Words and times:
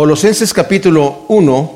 Colosenses 0.00 0.54
capítulo 0.54 1.26
1, 1.28 1.72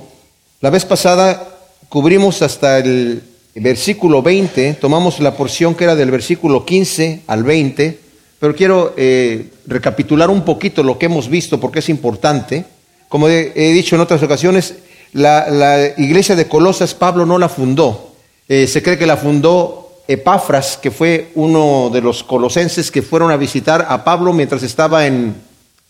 la 0.62 0.70
vez 0.70 0.86
pasada 0.86 1.46
cubrimos 1.90 2.40
hasta 2.40 2.78
el 2.78 3.22
versículo 3.54 4.22
20, 4.22 4.78
tomamos 4.80 5.20
la 5.20 5.36
porción 5.36 5.74
que 5.74 5.84
era 5.84 5.94
del 5.94 6.10
versículo 6.10 6.64
15 6.64 7.24
al 7.26 7.44
20, 7.44 7.98
pero 8.40 8.56
quiero 8.56 8.94
eh, 8.96 9.50
recapitular 9.66 10.30
un 10.30 10.40
poquito 10.40 10.82
lo 10.82 10.98
que 10.98 11.04
hemos 11.04 11.28
visto 11.28 11.60
porque 11.60 11.80
es 11.80 11.90
importante. 11.90 12.64
Como 13.10 13.28
he, 13.28 13.52
dicho 13.74 13.94
en 13.94 14.00
otras 14.00 14.22
ocasiones, 14.22 14.76
la, 15.12 15.92
iglesia 15.98 16.34
de 16.34 16.48
Colosas 16.48 16.94
Pablo 16.94 17.26
no 17.26 17.36
la 17.36 17.50
fundó, 17.50 18.14
eh, 18.48 18.66
se 18.66 18.82
cree 18.82 18.96
que 18.96 19.04
la 19.04 19.18
fundó 19.18 20.00
Epafras, 20.08 20.78
que 20.78 20.90
fue 20.90 21.30
uno 21.34 21.90
de 21.92 22.00
los 22.00 22.24
colosenses 22.24 22.90
que 22.90 23.02
fueron 23.02 23.30
a 23.30 23.36
visitar 23.36 23.84
a 23.86 24.02
Pablo 24.02 24.32
mientras 24.32 24.62
estaba 24.62 25.06
en 25.06 25.34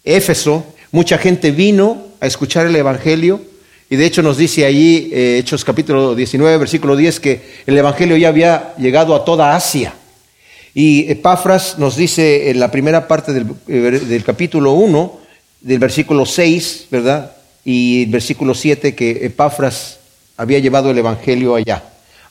Éfeso. 0.02 0.64
Mucha 0.94 1.18
gente 1.18 1.50
vino 1.50 2.04
a 2.20 2.26
escuchar 2.28 2.66
el 2.66 2.76
Evangelio 2.76 3.40
y 3.90 3.96
de 3.96 4.06
hecho 4.06 4.22
nos 4.22 4.36
dice 4.36 4.64
allí, 4.64 5.10
eh, 5.12 5.38
Hechos 5.40 5.64
capítulo 5.64 6.14
19, 6.14 6.56
versículo 6.56 6.94
10, 6.94 7.18
que 7.18 7.42
el 7.66 7.76
Evangelio 7.76 8.16
ya 8.16 8.28
había 8.28 8.76
llegado 8.76 9.16
a 9.16 9.24
toda 9.24 9.56
Asia. 9.56 9.92
Y 10.72 11.10
Epafras 11.10 11.80
nos 11.80 11.96
dice 11.96 12.48
en 12.48 12.60
la 12.60 12.70
primera 12.70 13.08
parte 13.08 13.32
del, 13.32 13.44
eh, 13.66 14.02
del 14.06 14.22
capítulo 14.22 14.74
1, 14.74 15.18
del 15.62 15.80
versículo 15.80 16.24
6, 16.24 16.86
¿verdad? 16.92 17.32
Y 17.64 18.06
versículo 18.06 18.54
7, 18.54 18.94
que 18.94 19.26
Epafras 19.26 19.98
había 20.36 20.60
llevado 20.60 20.92
el 20.92 20.98
Evangelio 20.98 21.56
allá. 21.56 21.82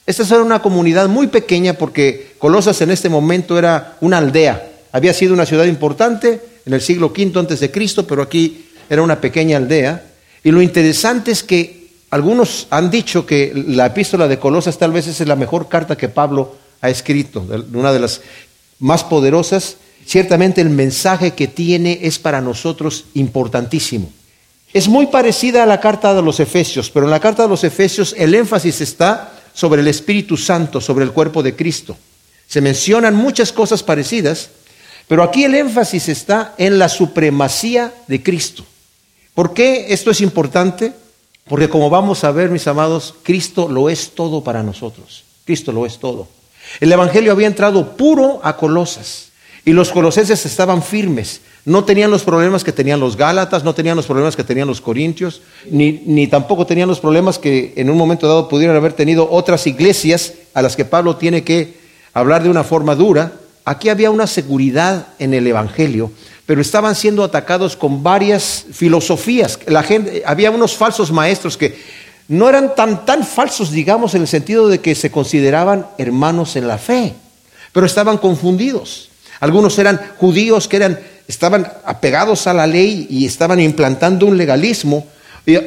Esta 0.05 0.23
era 0.23 0.41
una 0.41 0.61
comunidad 0.61 1.09
muy 1.09 1.27
pequeña 1.27 1.73
porque 1.73 2.31
Colosas 2.39 2.79
en 2.79 2.91
este 2.91 3.09
momento 3.09 3.59
era 3.59 3.97
una 3.99 4.19
aldea. 4.19 4.69
Había 4.93 5.13
sido 5.13 5.33
una 5.33 5.45
ciudad 5.45 5.65
importante 5.65 6.52
en 6.65 6.73
el 6.73 6.81
siglo 6.81 7.07
V 7.07 7.39
antes 7.39 7.59
de 7.59 7.71
Cristo, 7.71 8.05
pero 8.05 8.21
aquí 8.21 8.65
era 8.89 9.01
una 9.01 9.19
pequeña 9.19 9.57
aldea. 9.57 10.03
Y 10.43 10.51
lo 10.51 10.61
interesante 10.61 11.31
es 11.31 11.43
que 11.43 11.83
algunos 12.09 12.67
han 12.69 12.91
dicho 12.91 13.25
que 13.25 13.51
la 13.55 13.87
epístola 13.87 14.27
de 14.27 14.39
Colosas 14.39 14.77
tal 14.77 14.91
vez 14.91 15.07
es 15.07 15.19
la 15.27 15.35
mejor 15.35 15.67
carta 15.67 15.97
que 15.97 16.09
Pablo 16.09 16.55
ha 16.81 16.89
escrito, 16.89 17.45
una 17.73 17.91
de 17.91 17.99
las 17.99 18.21
más 18.79 19.03
poderosas. 19.03 19.77
Ciertamente 20.05 20.61
el 20.61 20.69
mensaje 20.69 21.31
que 21.31 21.47
tiene 21.47 21.99
es 22.01 22.19
para 22.19 22.41
nosotros 22.41 23.05
importantísimo. 23.13 24.11
Es 24.73 24.87
muy 24.87 25.07
parecida 25.07 25.63
a 25.63 25.65
la 25.65 25.79
carta 25.79 26.13
de 26.13 26.21
los 26.21 26.39
Efesios, 26.39 26.89
pero 26.89 27.05
en 27.05 27.11
la 27.11 27.19
carta 27.19 27.43
de 27.43 27.49
los 27.49 27.63
Efesios 27.63 28.13
el 28.17 28.35
énfasis 28.35 28.81
está 28.81 29.31
sobre 29.53 29.81
el 29.81 29.87
Espíritu 29.87 30.35
Santo, 30.35 30.81
sobre 30.81 31.05
el 31.05 31.11
cuerpo 31.11 31.41
de 31.41 31.55
Cristo. 31.55 31.95
Se 32.47 32.59
mencionan 32.59 33.15
muchas 33.15 33.51
cosas 33.51 33.81
parecidas, 33.81 34.49
pero 35.07 35.23
aquí 35.23 35.43
el 35.43 35.55
énfasis 35.55 36.09
está 36.09 36.55
en 36.57 36.79
la 36.79 36.89
supremacía 36.89 37.93
de 38.07 38.23
Cristo. 38.23 38.65
¿Por 39.33 39.53
qué 39.53 39.87
esto 39.89 40.11
es 40.11 40.21
importante? 40.21 40.93
Porque 41.47 41.69
como 41.69 41.89
vamos 41.89 42.23
a 42.23 42.31
ver, 42.31 42.49
mis 42.49 42.67
amados, 42.67 43.15
Cristo 43.23 43.67
lo 43.67 43.89
es 43.89 44.11
todo 44.11 44.43
para 44.43 44.63
nosotros. 44.63 45.23
Cristo 45.45 45.71
lo 45.71 45.85
es 45.85 45.99
todo. 45.99 46.27
El 46.79 46.91
Evangelio 46.91 47.31
había 47.31 47.47
entrado 47.47 47.97
puro 47.97 48.39
a 48.43 48.55
Colosas 48.55 49.29
y 49.65 49.71
los 49.71 49.91
colosenses 49.91 50.45
estaban 50.45 50.83
firmes. 50.83 51.41
No 51.65 51.85
tenían 51.85 52.11
los 52.11 52.23
problemas 52.23 52.63
que 52.63 52.73
tenían 52.73 52.99
los 52.99 53.15
Gálatas, 53.15 53.63
no 53.63 53.73
tenían 53.73 53.95
los 53.95 54.05
problemas 54.05 54.35
que 54.35 54.43
tenían 54.43 54.67
los 54.67 54.81
Corintios, 54.81 55.41
ni, 55.69 56.01
ni 56.05 56.27
tampoco 56.27 56.65
tenían 56.65 56.89
los 56.89 56.99
problemas 56.99 57.39
que 57.39 57.73
en 57.77 57.89
un 57.89 57.97
momento 57.97 58.27
dado 58.27 58.49
pudieran 58.49 58.75
haber 58.75 58.93
tenido 58.93 59.29
otras 59.29 59.65
iglesias 59.65 60.33
a 60.53 60.61
las 60.61 60.75
que 60.75 60.85
Pablo 60.85 61.15
tiene 61.15 61.43
que 61.43 61.75
hablar 62.13 62.43
de 62.43 62.49
una 62.49 62.63
forma 62.63 62.95
dura. 62.95 63.33
Aquí 63.65 63.89
había 63.89 64.11
una 64.11 64.27
seguridad 64.27 65.07
en 65.19 65.33
el 65.33 65.47
Evangelio 65.47 66.11
pero 66.45 66.61
estaban 66.61 66.95
siendo 66.95 67.23
atacados 67.23 67.75
con 67.75 68.03
varias 68.03 68.65
filosofías. 68.71 69.59
La 69.67 69.83
gente, 69.83 70.23
había 70.25 70.51
unos 70.51 70.75
falsos 70.75 71.11
maestros 71.11 71.57
que 71.57 71.77
no 72.27 72.49
eran 72.49 72.75
tan, 72.75 73.05
tan 73.05 73.25
falsos, 73.25 73.71
digamos, 73.71 74.13
en 74.15 74.21
el 74.21 74.27
sentido 74.27 74.67
de 74.67 74.79
que 74.79 74.95
se 74.95 75.11
consideraban 75.11 75.87
hermanos 75.97 76.55
en 76.55 76.67
la 76.67 76.77
fe, 76.77 77.13
pero 77.71 77.85
estaban 77.85 78.17
confundidos. 78.17 79.09
Algunos 79.39 79.77
eran 79.79 79.99
judíos 80.17 80.67
que 80.67 80.77
eran, 80.77 80.99
estaban 81.27 81.67
apegados 81.85 82.47
a 82.47 82.53
la 82.53 82.67
ley 82.67 83.07
y 83.09 83.25
estaban 83.25 83.59
implantando 83.59 84.25
un 84.25 84.37
legalismo. 84.37 85.07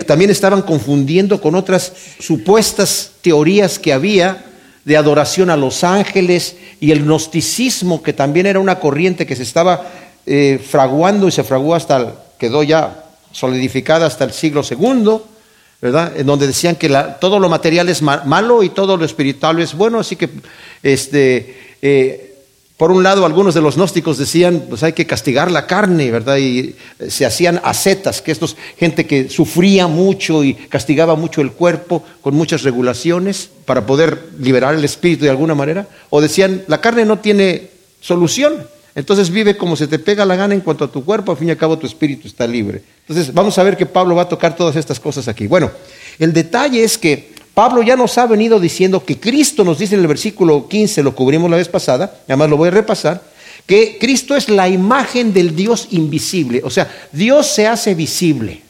también 0.07 0.31
estaban 0.31 0.63
confundiendo 0.63 1.41
con 1.41 1.55
otras 1.55 1.93
supuestas 2.19 3.13
teorías 3.23 3.78
que 3.78 3.93
había 3.93 4.46
de 4.87 4.97
adoración 4.97 5.51
a 5.51 5.57
los 5.57 5.83
ángeles 5.83 6.57
y 6.79 6.93
el 6.93 7.03
gnosticismo, 7.05 8.05
que 8.05 8.13
también 8.13 8.47
era 8.47 8.61
una 8.61 8.79
corriente 8.79 9.27
que 9.27 9.35
se 9.35 9.43
estaba 9.43 9.83
eh, 10.25 10.65
fraguando 10.65 11.27
y 11.27 11.33
se 11.33 11.43
fraguó 11.43 11.75
hasta, 11.75 12.15
quedó 12.39 12.63
ya 12.63 13.05
solidificada 13.33 14.07
hasta 14.07 14.23
el 14.23 14.33
siglo 14.33 14.63
segundo, 14.63 15.27
¿verdad? 15.83 16.17
En 16.17 16.25
donde 16.25 16.47
decían 16.47 16.77
que 16.77 16.89
todo 17.21 17.41
lo 17.41 17.49
material 17.49 17.89
es 17.89 18.01
malo 18.01 18.63
y 18.63 18.69
todo 18.69 18.97
lo 18.97 19.05
espiritual 19.05 19.59
es 19.59 19.75
bueno, 19.75 19.99
así 19.99 20.15
que, 20.15 20.31
este, 20.85 21.77
eh, 21.83 22.26
por 22.77 22.91
un 22.91 23.03
lado, 23.03 23.25
algunos 23.25 23.55
de 23.55 23.63
los 23.63 23.77
gnósticos 23.77 24.19
decían, 24.19 24.65
pues 24.69 24.83
hay 24.83 24.93
que 24.93 25.07
castigar 25.07 25.51
la 25.51 25.67
carne, 25.67 26.11
¿verdad? 26.11 26.37
Y 26.37 26.75
eh, 26.99 27.11
se 27.11 27.25
hacían 27.25 27.59
ascetas, 27.65 28.21
que 28.21 28.33
estos, 28.33 28.57
gente 28.77 29.07
que 29.07 29.31
sufría 29.31 29.87
mucho 29.87 30.45
y 30.45 30.53
castigaba 30.55 31.17
mucho 31.17 31.41
el 31.41 31.53
cuerpo 31.53 32.05
con 32.21 32.35
muchas 32.35 32.65
regulaciones 32.65 33.49
para 33.65 33.87
poder 33.87 34.31
liberar 34.39 34.75
el 34.75 34.85
espíritu 34.85 35.25
de 35.25 35.31
alguna 35.31 35.55
manera. 35.55 35.89
O 36.11 36.21
decían, 36.21 36.65
la 36.67 36.83
carne 36.83 37.07
no 37.07 37.19
tiene 37.19 37.71
solución, 38.03 38.67
entonces 38.95 39.31
vive 39.31 39.57
como 39.57 39.75
se 39.77 39.87
te 39.87 39.99
pega 39.99 40.27
la 40.27 40.37
gana 40.37 40.55
en 40.55 40.61
cuanto 40.61 40.85
a 40.85 40.93
tu 40.93 41.03
cuerpo, 41.03 41.33
al 41.33 41.39
fin 41.39 41.49
y 41.49 41.53
al 41.53 41.57
cabo 41.57 41.79
tu 41.79 41.87
espíritu 41.87 42.29
está 42.29 42.47
libre. 42.47 42.83
Entonces 43.09 43.33
vamos 43.33 43.57
a 43.57 43.63
ver 43.63 43.79
que 43.79 43.87
Pablo 43.87 44.15
va 44.15 44.23
a 44.23 44.29
tocar 44.29 44.55
todas 44.55 44.77
estas 44.77 45.01
cosas 45.01 45.29
aquí. 45.29 45.47
Bueno, 45.47 45.71
el 46.19 46.35
detalle 46.35 46.85
es 46.85 46.99
que 46.99 47.36
Pablo 47.56 47.83
ya 47.83 47.97
nos 47.97 48.19
ha 48.19 48.27
venido 48.27 48.61
diciendo 48.61 49.03
que 49.03 49.19
Cristo 49.19 49.65
nos 49.65 49.78
dice 49.78 49.94
en 49.94 50.03
el 50.03 50.06
versículo 50.06 50.69
15, 50.69 51.03
lo 51.03 51.15
cubrimos 51.15 51.50
la 51.50 51.56
vez 51.56 51.69
pasada, 51.69 52.19
además 52.27 52.50
lo 52.50 52.59
voy 52.59 52.69
a 52.69 52.72
repasar, 52.72 53.22
que 53.65 53.97
Cristo 53.99 54.37
es 54.37 54.50
la 54.50 54.69
imagen 54.69 55.33
del 55.33 55.56
Dios 55.56 55.89
invisible, 55.93 56.61
o 56.62 56.69
sea, 56.69 56.87
Dios 57.12 57.47
se 57.47 57.66
hace 57.66 57.95
visible. 57.95 58.61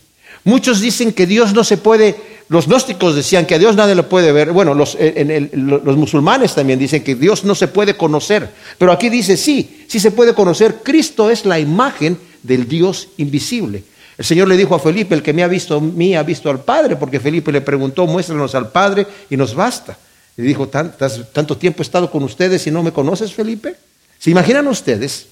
Muchos 0.45 0.81
dicen 0.81 1.13
que 1.13 1.27
Dios 1.27 1.53
no 1.53 1.65
se 1.65 1.79
puede 1.79 2.15
los 2.49 2.69
gnósticos 2.69 3.17
decían 3.17 3.45
que 3.45 3.57
a 3.57 3.59
Dios 3.59 3.75
nadie 3.75 3.97
lo 3.97 4.09
puede 4.09 4.31
ver. 4.31 4.53
Bueno, 4.53 4.73
los, 4.73 4.97
los, 4.97 5.97
musulmanes 5.97 6.55
también 6.55 6.79
dicen 6.79 7.03
que 7.03 7.17
Dios 7.17 7.43
no 7.43 7.57
se 7.57 7.67
puede 7.67 7.97
conocer. 7.97 8.49
Pero 8.79 8.93
aquí 8.93 9.09
dice, 9.09 9.37
sí, 9.37 9.85
sí 9.89 9.99
se 9.99 10.13
puede 10.13 10.33
conocer. 10.33 10.77
Cristo 10.85 11.29
es 11.29 11.45
la 11.45 11.59
imagen 11.59 12.17
del 12.45 12.69
Dios 12.69 13.09
invisible. 13.17 13.83
El 14.19 14.25
Señor 14.25 14.49
le 14.49 14.57
dijo 14.57 14.75
a 14.75 14.79
Felipe, 14.79 15.15
el 15.15 15.23
que 15.23 15.33
me 15.33 15.43
ha 15.43 15.49
visto 15.49 15.77
a 15.77 15.81
mí 15.81 16.15
ha 16.15 16.23
visto 16.23 16.49
al 16.51 16.61
Padre, 16.61 16.97
porque 16.97 17.21
Felipe 17.21 17.53
le 17.53 17.61
preguntó, 17.61 18.07
muéstranos 18.07 18.55
al 18.55 18.71
Padre 18.71 19.07
y 19.29 19.37
nos 19.37 19.55
basta. 19.55 19.99
Le 20.37 20.45
dijo, 20.45 20.69
¿tanto 20.69 21.57
tiempo 21.57 21.83
he 21.83 21.85
estado 21.85 22.11
con 22.11 22.23
ustedes 22.23 22.67
y 22.67 22.71
no 22.71 22.83
me 22.83 22.93
conoces, 22.93 23.33
Felipe? 23.33 23.77
¿Se 24.19 24.31
imaginan 24.31 24.67
ustedes? 24.69 25.27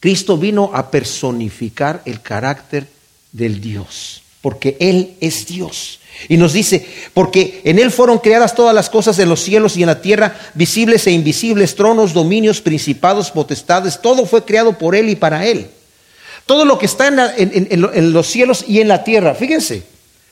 Cristo 0.00 0.36
vino 0.36 0.70
a 0.74 0.90
personificar 0.90 2.02
el 2.04 2.20
carácter 2.20 2.86
del 3.32 3.60
Dios, 3.60 4.22
porque 4.42 4.76
Él 4.80 5.14
es 5.20 5.46
Dios. 5.46 6.00
Y 6.28 6.36
nos 6.36 6.52
dice, 6.52 6.86
porque 7.12 7.60
en 7.64 7.78
Él 7.78 7.90
fueron 7.90 8.18
creadas 8.18 8.54
todas 8.54 8.74
las 8.74 8.90
cosas 8.90 9.18
en 9.18 9.28
los 9.28 9.40
cielos 9.40 9.76
y 9.76 9.82
en 9.82 9.88
la 9.88 10.00
tierra, 10.00 10.38
visibles 10.54 11.06
e 11.06 11.10
invisibles, 11.10 11.74
tronos, 11.74 12.12
dominios, 12.12 12.60
principados, 12.60 13.30
potestades, 13.30 14.00
todo 14.00 14.26
fue 14.26 14.44
creado 14.44 14.78
por 14.78 14.94
Él 14.94 15.08
y 15.08 15.16
para 15.16 15.46
Él. 15.46 15.68
Todo 16.46 16.64
lo 16.64 16.78
que 16.78 16.86
está 16.86 17.08
en, 17.08 18.12
los 18.12 18.26
cielos 18.26 18.64
y 18.68 18.80
en 18.80 18.88
la 18.88 19.02
tierra, 19.02 19.34
fíjense, 19.34 19.82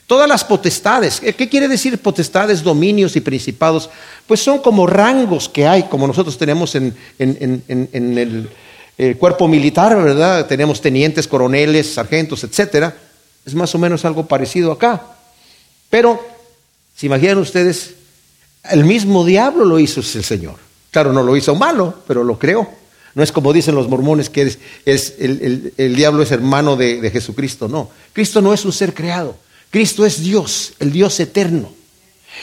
todas 0.06 0.28
las 0.28 0.45
potestades, 0.45 1.21
¿qué 1.21 1.49
quiere 1.49 1.69
decir 1.69 1.99
potestades, 1.99 2.62
dominios 2.62 3.17
y 3.17 3.21
principados? 3.21 3.89
Pues 4.27 4.41
son 4.41 4.59
como 4.59 4.87
rangos 4.87 5.49
que 5.49 5.67
hay, 5.67 5.84
como 5.84 6.06
nosotros 6.06 6.37
tenemos 6.37 6.75
en, 6.75 6.95
el, 7.19 8.50
el 8.99 9.17
cuerpo 9.17 9.49
militar, 9.49 9.97
¿verdad? 10.03 10.47
Tenemos 10.47 10.83
tenientes, 10.83 11.27
coroneles, 11.27 11.95
sargentos, 11.95 12.44
etcétera. 12.44 12.94
Es 13.47 13.55
más 13.55 13.75
o 13.75 13.79
menos 13.79 14.05
algo 14.05 14.27
parecido 14.27 14.71
acá. 14.71 15.03
Pero, 15.88 16.20
¿se 16.94 17.06
imaginan 17.06 17.38
ustedes? 17.38 17.94
El 18.70 18.85
mismo 18.85 19.25
diablo 19.25 19.64
lo 19.64 19.79
hizo 19.79 20.00
el 20.00 20.25
Señor. 20.25 20.56
Claro, 20.91 21.12
no 21.12 21.23
lo 21.23 21.37
hizo 21.37 21.55
malo, 21.55 22.03
pero 22.06 22.23
lo 22.23 22.38
creó. 22.38 22.81
No 23.14 23.23
es 23.23 23.32
como 23.32 23.53
dicen 23.53 23.75
los 23.75 23.88
mormones 23.88 24.31
que 24.31 24.56
es, 24.85 25.14
el, 25.19 25.97
diablo 25.97 26.23
es 26.23 26.31
hermano 26.31 26.76
de, 26.76 27.00
de 27.00 27.11
Jesucristo. 27.11 27.69
No, 27.69 27.91
Cristo 28.12 28.41
no 28.41 28.55
es 28.55 28.64
un 28.64 28.73
ser 28.73 28.94
creado. 28.94 29.37
Cristo 29.70 30.05
es 30.05 30.23
Dios, 30.23 30.75
el 30.79 30.93
Dios 30.93 31.19
eterno. 31.20 31.73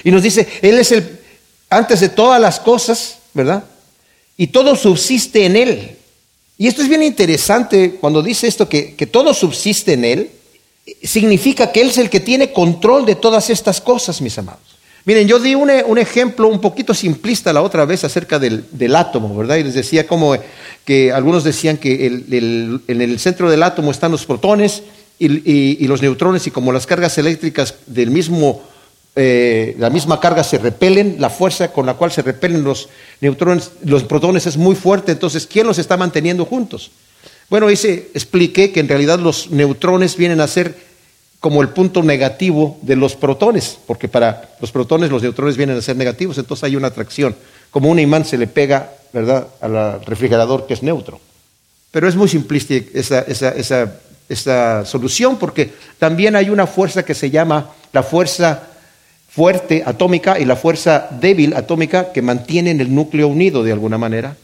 Y 0.03 0.11
nos 0.11 0.23
dice, 0.23 0.47
Él 0.61 0.77
es 0.79 0.91
el, 0.91 1.19
antes 1.69 1.99
de 1.99 2.09
todas 2.09 2.39
las 2.41 2.59
cosas, 2.59 3.19
¿verdad? 3.33 3.63
Y 4.37 4.47
todo 4.47 4.75
subsiste 4.75 5.45
en 5.45 5.55
Él. 5.55 5.97
Y 6.57 6.67
esto 6.67 6.81
es 6.81 6.89
bien 6.89 7.03
interesante 7.03 7.97
cuando 7.99 8.21
dice 8.21 8.47
esto, 8.47 8.67
que, 8.67 8.95
que 8.95 9.07
todo 9.07 9.33
subsiste 9.33 9.93
en 9.93 10.05
Él 10.05 10.31
significa 11.03 11.71
que 11.71 11.81
Él 11.81 11.89
es 11.89 11.97
el 11.97 12.09
que 12.09 12.19
tiene 12.19 12.51
control 12.51 13.05
de 13.05 13.15
todas 13.15 13.49
estas 13.49 13.81
cosas, 13.81 14.21
mis 14.21 14.37
amados. 14.37 14.68
Miren, 15.09 15.27
yo 15.27 15.39
di 15.39 15.55
un, 15.55 15.97
ejemplo 15.97 16.47
un 16.47 16.61
poquito 16.61 16.93
simplista 16.93 17.51
la 17.51 17.63
otra 17.63 17.83
vez 17.83 18.03
acerca 18.03 18.37
del, 18.37 18.95
átomo, 18.95 19.35
¿verdad? 19.35 19.55
Y 19.55 19.63
les 19.63 19.73
decía 19.73 20.05
como 20.05 20.37
que 20.85 21.11
algunos 21.11 21.43
decían 21.43 21.77
que 21.77 22.05
en 22.05 23.01
el 23.01 23.19
centro 23.19 23.49
del 23.49 23.63
átomo 23.63 23.89
están 23.89 24.11
los 24.11 24.27
protones 24.27 24.83
y, 25.17 25.87
los 25.87 26.03
neutrones 26.03 26.45
y 26.45 26.51
como 26.51 26.71
las 26.71 26.85
cargas 26.85 27.17
eléctricas 27.17 27.73
del 27.87 28.11
mismo, 28.11 28.61
eh, 29.15 29.75
la 29.79 29.89
misma 29.89 30.19
carga 30.19 30.43
se 30.43 30.59
repelen, 30.59 31.15
la 31.17 31.31
fuerza 31.31 31.73
con 31.73 31.87
la 31.87 31.95
cual 31.95 32.11
se 32.11 32.21
repelen 32.21 32.63
los 32.63 32.87
neutrones, 33.19 33.71
los 33.83 34.03
protones 34.03 34.45
es 34.45 34.57
muy 34.57 34.75
fuerte, 34.75 35.11
entonces 35.11 35.47
¿quién 35.47 35.65
los 35.65 35.79
está 35.79 35.97
manteniendo 35.97 36.45
juntos? 36.45 36.91
Bueno, 37.49 37.71
hice, 37.71 38.11
expliqué 38.13 38.71
que 38.71 38.79
en 38.79 38.87
realidad 38.87 39.17
los 39.17 39.49
neutrones 39.49 40.17
vienen 40.17 40.39
a 40.39 40.45
ser 40.45 40.88
como 41.39 41.61
el 41.61 41.69
punto 41.69 42.03
negativo 42.03 42.77
de 42.81 42.95
los 42.95 43.15
protones, 43.15 43.77
porque 43.87 44.07
para 44.07 44.49
los 44.59 44.71
protones 44.71 45.09
los 45.09 45.21
neutrones 45.21 45.57
vienen 45.57 45.77
a 45.77 45.81
ser 45.81 45.95
negativos, 45.95 46.37
entonces 46.37 46.65
hay 46.65 46.75
una 46.75 46.87
atracción, 46.87 47.35
como 47.71 47.89
un 47.89 47.99
imán 47.99 48.25
se 48.25 48.37
le 48.37 48.47
pega, 48.47 48.91
¿verdad?, 49.13 49.47
al 49.61 50.03
refrigerador 50.05 50.67
que 50.67 50.73
es 50.73 50.83
neutro. 50.83 51.19
Pero 51.91 52.07
es 52.07 52.15
muy 52.15 52.27
simplista 52.27 52.75
esa, 52.93 53.21
esa, 53.21 53.49
esa 53.49 53.93
esta 54.29 54.85
solución, 54.85 55.37
porque 55.37 55.73
también 55.97 56.35
hay 56.35 56.49
una 56.49 56.67
fuerza 56.67 57.03
que 57.03 57.15
se 57.15 57.31
llama 57.31 57.71
la 57.91 58.03
fuerza 58.03 58.63
fuerte 59.27 59.83
atómica 59.85 60.39
y 60.39 60.45
la 60.45 60.55
fuerza 60.55 61.09
débil 61.19 61.55
atómica 61.55 62.11
que 62.13 62.21
mantienen 62.21 62.79
el 62.79 62.93
núcleo 62.93 63.27
unido 63.27 63.63
de 63.63 63.71
alguna 63.71 63.97
manera. 63.97 64.37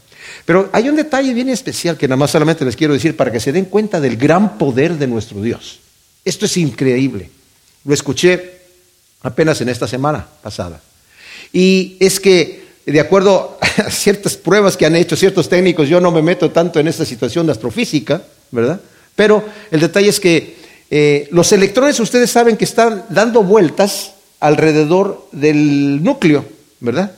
Pero 0.44 0.68
hay 0.72 0.88
un 0.88 0.96
detalle 0.96 1.32
bien 1.32 1.48
especial 1.48 1.96
que 1.96 2.08
nada 2.08 2.16
más 2.16 2.32
solamente 2.32 2.64
les 2.64 2.76
quiero 2.76 2.94
decir 2.94 3.16
para 3.16 3.30
que 3.30 3.40
se 3.40 3.52
den 3.52 3.66
cuenta 3.66 4.00
del 4.00 4.16
gran 4.16 4.58
poder 4.58 4.98
de 4.98 5.06
nuestro 5.06 5.40
Dios. 5.40 5.80
Esto 6.26 6.44
es 6.44 6.56
increíble. 6.56 7.30
Lo 7.84 7.94
escuché 7.94 8.56
apenas 9.22 9.60
en 9.60 9.68
esta 9.68 9.86
semana 9.86 10.26
pasada. 10.42 10.82
Y 11.52 11.96
es 12.00 12.18
que, 12.18 12.64
de 12.84 12.98
acuerdo 12.98 13.56
a 13.60 13.90
ciertas 13.90 14.36
pruebas 14.36 14.76
que 14.76 14.86
han 14.86 14.96
hecho 14.96 15.14
ciertos 15.14 15.48
técnicos, 15.48 15.88
yo 15.88 16.00
no 16.00 16.10
me 16.10 16.22
meto 16.22 16.50
tanto 16.50 16.80
en 16.80 16.88
esta 16.88 17.04
situación 17.04 17.46
de 17.46 17.52
astrofísica, 17.52 18.22
¿verdad? 18.50 18.80
Pero 19.14 19.44
el 19.70 19.78
detalle 19.78 20.08
es 20.08 20.18
que 20.18 20.56
eh, 20.90 21.28
los 21.30 21.52
electrones 21.52 22.00
ustedes 22.00 22.28
saben 22.28 22.56
que 22.56 22.64
están 22.64 23.04
dando 23.08 23.44
vueltas 23.44 24.14
alrededor 24.40 25.28
del 25.30 26.02
núcleo, 26.02 26.44
¿verdad? 26.80 27.12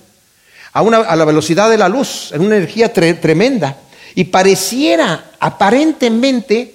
A, 0.74 0.80
a 0.80 1.16
la 1.16 1.24
velocidad 1.24 1.70
de 1.70 1.78
la 1.78 1.88
luz, 1.88 2.30
en 2.32 2.42
una 2.42 2.56
energía 2.56 2.92
tremenda. 2.92 3.78
Y 4.14 4.24
pareciera 4.24 5.30
aparentemente 5.40 6.74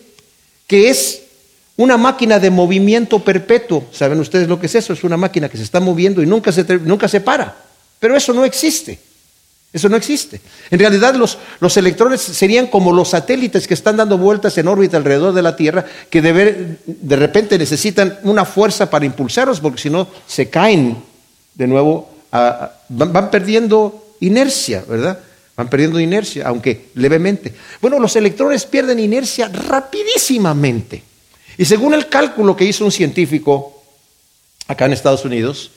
que 0.66 0.90
es 0.90 1.23
una 1.78 1.98
máquina 1.98 2.40
de 2.40 2.50
movimiento 2.50 3.20
perpetuo. 3.20 3.86
¿Saben 3.92 4.20
ustedes 4.20 4.48
lo 4.48 4.60
que 4.60 4.68
es 4.68 4.76
eso? 4.76 4.94
Es 4.94 5.04
una 5.04 5.18
máquina 5.18 5.50
que 5.50 5.58
se 5.58 5.64
está 5.64 5.80
moviendo 5.80 6.22
y 6.22 6.26
nunca 6.26 6.52
se, 6.52 6.64
nunca 6.80 7.08
se 7.08 7.22
para. 7.22 7.56
Pero 8.00 8.16
eso 8.16 8.34
no 8.34 8.46
existe. 8.46 9.00
Eso 9.72 9.90
no 9.90 9.96
existe. 9.96 10.40
En 10.70 10.78
realidad 10.78 11.16
los, 11.16 11.40
los, 11.60 11.76
electrones 11.78 12.22
serían 12.22 12.68
como 12.68 12.94
los 12.94 13.10
satélites 13.10 13.68
que 13.68 13.74
están 13.74 13.98
dando 13.98 14.20
vueltas 14.20 14.56
en 14.60 14.68
órbita 14.68 14.98
alrededor 14.98 15.34
de 15.34 15.42
la 15.42 15.56
Tierra, 15.56 15.84
que 16.12 16.22
de, 16.22 16.78
de 16.86 17.16
repente 17.16 17.58
necesitan 17.58 18.20
una 18.22 18.46
fuerza 18.46 18.88
para 18.92 19.06
impulsarlos, 19.06 19.60
porque 19.60 19.82
si 19.82 19.90
no 19.90 20.08
se 20.28 20.48
caen 20.48 20.98
de 21.56 21.68
nuevo, 21.68 22.10
van, 22.90 23.32
perdiendo 23.32 24.16
inercia, 24.20 24.84
¿verdad? 24.88 25.20
Van 25.56 25.70
perdiendo 25.70 26.00
inercia, 26.00 26.48
aunque 26.48 26.90
levemente. 26.94 27.54
Bueno, 27.82 28.00
los 28.00 28.16
electrones 28.16 28.66
pierden 28.66 29.00
inercia 29.00 29.48
rapidísimamente. 29.48 31.04
Y 31.58 31.66
según 31.66 31.94
el 31.94 32.08
cálculo 32.08 32.56
que 32.56 32.66
hizo 32.66 32.86
un 32.86 32.92
científico 32.92 33.84
acá 34.68 34.86
en 34.86 34.94
Estados 34.94 35.26
Unidos, 35.26 35.72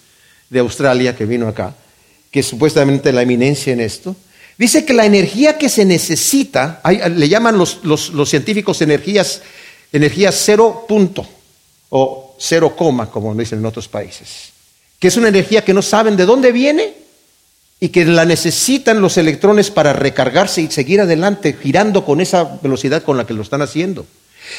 de 0.50 0.60
Australia, 0.60 1.16
que 1.16 1.26
vino 1.26 1.48
acá, 1.48 1.74
que 2.30 2.40
es 2.40 2.46
supuestamente 2.46 3.12
la 3.12 3.22
eminencia 3.22 3.72
en 3.72 3.80
esto, 3.80 4.16
dice 4.58 4.84
que 4.84 4.94
la 4.94 5.06
energía 5.06 5.58
que 5.58 5.68
se 5.68 5.84
necesita, 5.84 6.80
le 7.14 7.28
llaman 7.28 7.58
los, 7.58 7.80
científicos 8.28 8.80
energías, 8.82 9.42
energía 9.92 10.32
cero 10.32 10.84
punto 10.88 11.26
o 11.90 12.36
cero 12.38 12.74
coma, 12.76 13.10
como 13.10 13.34
dicen 13.34 13.58
en 13.58 13.66
otros 13.66 13.88
países, 13.88 14.52
que 14.98 15.08
es 15.08 15.16
una 15.16 15.28
energía 15.28 15.64
que 15.64 15.74
no 15.74 15.82
saben 15.82 16.16
de 16.16 16.26
dónde 16.26 16.52
viene 16.52 16.94
y 17.78 17.90
que 17.90 18.04
la 18.06 18.24
necesitan 18.24 19.00
los 19.00 19.18
electrones 19.18 19.70
para 19.70 19.92
recargarse 19.92 20.62
y 20.62 20.70
seguir 20.70 21.00
adelante, 21.00 21.56
girando 21.60 22.04
con 22.04 22.20
esa 22.20 22.58
velocidad 22.62 23.02
con 23.02 23.16
la 23.16 23.26
que 23.26 23.34
lo 23.34 23.42
están 23.42 23.62
haciendo. 23.62 24.06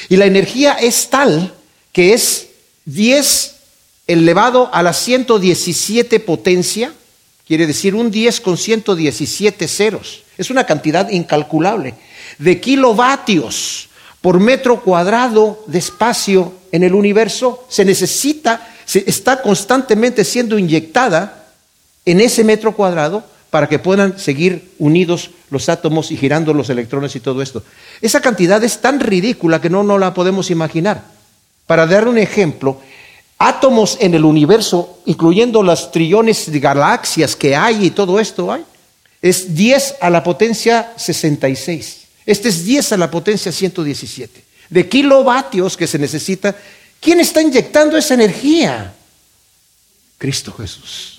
Y 0.10 0.18
la 0.18 0.26
energía 0.26 0.74
es 0.74 1.10
tal 1.10 1.54
que 1.92 2.14
es 2.14 2.48
10 2.86 3.56
elevado 4.08 4.70
a 4.74 4.84
la 4.84 4.94
117 4.94 6.20
potencia 6.20 6.94
Quiere 7.48 7.66
decir 7.66 7.96
un 7.96 8.12
10 8.12 8.42
con 8.42 8.58
117 8.58 9.68
ceros. 9.70 10.24
Es 10.38 10.50
una 10.50 10.66
cantidad 10.66 11.10
incalculable 11.10 11.94
de 12.38 12.60
kilovatios 12.60 13.88
por 14.20 14.42
metro 14.42 14.84
cuadrado 14.84 15.64
de 15.66 15.80
espacio 15.80 16.54
en 16.74 16.84
el 16.84 16.94
universo. 16.94 17.66
Se 17.70 17.86
necesita, 17.86 18.68
se 18.86 19.06
está 19.08 19.42
constantemente 19.42 20.26
siendo 20.26 20.60
inyectada 20.60 21.48
en 22.06 22.20
ese 22.20 22.44
metro 22.44 22.76
cuadrado 22.76 23.24
para 23.58 23.68
que 23.68 23.80
puedan 23.80 24.20
seguir 24.20 24.70
unidos 24.78 25.32
los 25.50 25.68
átomos 25.68 26.12
y 26.12 26.16
girando 26.16 26.54
los 26.54 26.70
electrones 26.70 27.16
y 27.16 27.20
todo 27.20 27.42
esto. 27.42 27.64
Esa 28.04 28.22
cantidad 28.22 28.64
es 28.64 28.82
tan 28.82 29.00
ridícula 29.00 29.60
que 29.60 29.68
no, 29.68 29.82
no 29.82 29.98
la 29.98 30.14
podemos 30.14 30.52
imaginar. 30.52 31.04
Para 31.66 31.88
dar 31.88 32.08
un 32.08 32.20
ejemplo, 32.20 32.80
átomos 33.40 33.98
en 34.00 34.14
el 34.14 34.26
universo, 34.26 35.00
incluyendo 35.08 35.64
las 35.64 35.92
trillones 35.92 36.52
de 36.52 36.60
galaxias 36.60 37.36
que 37.36 37.56
hay 37.56 37.88
y 37.88 37.90
todo 37.90 38.20
esto 38.20 38.52
hay, 38.52 38.64
es 39.24 39.56
10 39.56 39.96
a 40.02 40.12
la 40.12 40.22
potencia 40.22 40.94
66. 40.96 42.02
Este 42.28 42.50
es 42.50 42.64
10 42.64 42.92
a 42.92 42.98
la 42.98 43.10
potencia 43.10 43.52
117. 43.52 44.44
De 44.70 44.88
kilovatios 44.88 45.76
que 45.76 45.88
se 45.88 45.98
necesita. 45.98 46.56
¿Quién 47.02 47.22
está 47.22 47.42
inyectando 47.42 47.98
esa 47.98 48.14
energía? 48.14 48.94
Cristo 50.20 50.54
Jesús. 50.54 51.17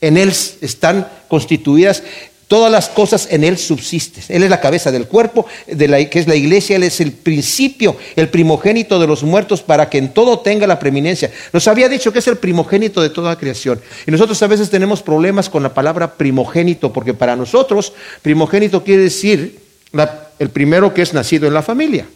En 0.00 0.16
Él 0.16 0.32
están 0.60 1.06
constituidas 1.28 2.02
Todas 2.50 2.72
las 2.72 2.88
cosas 2.88 3.28
en 3.30 3.44
Él 3.44 3.56
subsisten. 3.58 4.24
Él 4.28 4.42
es 4.42 4.50
la 4.50 4.60
cabeza 4.60 4.90
del 4.90 5.06
cuerpo, 5.06 5.46
que 5.68 6.10
es 6.18 6.26
la 6.26 6.34
iglesia. 6.34 6.74
Él 6.74 6.82
es 6.82 7.00
el 7.00 7.12
principio, 7.12 7.96
el 8.16 8.28
primogénito 8.28 8.98
de 8.98 9.06
los 9.06 9.22
muertos 9.22 9.62
para 9.62 9.88
que 9.88 9.98
en 9.98 10.12
todo 10.12 10.40
tenga 10.40 10.66
la 10.66 10.80
preeminencia. 10.80 11.30
Nos 11.52 11.68
había 11.68 11.88
dicho 11.88 12.12
que 12.12 12.18
es 12.18 12.26
el 12.26 12.38
primogénito 12.38 13.02
de 13.02 13.10
toda 13.10 13.38
creación. 13.38 13.80
Y 14.04 14.10
nosotros 14.10 14.42
a 14.42 14.48
veces 14.48 14.68
tenemos 14.68 15.00
problemas 15.00 15.48
con 15.48 15.62
la 15.62 15.72
palabra 15.72 16.14
primogénito, 16.14 16.92
porque 16.92 17.14
para 17.14 17.36
nosotros 17.36 17.92
primogénito 18.20 18.82
quiere 18.82 19.04
decir 19.04 19.60
el 20.40 20.50
primero 20.50 20.92
que 20.92 21.02
es 21.02 21.14
nacido 21.14 21.46
en 21.46 21.54
la 21.54 21.62
familia. 21.62 22.08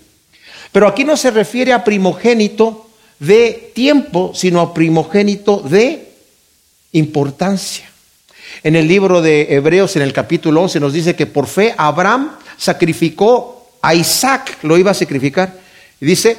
Pero 0.73 0.89
aquí 0.89 1.05
no 1.05 1.17
se 1.17 1.31
refiere 1.31 1.73
a 1.73 1.85
primogénito 1.85 2.89
de 3.21 3.71
tiempo, 3.73 4.33
sino 4.35 4.61
a 4.61 4.75
primogénito 4.75 5.61
de 5.61 6.14
importancia. 6.95 7.89
En 8.63 8.77
el 8.77 8.89
libro 8.89 9.21
de 9.21 9.55
Hebreos, 9.55 9.95
en 9.97 10.03
el 10.03 10.13
capítulo 10.13 10.63
11, 10.63 10.81
nos 10.81 10.93
dice 10.93 11.15
que 11.15 11.27
por 11.27 11.47
fe 11.47 11.75
Abraham 11.77 12.33
sacrificó 12.57 13.69
a 13.83 13.95
Isaac, 13.95 14.59
lo 14.63 14.79
iba 14.79 14.91
a 14.93 14.95
sacrificar. 14.95 15.55
Y 16.01 16.07
dice, 16.07 16.39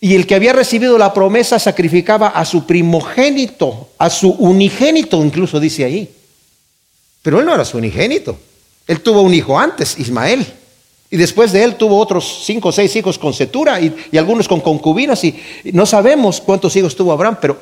y 0.00 0.14
el 0.14 0.26
que 0.26 0.34
había 0.34 0.52
recibido 0.52 0.98
la 0.98 1.12
promesa 1.12 1.58
sacrificaba 1.58 2.28
a 2.28 2.44
su 2.44 2.66
primogénito, 2.66 3.90
a 3.98 4.10
su 4.10 4.30
unigénito, 4.30 5.22
incluso 5.22 5.60
dice 5.60 5.84
ahí. 5.84 6.10
Pero 7.22 7.38
él 7.38 7.46
no 7.46 7.54
era 7.54 7.64
su 7.64 7.76
unigénito. 7.76 8.38
Él 8.86 9.00
tuvo 9.02 9.20
un 9.20 9.34
hijo 9.34 9.58
antes, 9.58 9.98
Ismael. 9.98 10.46
Y 11.10 11.16
después 11.16 11.52
de 11.52 11.62
él 11.64 11.74
tuvo 11.76 11.98
otros 11.98 12.42
cinco 12.44 12.68
o 12.68 12.72
seis 12.72 12.94
hijos 12.96 13.18
con 13.18 13.34
Setura 13.34 13.80
y, 13.80 14.16
algunos 14.16 14.48
con 14.48 14.60
concubinas. 14.60 15.22
Y 15.24 15.34
no 15.72 15.84
sabemos 15.84 16.40
cuántos 16.40 16.74
hijos 16.76 16.96
tuvo 16.96 17.12
Abraham, 17.12 17.36
pero 17.40 17.58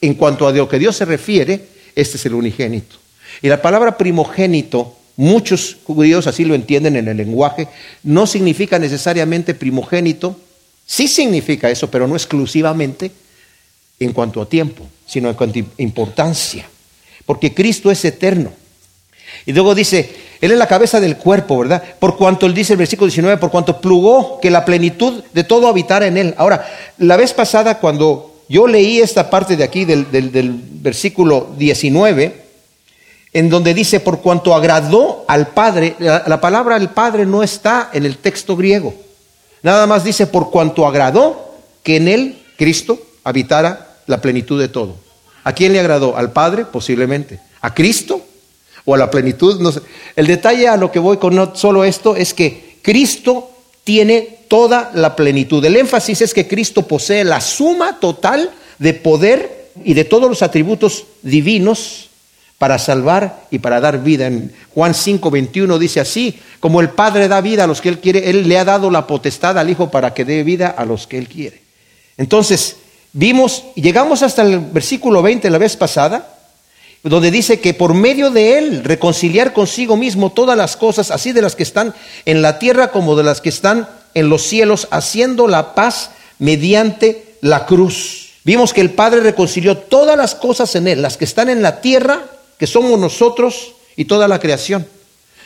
en 0.00 0.14
cuanto 0.14 0.46
a 0.46 0.52
lo 0.52 0.68
que 0.68 0.78
Dios 0.78 0.96
se 0.96 1.04
refiere, 1.04 1.66
este 1.94 2.16
es 2.16 2.26
el 2.26 2.34
unigénito. 2.34 2.96
Y 3.42 3.48
la 3.48 3.62
palabra 3.62 3.96
primogénito, 3.96 4.96
muchos 5.16 5.76
judíos 5.84 6.26
así 6.26 6.44
lo 6.44 6.54
entienden 6.54 6.96
en 6.96 7.08
el 7.08 7.16
lenguaje, 7.16 7.68
no 8.02 8.26
significa 8.26 8.78
necesariamente 8.78 9.54
primogénito, 9.54 10.36
sí 10.86 11.08
significa 11.08 11.70
eso, 11.70 11.90
pero 11.90 12.06
no 12.06 12.16
exclusivamente 12.16 13.10
en 13.98 14.12
cuanto 14.12 14.40
a 14.40 14.48
tiempo, 14.48 14.86
sino 15.06 15.28
en 15.28 15.34
cuanto 15.34 15.58
a 15.58 15.62
importancia, 15.78 16.66
porque 17.26 17.54
Cristo 17.54 17.90
es 17.90 18.04
eterno. 18.04 18.52
Y 19.46 19.52
luego 19.52 19.74
dice, 19.74 20.10
Él 20.40 20.52
es 20.52 20.58
la 20.58 20.66
cabeza 20.66 21.00
del 21.00 21.16
cuerpo, 21.16 21.58
¿verdad? 21.58 21.82
Por 21.98 22.16
cuanto 22.16 22.46
Él 22.46 22.54
dice 22.54 22.72
el 22.72 22.78
versículo 22.78 23.06
19, 23.06 23.38
por 23.38 23.50
cuanto 23.50 23.80
plugó 23.80 24.40
que 24.40 24.50
la 24.50 24.64
plenitud 24.64 25.22
de 25.32 25.44
todo 25.44 25.68
habitara 25.68 26.06
en 26.06 26.16
Él. 26.16 26.34
Ahora, 26.36 26.66
la 26.98 27.16
vez 27.16 27.32
pasada 27.32 27.78
cuando 27.78 28.29
yo 28.50 28.66
leí 28.66 28.98
esta 28.98 29.30
parte 29.30 29.56
de 29.56 29.62
aquí 29.62 29.84
del, 29.84 30.60
versículo 30.82 31.50
19, 31.56 32.44
en 33.32 33.48
donde 33.48 33.72
dice, 33.74 34.00
por 34.00 34.20
cuanto 34.20 34.56
agradó 34.56 35.24
al 35.28 35.46
Padre, 35.50 35.94
la, 36.00 36.40
palabra 36.40 36.76
el 36.76 36.88
Padre 36.88 37.26
no 37.26 37.44
está 37.44 37.90
en 37.92 38.04
el 38.04 38.16
texto 38.16 38.56
griego. 38.56 38.92
Nada 39.62 39.86
más 39.86 40.02
dice, 40.02 40.26
por 40.26 40.50
cuanto 40.50 40.84
agradó 40.84 41.54
que 41.84 41.94
en 41.94 42.08
él, 42.08 42.42
Cristo, 42.56 43.00
habitara 43.22 43.98
la 44.08 44.20
plenitud 44.20 44.60
de 44.60 44.66
todo. 44.66 44.96
¿A 45.44 45.52
quién 45.52 45.72
le 45.72 45.78
agradó? 45.78 46.16
¿Al 46.16 46.32
Padre? 46.32 46.64
Posiblemente. 46.64 47.38
¿A 47.60 47.72
Cristo? 47.72 48.20
¿O 48.84 48.96
a 48.96 48.98
la 48.98 49.12
plenitud? 49.12 49.60
No 49.60 49.70
sé. 49.70 49.80
El 50.16 50.26
detalle 50.26 50.66
a 50.66 50.76
lo 50.76 50.90
que 50.90 50.98
voy 50.98 51.18
con 51.18 51.36
no 51.36 51.54
solo 51.54 51.84
esto 51.84 52.16
es 52.16 52.34
que 52.34 52.80
Cristo 52.82 53.49
tiene 53.84 54.38
toda 54.48 54.90
la 54.94 55.16
plenitud. 55.16 55.64
El 55.64 55.76
énfasis 55.76 56.22
es 56.22 56.34
que 56.34 56.48
Cristo 56.48 56.86
posee 56.86 57.24
la 57.24 57.40
suma 57.40 57.98
total 58.00 58.50
de 58.78 58.94
poder 58.94 59.70
y 59.84 59.94
de 59.94 60.04
todos 60.04 60.28
los 60.28 60.42
atributos 60.42 61.04
divinos 61.22 62.10
para 62.58 62.78
salvar 62.78 63.46
y 63.50 63.58
para 63.58 63.80
dar 63.80 64.02
vida. 64.02 64.26
En 64.26 64.52
Juan 64.74 64.92
5, 64.92 65.30
21 65.30 65.78
dice 65.78 66.00
así, 66.00 66.38
como 66.60 66.80
el 66.80 66.90
Padre 66.90 67.26
da 67.26 67.40
vida 67.40 67.64
a 67.64 67.66
los 67.66 67.80
que 67.80 67.88
Él 67.88 68.00
quiere, 68.00 68.28
Él 68.28 68.48
le 68.48 68.58
ha 68.58 68.64
dado 68.64 68.90
la 68.90 69.06
potestad 69.06 69.58
al 69.58 69.70
Hijo 69.70 69.90
para 69.90 70.12
que 70.12 70.24
dé 70.24 70.42
vida 70.42 70.68
a 70.68 70.84
los 70.84 71.06
que 71.06 71.16
Él 71.16 71.28
quiere. 71.28 71.62
Entonces, 72.18 72.76
vimos, 73.14 73.64
llegamos 73.76 74.22
hasta 74.22 74.42
el 74.42 74.58
versículo 74.58 75.22
20 75.22 75.48
la 75.48 75.56
vez 75.56 75.76
pasada, 75.76 76.39
donde 77.02 77.30
dice 77.30 77.60
que 77.60 77.72
por 77.72 77.94
medio 77.94 78.30
de 78.30 78.58
Él 78.58 78.84
reconciliar 78.84 79.52
consigo 79.52 79.96
mismo 79.96 80.32
todas 80.32 80.56
las 80.56 80.76
cosas, 80.76 81.10
así 81.10 81.32
de 81.32 81.42
las 81.42 81.56
que 81.56 81.62
están 81.62 81.94
en 82.26 82.42
la 82.42 82.58
tierra 82.58 82.90
como 82.90 83.16
de 83.16 83.24
las 83.24 83.40
que 83.40 83.48
están 83.48 83.88
en 84.14 84.28
los 84.28 84.42
cielos, 84.42 84.88
haciendo 84.90 85.48
la 85.48 85.74
paz 85.74 86.10
mediante 86.38 87.36
la 87.40 87.64
cruz. 87.66 88.32
Vimos 88.44 88.72
que 88.72 88.80
el 88.80 88.90
Padre 88.90 89.20
reconcilió 89.20 89.78
todas 89.78 90.16
las 90.16 90.34
cosas 90.34 90.74
en 90.74 90.88
Él, 90.88 91.02
las 91.02 91.16
que 91.16 91.24
están 91.24 91.48
en 91.48 91.62
la 91.62 91.80
tierra, 91.80 92.24
que 92.58 92.66
somos 92.66 92.98
nosotros 92.98 93.72
y 93.96 94.04
toda 94.04 94.28
la 94.28 94.38
creación. 94.38 94.86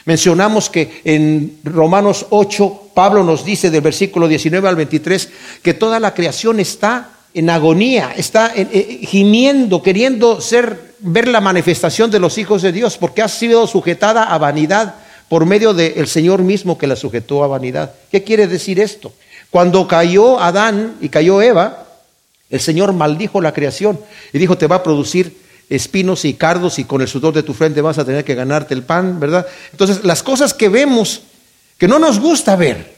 Mencionamos 0.04 0.68
que 0.68 1.00
en 1.04 1.61
Romanos 1.64 2.26
8, 2.30 2.90
Pablo 2.94 3.25
nos 3.25 3.44
dice 3.44 3.70
del 3.70 3.80
versículo 3.80 4.28
19 4.28 4.68
al 4.68 4.76
23 4.76 5.28
que 5.62 5.75
toda 5.75 5.99
la 5.99 6.12
creación 6.12 6.61
está 6.61 7.11
en 7.35 7.50
agonía, 7.50 8.14
está 8.17 8.53
eh, 8.55 9.00
gimiendo, 9.03 9.83
queriendo 9.83 10.41
ser, 10.41 10.95
ver 11.00 11.26
la 11.26 11.41
manifestación 11.41 12.11
de 12.11 12.21
los 12.21 12.38
hijos 12.38 12.62
de 12.62 12.71
Dios, 12.71 12.97
porque 12.97 13.23
ha 13.23 13.29
sido 13.29 13.67
sujetada 13.67 14.23
a 14.33 14.38
vanidad 14.38 14.95
por 15.29 15.45
medio 15.45 15.75
del 15.75 16.07
Señor 16.07 16.43
mismo 16.43 16.79
que 16.79 16.87
la 16.87 16.95
sujetó 16.95 17.43
a 17.43 17.49
vanidad. 17.49 17.93
¿Qué 18.11 18.23
quiere 18.23 18.47
decir 18.47 18.79
esto? 18.79 19.12
Cuando 19.50 19.88
cayó 19.88 20.38
Adán 20.38 20.95
y 21.00 21.09
cayó 21.09 21.43
Eva, 21.43 21.87
el 22.50 22.61
Señor 22.61 22.93
maldijo 22.93 23.41
la 23.41 23.53
creación 23.53 23.99
y 24.33 24.38
dijo, 24.38 24.57
te 24.57 24.69
va 24.69 24.76
a 24.76 24.83
producir 24.83 25.37
espinos 25.69 26.25
y 26.25 26.35
cardos 26.35 26.79
y 26.79 26.85
con 26.85 27.00
el 27.00 27.09
sudor 27.09 27.35
de 27.35 27.43
tu 27.43 27.53
frente 27.53 27.81
vas 27.81 27.99
a 27.99 28.05
tener 28.05 28.25
que 28.25 28.35
ganarte 28.35 28.75
el 28.75 28.85
pan, 28.85 29.19
¿verdad? 29.19 29.47
Entonces, 29.73 30.05
las 30.05 30.23
cosas 30.23 30.55
que 30.55 30.69
vemos, 30.69 31.23
que 31.79 31.88
no 31.88 31.99
nos 31.99 32.21
gusta 32.21 32.55
ver, 32.55 32.94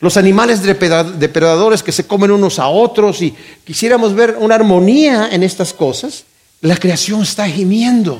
los 0.00 0.16
animales 0.16 0.62
depredadores 0.62 1.82
que 1.82 1.92
se 1.92 2.06
comen 2.06 2.30
unos 2.30 2.58
a 2.58 2.68
otros 2.68 3.20
y 3.20 3.34
quisiéramos 3.64 4.14
ver 4.14 4.36
una 4.38 4.54
armonía 4.54 5.28
en 5.30 5.42
estas 5.42 5.74
cosas, 5.74 6.24
la 6.62 6.76
creación 6.76 7.22
está 7.22 7.46
gimiendo. 7.46 8.18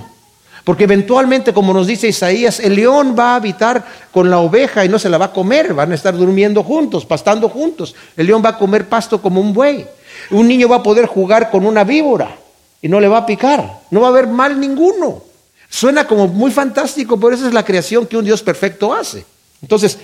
Porque 0.62 0.84
eventualmente, 0.84 1.54
como 1.54 1.72
nos 1.72 1.86
dice 1.86 2.08
Isaías, 2.08 2.60
el 2.60 2.76
león 2.76 3.16
va 3.18 3.32
a 3.32 3.36
habitar 3.36 3.84
con 4.12 4.28
la 4.28 4.38
oveja 4.38 4.84
y 4.84 4.90
no 4.90 4.98
se 4.98 5.08
la 5.08 5.16
va 5.16 5.26
a 5.26 5.32
comer, 5.32 5.72
van 5.72 5.90
a 5.90 5.94
estar 5.94 6.14
durmiendo 6.14 6.62
juntos, 6.62 7.06
pastando 7.06 7.48
juntos. 7.48 7.94
El 8.14 8.26
león 8.26 8.42
va 8.44 8.50
a 8.50 8.58
comer 8.58 8.86
pasto 8.86 9.22
como 9.22 9.40
un 9.40 9.54
buey. 9.54 9.86
Un 10.30 10.48
niño 10.48 10.68
va 10.68 10.76
a 10.76 10.82
poder 10.82 11.06
jugar 11.06 11.50
con 11.50 11.64
una 11.64 11.82
víbora 11.82 12.36
y 12.82 12.88
no 12.88 13.00
le 13.00 13.08
va 13.08 13.18
a 13.18 13.26
picar, 13.26 13.80
no 13.90 14.02
va 14.02 14.08
a 14.08 14.10
haber 14.10 14.26
mal 14.26 14.60
ninguno. 14.60 15.22
Suena 15.70 16.06
como 16.06 16.28
muy 16.28 16.50
fantástico, 16.50 17.18
pero 17.18 17.34
esa 17.34 17.48
es 17.48 17.54
la 17.54 17.64
creación 17.64 18.06
que 18.06 18.18
un 18.18 18.24
Dios 18.24 18.42
perfecto 18.42 18.92
hace. 18.92 19.24
Entonces, 19.62 19.98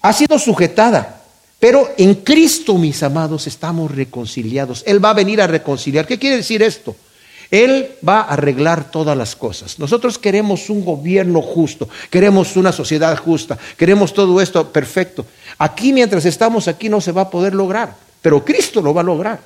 ha 0.00 0.12
sido 0.12 0.38
sujetada, 0.38 1.22
pero 1.58 1.90
en 1.96 2.14
Cristo, 2.16 2.74
mis 2.74 3.02
amados, 3.02 3.46
estamos 3.46 3.94
reconciliados. 3.94 4.84
Él 4.86 5.04
va 5.04 5.10
a 5.10 5.14
venir 5.14 5.40
a 5.40 5.46
reconciliar. 5.46 6.06
¿Qué 6.06 6.18
quiere 6.18 6.36
decir 6.36 6.62
esto? 6.62 6.94
Él 7.50 7.92
va 8.06 8.20
a 8.20 8.34
arreglar 8.34 8.90
todas 8.90 9.16
las 9.16 9.34
cosas. 9.34 9.78
Nosotros 9.78 10.18
queremos 10.18 10.68
un 10.68 10.84
gobierno 10.84 11.40
justo, 11.40 11.88
queremos 12.10 12.56
una 12.56 12.72
sociedad 12.72 13.16
justa, 13.16 13.58
queremos 13.76 14.12
todo 14.12 14.40
esto 14.40 14.70
perfecto. 14.70 15.24
Aquí 15.56 15.92
mientras 15.92 16.26
estamos 16.26 16.68
aquí 16.68 16.88
no 16.88 17.00
se 17.00 17.12
va 17.12 17.22
a 17.22 17.30
poder 17.30 17.54
lograr, 17.54 17.94
pero 18.20 18.44
Cristo 18.44 18.82
lo 18.82 18.92
va 18.92 19.00
a 19.00 19.04
lograr. 19.04 19.40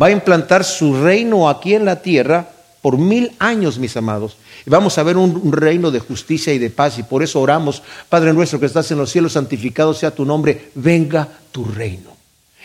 Va 0.00 0.06
a 0.06 0.10
implantar 0.12 0.62
su 0.62 1.02
reino 1.02 1.48
aquí 1.48 1.74
en 1.74 1.84
la 1.84 2.00
tierra 2.02 2.50
por 2.88 2.96
mil 2.96 3.32
años, 3.38 3.78
mis 3.78 3.94
amados. 3.98 4.38
Y 4.64 4.70
vamos 4.70 4.96
a 4.96 5.02
ver 5.02 5.18
un, 5.18 5.52
reino 5.52 5.90
de 5.90 6.00
justicia 6.00 6.54
y 6.54 6.58
de 6.58 6.70
paz. 6.70 6.98
Y 6.98 7.02
por 7.02 7.22
eso 7.22 7.38
oramos, 7.38 7.82
Padre 8.08 8.32
nuestro 8.32 8.58
que 8.58 8.64
estás 8.64 8.90
en 8.90 8.96
los 8.96 9.10
cielos, 9.10 9.34
santificado 9.34 9.92
sea 9.92 10.10
tu 10.10 10.24
nombre, 10.24 10.70
venga 10.74 11.28
tu 11.52 11.66
reino. 11.66 12.16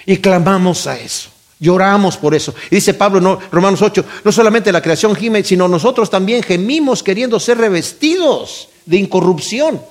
Y 0.05 0.15
clamamos 0.19 0.87
a 0.87 0.97
eso. 0.97 1.29
Lloramos 1.59 2.15
por 2.15 2.33
eso. 2.33 2.55
Y 2.71 2.75
dice 2.75 2.93
Pablo 2.93 3.17
en 3.17 3.51
Romanos 3.51 3.81
8, 3.81 4.05
no 4.23 4.31
solamente 4.31 4.71
la 4.71 4.81
creación 4.81 5.13
gime, 5.13 5.43
sino 5.43 5.67
nosotros 5.67 6.09
también 6.09 6.41
gemimos 6.41 7.03
queriendo 7.03 7.37
ser 7.37 7.57
revestidos 7.57 8.69
de 8.85 8.95
incorrupción. 8.95 9.81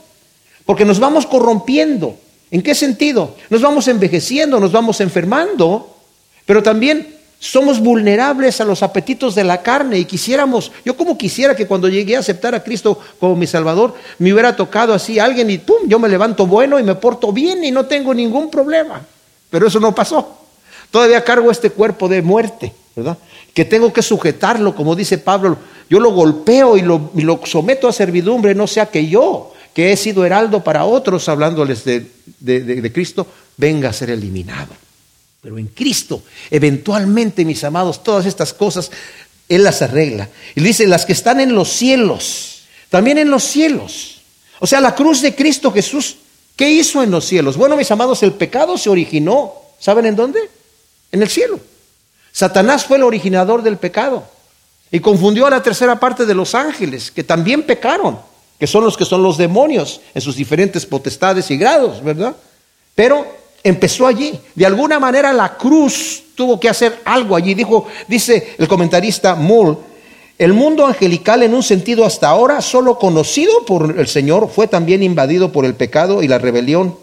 Porque 0.64 0.86
nos 0.86 0.98
vamos 0.98 1.26
corrompiendo. 1.26 2.16
¿En 2.50 2.62
qué 2.62 2.74
sentido? 2.74 3.36
Nos 3.50 3.60
vamos 3.60 3.86
envejeciendo, 3.86 4.58
nos 4.58 4.72
vamos 4.72 4.98
enfermando, 5.02 5.94
pero 6.46 6.62
también 6.62 7.20
somos 7.42 7.80
vulnerables 7.80 8.60
a 8.60 8.64
los 8.64 8.84
apetitos 8.84 9.34
de 9.34 9.42
la 9.42 9.62
carne 9.62 9.98
y 9.98 10.04
quisiéramos, 10.04 10.70
yo 10.84 10.96
como 10.96 11.18
quisiera 11.18 11.56
que 11.56 11.66
cuando 11.66 11.88
llegué 11.88 12.14
a 12.14 12.20
aceptar 12.20 12.54
a 12.54 12.62
Cristo 12.62 13.00
como 13.18 13.34
mi 13.34 13.48
Salvador, 13.48 13.96
me 14.20 14.32
hubiera 14.32 14.54
tocado 14.54 14.94
así 14.94 15.18
alguien 15.18 15.50
y 15.50 15.58
pum, 15.58 15.88
yo 15.88 15.98
me 15.98 16.08
levanto 16.08 16.46
bueno 16.46 16.78
y 16.78 16.84
me 16.84 16.94
porto 16.94 17.32
bien 17.32 17.64
y 17.64 17.72
no 17.72 17.86
tengo 17.86 18.14
ningún 18.14 18.48
problema. 18.48 19.04
Pero 19.50 19.66
eso 19.66 19.80
no 19.80 19.92
pasó. 19.92 20.38
Todavía 20.92 21.24
cargo 21.24 21.50
este 21.50 21.70
cuerpo 21.70 22.08
de 22.08 22.22
muerte, 22.22 22.72
¿verdad? 22.94 23.18
Que 23.52 23.64
tengo 23.64 23.92
que 23.92 24.02
sujetarlo, 24.02 24.76
como 24.76 24.94
dice 24.94 25.18
Pablo, 25.18 25.56
yo 25.90 25.98
lo 25.98 26.12
golpeo 26.12 26.76
y 26.76 26.82
lo, 26.82 27.10
someto 27.44 27.88
a 27.88 27.92
servidumbre, 27.92 28.54
no 28.54 28.68
sea 28.68 28.86
que 28.86 29.08
yo, 29.08 29.52
que 29.74 29.90
he 29.90 29.96
sido 29.96 30.24
heraldo 30.24 30.62
para 30.62 30.84
otros, 30.84 31.28
hablándoles 31.28 31.84
de, 31.84 32.06
de 32.38 32.92
Cristo, 32.92 33.26
venga 33.56 33.88
a 33.88 33.92
ser 33.92 34.10
eliminado. 34.10 34.81
Pero 35.42 35.58
en 35.58 35.66
Cristo, 35.66 36.22
eventualmente, 36.50 37.44
mis 37.44 37.62
amados, 37.64 38.02
todas 38.02 38.24
estas 38.24 38.54
cosas, 38.54 38.90
Él 39.48 39.64
las 39.64 39.82
arregla. 39.82 40.28
Y 40.54 40.62
dice, 40.62 40.86
las 40.86 41.04
que 41.04 41.12
están 41.12 41.40
en 41.40 41.54
los 41.54 41.68
cielos, 41.68 42.62
también 42.88 43.18
en 43.18 43.30
los 43.30 43.42
cielos. 43.42 44.22
O 44.60 44.66
sea, 44.66 44.80
la 44.80 44.94
cruz 44.94 45.20
de 45.20 45.34
Cristo 45.34 45.70
Jesús, 45.70 46.16
¿qué 46.56 46.70
hizo 46.70 47.02
en 47.02 47.10
los 47.10 47.26
cielos? 47.26 47.58
Bueno, 47.58 47.76
mis 47.76 47.90
amados, 47.90 48.22
el 48.22 48.32
pecado 48.32 48.78
se 48.78 48.88
originó, 48.88 49.52
¿saben 49.78 50.06
en 50.06 50.16
dónde? 50.16 50.48
en 51.12 51.22
el 51.22 51.28
cielo. 51.28 51.60
Satanás 52.32 52.86
fue 52.86 52.96
el 52.96 53.02
originador 53.04 53.62
del 53.62 53.76
pecado 53.76 54.24
y 54.90 55.00
confundió 55.00 55.46
a 55.46 55.50
la 55.50 55.62
tercera 55.62 56.00
parte 56.00 56.26
de 56.26 56.34
los 56.34 56.54
ángeles, 56.54 57.10
que 57.10 57.22
también 57.22 57.62
pecaron, 57.62 58.18
que 58.58 58.66
son 58.66 58.84
los 58.84 58.96
que 58.96 59.04
son 59.04 59.22
los 59.22 59.36
demonios 59.36 60.00
en 60.14 60.22
sus 60.22 60.36
diferentes 60.36 60.86
potestades 60.86 61.50
y 61.50 61.58
grados, 61.58 62.02
¿verdad? 62.02 62.34
Pero 62.94 63.26
empezó 63.64 64.06
allí. 64.06 64.38
De 64.54 64.66
alguna 64.66 64.98
manera 64.98 65.32
la 65.32 65.56
cruz 65.56 66.22
tuvo 66.34 66.58
que 66.58 66.68
hacer 66.68 67.00
algo 67.04 67.36
allí. 67.36 67.54
Dijo, 67.54 67.86
dice 68.08 68.54
el 68.58 68.68
comentarista 68.68 69.34
Mull, 69.34 69.78
el 70.38 70.52
mundo 70.52 70.86
angelical 70.86 71.42
en 71.42 71.54
un 71.54 71.62
sentido 71.62 72.04
hasta 72.04 72.28
ahora 72.28 72.60
solo 72.60 72.98
conocido 72.98 73.64
por 73.64 73.98
el 73.98 74.08
Señor 74.08 74.50
fue 74.52 74.66
también 74.66 75.02
invadido 75.02 75.52
por 75.52 75.64
el 75.64 75.74
pecado 75.74 76.22
y 76.22 76.28
la 76.28 76.38
rebelión. 76.38 76.96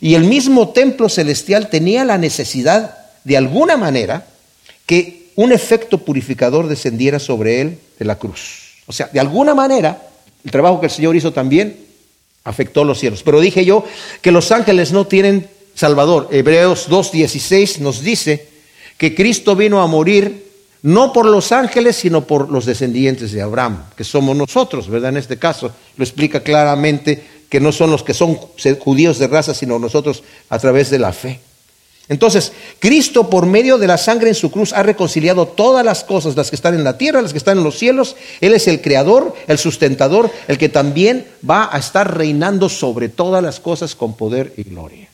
Y 0.00 0.14
el 0.14 0.24
mismo 0.24 0.70
templo 0.70 1.08
celestial 1.08 1.70
tenía 1.70 2.04
la 2.04 2.18
necesidad 2.18 2.98
de 3.24 3.36
alguna 3.36 3.76
manera 3.76 4.26
que 4.84 5.30
un 5.36 5.52
efecto 5.52 5.98
purificador 5.98 6.68
descendiera 6.68 7.18
sobre 7.18 7.60
él 7.60 7.78
de 7.98 8.04
la 8.04 8.18
cruz. 8.18 8.82
O 8.86 8.92
sea, 8.92 9.08
de 9.12 9.20
alguna 9.20 9.54
manera, 9.54 10.02
el 10.44 10.50
trabajo 10.50 10.80
que 10.80 10.86
el 10.86 10.92
Señor 10.92 11.16
hizo 11.16 11.32
también 11.32 11.76
afectó 12.44 12.84
los 12.84 12.98
cielos. 12.98 13.22
Pero 13.22 13.40
dije 13.40 13.64
yo 13.64 13.84
que 14.20 14.32
los 14.32 14.50
ángeles 14.50 14.92
no 14.92 15.06
tienen 15.06 15.48
Salvador. 15.74 16.28
Hebreos 16.30 16.88
2.16 16.88 17.78
nos 17.78 18.02
dice 18.02 18.48
que 18.98 19.14
Cristo 19.14 19.56
vino 19.56 19.80
a 19.80 19.86
morir 19.86 20.50
no 20.82 21.12
por 21.12 21.26
los 21.26 21.52
ángeles, 21.52 21.96
sino 21.96 22.26
por 22.26 22.50
los 22.50 22.66
descendientes 22.66 23.32
de 23.32 23.42
Abraham, 23.42 23.84
que 23.96 24.04
somos 24.04 24.36
nosotros, 24.36 24.88
¿verdad? 24.88 25.10
En 25.10 25.16
este 25.16 25.38
caso 25.38 25.72
lo 25.96 26.04
explica 26.04 26.42
claramente 26.42 27.22
que 27.48 27.60
no 27.60 27.70
son 27.70 27.90
los 27.90 28.02
que 28.02 28.14
son 28.14 28.34
judíos 28.34 29.18
de 29.18 29.28
raza, 29.28 29.54
sino 29.54 29.78
nosotros 29.78 30.22
a 30.48 30.58
través 30.58 30.90
de 30.90 30.98
la 30.98 31.12
fe. 31.12 31.40
Entonces, 32.08 32.52
Cristo 32.78 33.30
por 33.30 33.46
medio 33.46 33.78
de 33.78 33.86
la 33.86 33.96
sangre 33.96 34.28
en 34.28 34.34
su 34.34 34.50
cruz 34.50 34.72
ha 34.72 34.82
reconciliado 34.82 35.46
todas 35.46 35.84
las 35.84 36.02
cosas, 36.02 36.36
las 36.36 36.50
que 36.50 36.56
están 36.56 36.74
en 36.74 36.82
la 36.82 36.98
tierra, 36.98 37.22
las 37.22 37.32
que 37.32 37.38
están 37.38 37.58
en 37.58 37.64
los 37.64 37.78
cielos. 37.78 38.16
Él 38.40 38.54
es 38.54 38.66
el 38.66 38.80
creador, 38.80 39.34
el 39.46 39.58
sustentador, 39.58 40.30
el 40.48 40.58
que 40.58 40.68
también 40.68 41.26
va 41.48 41.68
a 41.72 41.78
estar 41.78 42.16
reinando 42.16 42.68
sobre 42.68 43.08
todas 43.08 43.42
las 43.42 43.60
cosas 43.60 43.94
con 43.94 44.16
poder 44.16 44.52
y 44.56 44.64
gloria. 44.64 45.11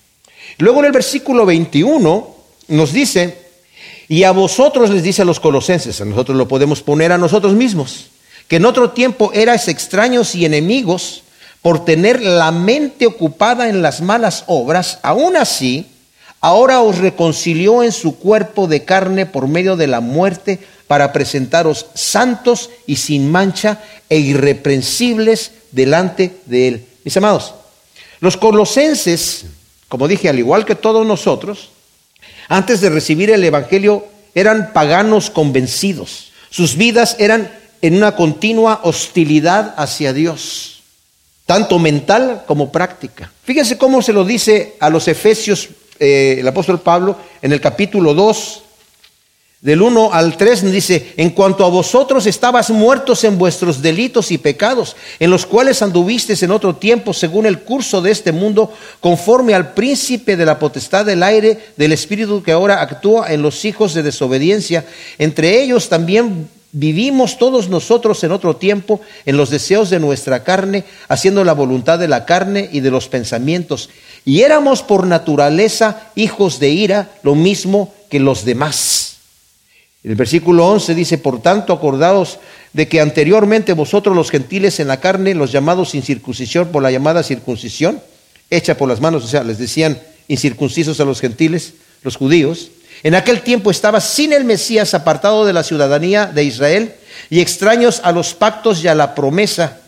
Luego 0.58 0.80
en 0.80 0.86
el 0.86 0.92
versículo 0.92 1.46
21 1.46 2.34
nos 2.68 2.92
dice, 2.92 3.38
y 4.08 4.24
a 4.24 4.32
vosotros 4.32 4.90
les 4.90 5.02
dice 5.02 5.22
a 5.22 5.24
los 5.24 5.38
colosenses, 5.38 6.00
a 6.00 6.04
nosotros 6.04 6.36
lo 6.36 6.48
podemos 6.48 6.82
poner 6.82 7.12
a 7.12 7.18
nosotros 7.18 7.54
mismos, 7.54 8.06
que 8.48 8.56
en 8.56 8.64
otro 8.64 8.90
tiempo 8.90 9.30
erais 9.32 9.68
extraños 9.68 10.34
y 10.34 10.44
enemigos 10.44 11.22
por 11.62 11.84
tener 11.84 12.22
la 12.22 12.50
mente 12.50 13.06
ocupada 13.06 13.68
en 13.68 13.82
las 13.82 14.00
malas 14.00 14.44
obras, 14.46 14.98
aún 15.02 15.36
así, 15.36 15.86
ahora 16.40 16.80
os 16.80 16.98
reconcilió 16.98 17.84
en 17.84 17.92
su 17.92 18.18
cuerpo 18.18 18.66
de 18.66 18.84
carne 18.84 19.26
por 19.26 19.46
medio 19.46 19.76
de 19.76 19.86
la 19.86 20.00
muerte 20.00 20.58
para 20.88 21.12
presentaros 21.12 21.86
santos 21.94 22.70
y 22.86 22.96
sin 22.96 23.30
mancha 23.30 23.80
e 24.08 24.18
irreprensibles 24.18 25.52
delante 25.70 26.36
de 26.46 26.68
él. 26.68 26.86
Mis 27.04 27.16
amados, 27.16 27.54
los 28.20 28.36
colosenses 28.36 29.44
como 29.88 30.09
dije, 30.09 30.28
al 30.28 30.38
igual 30.38 30.64
que 30.64 30.75
todos 30.75 31.07
nosotros, 31.07 31.71
antes 32.49 32.80
de 32.80 32.90
recibir 32.90 33.30
el 33.30 33.45
Evangelio 33.45 34.07
eran 34.35 34.73
paganos 34.73 35.30
convencidos. 35.30 36.33
Sus 36.50 36.76
vidas 36.76 37.16
eran 37.18 37.50
en 37.83 37.97
una 37.97 38.16
continua 38.16 38.80
hostilidad 38.83 39.75
hacia 39.76 40.12
Dios, 40.12 40.83
tanto 41.47 41.78
mental 41.78 42.45
como 42.47 42.73
práctica. 42.73 43.33
Fíjense 43.45 43.78
cómo 43.78 44.02
se 44.02 44.12
lo 44.12 44.25
dice 44.25 44.76
a 44.80 44.90
los 44.90 45.09
Efesios 45.09 45.68
eh, 46.00 46.37
el 46.40 46.49
apóstol 46.49 46.80
Pablo 46.80 47.16
en 47.42 47.52
el 47.52 47.61
capítulo 47.61 48.14
2, 48.14 48.62
del 49.60 49.82
1 49.82 50.10
al 50.12 50.36
3 50.36 50.70
dice, 50.70 51.14
en 51.16 51.30
cuanto 51.30 51.64
a 51.64 51.68
vosotros 51.68 52.26
estabas 52.26 52.70
muertos 52.70 53.24
en 53.24 53.38
vuestros 53.38 53.82
delitos 53.82 54.30
y 54.30 54.38
pecados, 54.38 54.94
en 55.18 55.30
los 55.30 55.46
cuales 55.46 55.82
anduvisteis 55.82 56.44
en 56.44 56.52
otro 56.52 56.76
tiempo 56.76 57.12
según 57.12 57.44
el 57.44 57.60
curso 57.60 58.00
de 58.00 58.12
este 58.12 58.30
mundo, 58.30 58.72
conforme 59.00 59.54
al 59.54 59.74
príncipe 59.74 60.36
de 60.36 60.46
la 60.46 60.60
potestad 60.60 61.04
del 61.04 61.24
aire, 61.24 61.58
del 61.76 61.90
espíritu 61.90 62.40
que 62.40 62.52
ahora 62.52 62.80
actúa 62.80 63.32
en 63.32 63.42
los 63.42 63.64
hijos 63.64 63.94
de 63.94 64.04
desobediencia. 64.04 64.86
Entre 65.18 65.60
ellos 65.60 65.88
también 65.88 66.48
vivimos 66.70 67.36
todos 67.36 67.68
nosotros 67.68 68.22
en 68.22 68.30
otro 68.30 68.54
tiempo 68.54 69.00
en 69.26 69.36
los 69.36 69.50
deseos 69.50 69.90
de 69.90 69.98
nuestra 69.98 70.44
carne, 70.44 70.84
haciendo 71.08 71.42
la 71.42 71.54
voluntad 71.54 71.98
de 71.98 72.06
la 72.06 72.26
carne 72.26 72.68
y 72.70 72.78
de 72.78 72.92
los 72.92 73.08
pensamientos. 73.08 73.90
Y 74.24 74.42
éramos 74.42 74.82
por 74.82 75.04
naturaleza 75.04 76.10
hijos 76.14 76.60
de 76.60 76.68
ira, 76.68 77.10
lo 77.24 77.34
mismo 77.34 77.92
que 78.08 78.20
los 78.20 78.44
demás. 78.44 79.17
El 80.08 80.14
versículo 80.14 80.66
11 80.68 80.94
dice, 80.94 81.18
por 81.18 81.42
tanto, 81.42 81.74
acordaos 81.74 82.38
de 82.72 82.88
que 82.88 83.02
anteriormente 83.02 83.74
vosotros 83.74 84.16
los 84.16 84.30
gentiles 84.30 84.80
en 84.80 84.88
la 84.88 85.00
carne, 85.00 85.34
los 85.34 85.52
llamados 85.52 85.94
incircuncisión 85.94 86.68
por 86.68 86.82
la 86.82 86.90
llamada 86.90 87.22
circuncisión, 87.22 88.00
hecha 88.48 88.78
por 88.78 88.88
las 88.88 89.02
manos, 89.02 89.22
o 89.22 89.28
sea, 89.28 89.44
les 89.44 89.58
decían 89.58 90.00
incircuncisos 90.26 90.98
a 91.00 91.04
los 91.04 91.20
gentiles, 91.20 91.74
los 92.04 92.16
judíos, 92.16 92.70
en 93.02 93.16
aquel 93.16 93.42
tiempo 93.42 93.70
estaba 93.70 94.00
sin 94.00 94.32
el 94.32 94.44
Mesías 94.44 94.94
apartado 94.94 95.44
de 95.44 95.52
la 95.52 95.62
ciudadanía 95.62 96.24
de 96.24 96.42
Israel 96.42 96.94
y 97.28 97.40
extraños 97.40 98.00
a 98.02 98.10
los 98.10 98.32
pactos 98.32 98.82
y 98.82 98.88
a 98.88 98.94
la 98.94 99.14
promesa, 99.14 99.78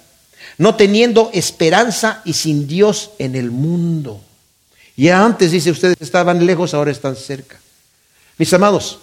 no 0.58 0.74
teniendo 0.74 1.30
esperanza 1.32 2.20
y 2.26 2.34
sin 2.34 2.68
Dios 2.68 3.12
en 3.18 3.36
el 3.36 3.50
mundo. 3.50 4.20
Y 4.96 5.08
antes, 5.08 5.50
dice, 5.50 5.70
ustedes 5.70 5.96
estaban 5.98 6.44
lejos, 6.44 6.74
ahora 6.74 6.90
están 6.90 7.16
cerca. 7.16 7.58
Mis 8.36 8.52
amados, 8.52 8.98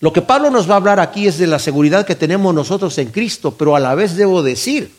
lo 0.00 0.12
que 0.12 0.22
Pablo 0.22 0.50
nos 0.50 0.68
va 0.68 0.74
a 0.74 0.76
hablar 0.76 1.00
aquí 1.00 1.26
es 1.26 1.38
de 1.38 1.46
la 1.46 1.58
seguridad 1.58 2.06
que 2.06 2.14
tenemos 2.14 2.54
nosotros 2.54 2.96
en 2.98 3.10
Cristo, 3.10 3.54
pero 3.56 3.74
a 3.76 3.80
la 3.80 3.94
vez 3.94 4.14
debo 4.14 4.42
decir, 4.42 4.92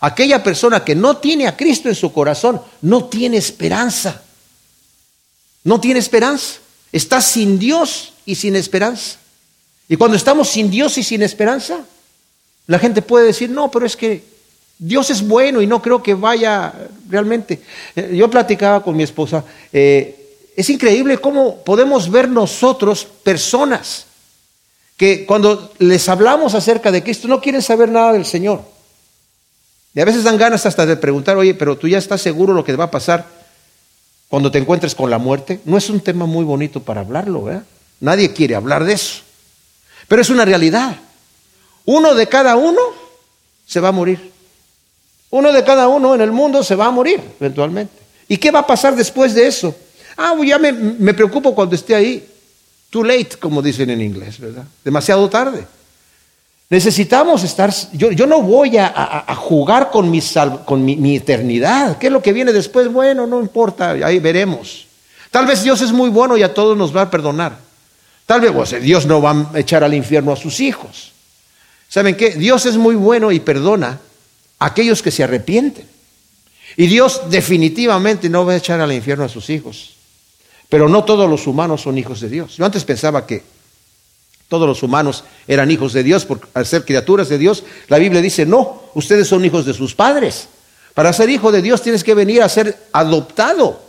aquella 0.00 0.42
persona 0.42 0.84
que 0.84 0.94
no 0.94 1.16
tiene 1.16 1.46
a 1.46 1.56
Cristo 1.56 1.88
en 1.88 1.94
su 1.94 2.12
corazón 2.12 2.60
no 2.82 3.04
tiene 3.06 3.38
esperanza. 3.38 4.22
No 5.62 5.80
tiene 5.80 5.98
esperanza. 5.98 6.58
Está 6.92 7.22
sin 7.22 7.58
Dios 7.58 8.12
y 8.26 8.34
sin 8.34 8.54
esperanza. 8.54 9.18
Y 9.88 9.96
cuando 9.96 10.16
estamos 10.16 10.48
sin 10.48 10.70
Dios 10.70 10.98
y 10.98 11.02
sin 11.02 11.22
esperanza, 11.22 11.78
la 12.66 12.78
gente 12.78 13.00
puede 13.00 13.26
decir, 13.26 13.48
no, 13.48 13.70
pero 13.70 13.86
es 13.86 13.96
que 13.96 14.24
Dios 14.78 15.08
es 15.08 15.26
bueno 15.26 15.62
y 15.62 15.66
no 15.66 15.80
creo 15.80 16.02
que 16.02 16.12
vaya 16.12 16.72
realmente. 17.08 17.62
Eh, 17.96 18.14
yo 18.14 18.28
platicaba 18.28 18.82
con 18.82 18.96
mi 18.96 19.02
esposa, 19.02 19.44
eh, 19.72 20.20
es 20.56 20.70
increíble 20.70 21.18
cómo 21.18 21.62
podemos 21.64 22.10
ver 22.10 22.28
nosotros 22.28 23.06
personas 23.22 24.06
que 25.04 25.26
cuando 25.26 25.70
les 25.80 26.08
hablamos 26.08 26.54
acerca 26.54 26.90
de 26.90 27.02
Cristo 27.02 27.28
no 27.28 27.38
quieren 27.38 27.60
saber 27.60 27.90
nada 27.90 28.14
del 28.14 28.24
Señor. 28.24 28.62
Y 29.94 30.00
a 30.00 30.04
veces 30.06 30.24
dan 30.24 30.38
ganas 30.38 30.64
hasta 30.64 30.86
de 30.86 30.96
preguntar, 30.96 31.36
oye, 31.36 31.52
pero 31.52 31.76
tú 31.76 31.86
ya 31.86 31.98
estás 31.98 32.22
seguro 32.22 32.54
lo 32.54 32.64
que 32.64 32.74
va 32.74 32.84
a 32.84 32.90
pasar 32.90 33.26
cuando 34.28 34.50
te 34.50 34.56
encuentres 34.56 34.94
con 34.94 35.10
la 35.10 35.18
muerte. 35.18 35.60
No 35.66 35.76
es 35.76 35.90
un 35.90 36.00
tema 36.00 36.24
muy 36.24 36.42
bonito 36.42 36.80
para 36.80 37.02
hablarlo, 37.02 37.42
¿verdad? 37.42 37.64
Nadie 38.00 38.32
quiere 38.32 38.54
hablar 38.54 38.84
de 38.84 38.94
eso. 38.94 39.20
Pero 40.08 40.22
es 40.22 40.30
una 40.30 40.46
realidad. 40.46 40.96
Uno 41.84 42.14
de 42.14 42.26
cada 42.26 42.56
uno 42.56 42.80
se 43.66 43.80
va 43.80 43.88
a 43.88 43.92
morir. 43.92 44.32
Uno 45.28 45.52
de 45.52 45.64
cada 45.64 45.86
uno 45.86 46.14
en 46.14 46.22
el 46.22 46.32
mundo 46.32 46.64
se 46.64 46.76
va 46.76 46.86
a 46.86 46.90
morir 46.90 47.20
eventualmente. 47.38 47.92
¿Y 48.26 48.38
qué 48.38 48.50
va 48.50 48.60
a 48.60 48.66
pasar 48.66 48.96
después 48.96 49.34
de 49.34 49.48
eso? 49.48 49.76
Ah, 50.16 50.34
ya 50.46 50.58
me, 50.58 50.72
me 50.72 51.12
preocupo 51.12 51.54
cuando 51.54 51.74
esté 51.74 51.94
ahí. 51.94 52.26
Too 52.94 53.02
late, 53.02 53.30
como 53.40 53.60
dicen 53.60 53.90
en 53.90 54.00
inglés, 54.00 54.38
¿verdad? 54.38 54.62
Demasiado 54.84 55.28
tarde. 55.28 55.66
Necesitamos 56.70 57.42
estar, 57.42 57.74
yo, 57.92 58.24
no 58.24 58.40
voy 58.40 58.76
a, 58.78 59.34
jugar 59.34 59.90
con, 59.90 60.08
mi, 60.08 60.22
con 60.64 60.84
mi, 60.84 61.16
eternidad. 61.16 61.98
¿Qué 61.98 62.06
es 62.06 62.12
lo 62.12 62.22
que 62.22 62.32
viene 62.32 62.52
después? 62.52 62.86
Bueno, 62.86 63.26
no 63.26 63.40
importa, 63.40 63.90
ahí 63.90 64.20
veremos. 64.20 64.86
Tal 65.32 65.44
vez 65.44 65.64
Dios 65.64 65.80
es 65.80 65.90
muy 65.90 66.08
bueno 66.08 66.36
y 66.36 66.44
a 66.44 66.54
todos 66.54 66.78
nos 66.78 66.94
va 66.94 67.02
a 67.02 67.10
perdonar. 67.10 67.58
Tal 68.26 68.40
vez 68.40 68.80
Dios 68.80 69.06
no 69.06 69.20
va 69.20 69.50
a 69.52 69.58
echar 69.58 69.82
al 69.82 69.92
infierno 69.92 70.32
a 70.32 70.36
sus 70.36 70.60
hijos. 70.60 71.10
¿Saben 71.88 72.16
qué? 72.16 72.30
Dios 72.36 72.64
es 72.64 72.76
muy 72.76 72.94
bueno 72.94 73.32
y 73.32 73.40
perdona 73.40 73.98
a 74.60 74.66
aquellos 74.66 75.02
que 75.02 75.10
se 75.10 75.24
arrepienten. 75.24 75.88
Y 76.76 76.86
Dios 76.86 77.22
definitivamente 77.28 78.28
no 78.28 78.46
va 78.46 78.52
a 78.52 78.56
echar 78.58 78.80
al 78.80 78.92
infierno 78.92 79.24
a 79.24 79.28
sus 79.28 79.50
hijos. 79.50 79.94
Pero 80.74 80.88
no 80.88 81.04
todos 81.04 81.30
los 81.30 81.46
humanos 81.46 81.82
son 81.82 81.96
hijos 81.98 82.20
de 82.20 82.28
Dios. 82.28 82.56
Yo 82.56 82.64
antes 82.64 82.82
pensaba 82.82 83.24
que 83.24 83.44
todos 84.48 84.66
los 84.66 84.82
humanos 84.82 85.22
eran 85.46 85.70
hijos 85.70 85.92
de 85.92 86.02
Dios 86.02 86.24
por 86.24 86.48
al 86.52 86.66
ser 86.66 86.84
criaturas 86.84 87.28
de 87.28 87.38
Dios. 87.38 87.62
La 87.86 87.96
Biblia 87.98 88.20
dice, 88.20 88.44
no, 88.44 88.82
ustedes 88.94 89.28
son 89.28 89.44
hijos 89.44 89.66
de 89.66 89.72
sus 89.72 89.94
padres. 89.94 90.48
Para 90.92 91.12
ser 91.12 91.30
hijo 91.30 91.52
de 91.52 91.62
Dios 91.62 91.80
tienes 91.80 92.02
que 92.02 92.12
venir 92.12 92.42
a 92.42 92.48
ser 92.48 92.76
adoptado. 92.90 93.82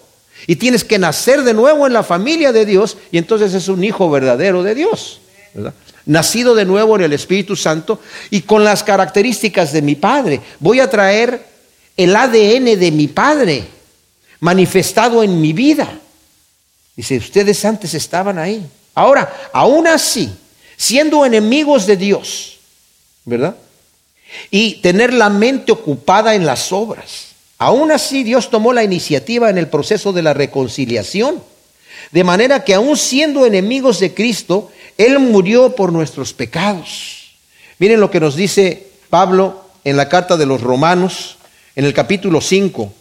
Y 0.46 0.58
tienes 0.58 0.84
que 0.84 1.00
nacer 1.00 1.42
de 1.42 1.56
nuevo 1.56 1.88
en 1.88 1.94
la 1.94 2.04
familia 2.04 2.52
de 2.52 2.68
Dios 2.68 2.98
y 3.12 3.18
entonces 3.18 3.56
es 3.56 3.68
un 3.68 3.84
hijo 3.84 4.12
verdadero 4.12 4.62
de 4.62 4.76
Dios. 4.76 5.22
Nacido 6.06 6.54
de 6.54 6.66
nuevo 6.66 6.98
en 6.98 7.02
el 7.02 7.14
Espíritu 7.14 7.56
Santo 7.56 8.00
y 8.30 8.42
con 8.42 8.64
las 8.64 8.84
características 8.84 9.74
de 9.74 9.82
mi 9.82 9.96
Padre. 9.96 10.40
Voy 10.60 10.82
a 10.82 10.90
traer 10.92 11.48
el 11.98 12.16
ADN 12.16 12.80
de 12.80 12.92
mi 12.92 13.08
Padre 13.08 13.64
manifestado 14.40 15.24
en 15.24 15.42
mi 15.42 15.52
vida. 15.52 16.02
Dice, 16.96 17.18
ustedes 17.18 17.64
antes 17.66 17.94
estaban 17.94 18.40
ahí. 18.40 18.66
Ahora, 18.94 19.50
aún 19.52 19.88
así, 19.88 20.34
siendo 20.78 21.26
enemigos 21.26 21.86
de 21.86 21.98
Dios, 21.98 22.60
¿verdad? 23.26 23.56
Y 24.50 24.76
tener 24.76 25.14
la 25.14 25.30
mente 25.30 25.72
ocupada 25.72 26.36
en 26.36 26.46
las 26.46 26.72
obras. 26.72 27.28
Aún 27.58 27.92
así, 27.92 28.24
Dios 28.24 28.50
tomó 28.50 28.74
la 28.74 28.84
iniciativa 28.84 29.50
en 29.50 29.58
el 29.58 29.68
proceso 29.68 30.14
de 30.14 30.22
la 30.22 30.34
reconciliación. 30.34 31.42
De 32.12 32.24
manera 32.24 32.64
que 32.64 32.74
aún 32.74 32.98
siendo 32.98 33.46
enemigos 33.46 34.00
de 34.00 34.14
Cristo, 34.14 34.72
Él 34.98 35.20
murió 35.20 35.76
por 35.76 35.92
nuestros 35.92 36.34
pecados. 36.34 37.34
Miren 37.78 38.00
lo 38.00 38.12
que 38.12 38.20
nos 38.20 38.36
dice 38.36 38.88
Pablo 39.10 39.66
en 39.84 39.98
la 39.98 40.08
carta 40.10 40.38
de 40.38 40.46
los 40.46 40.62
Romanos, 40.62 41.38
en 41.76 41.86
el 41.86 41.94
capítulo 41.94 42.42
5. 42.42 42.94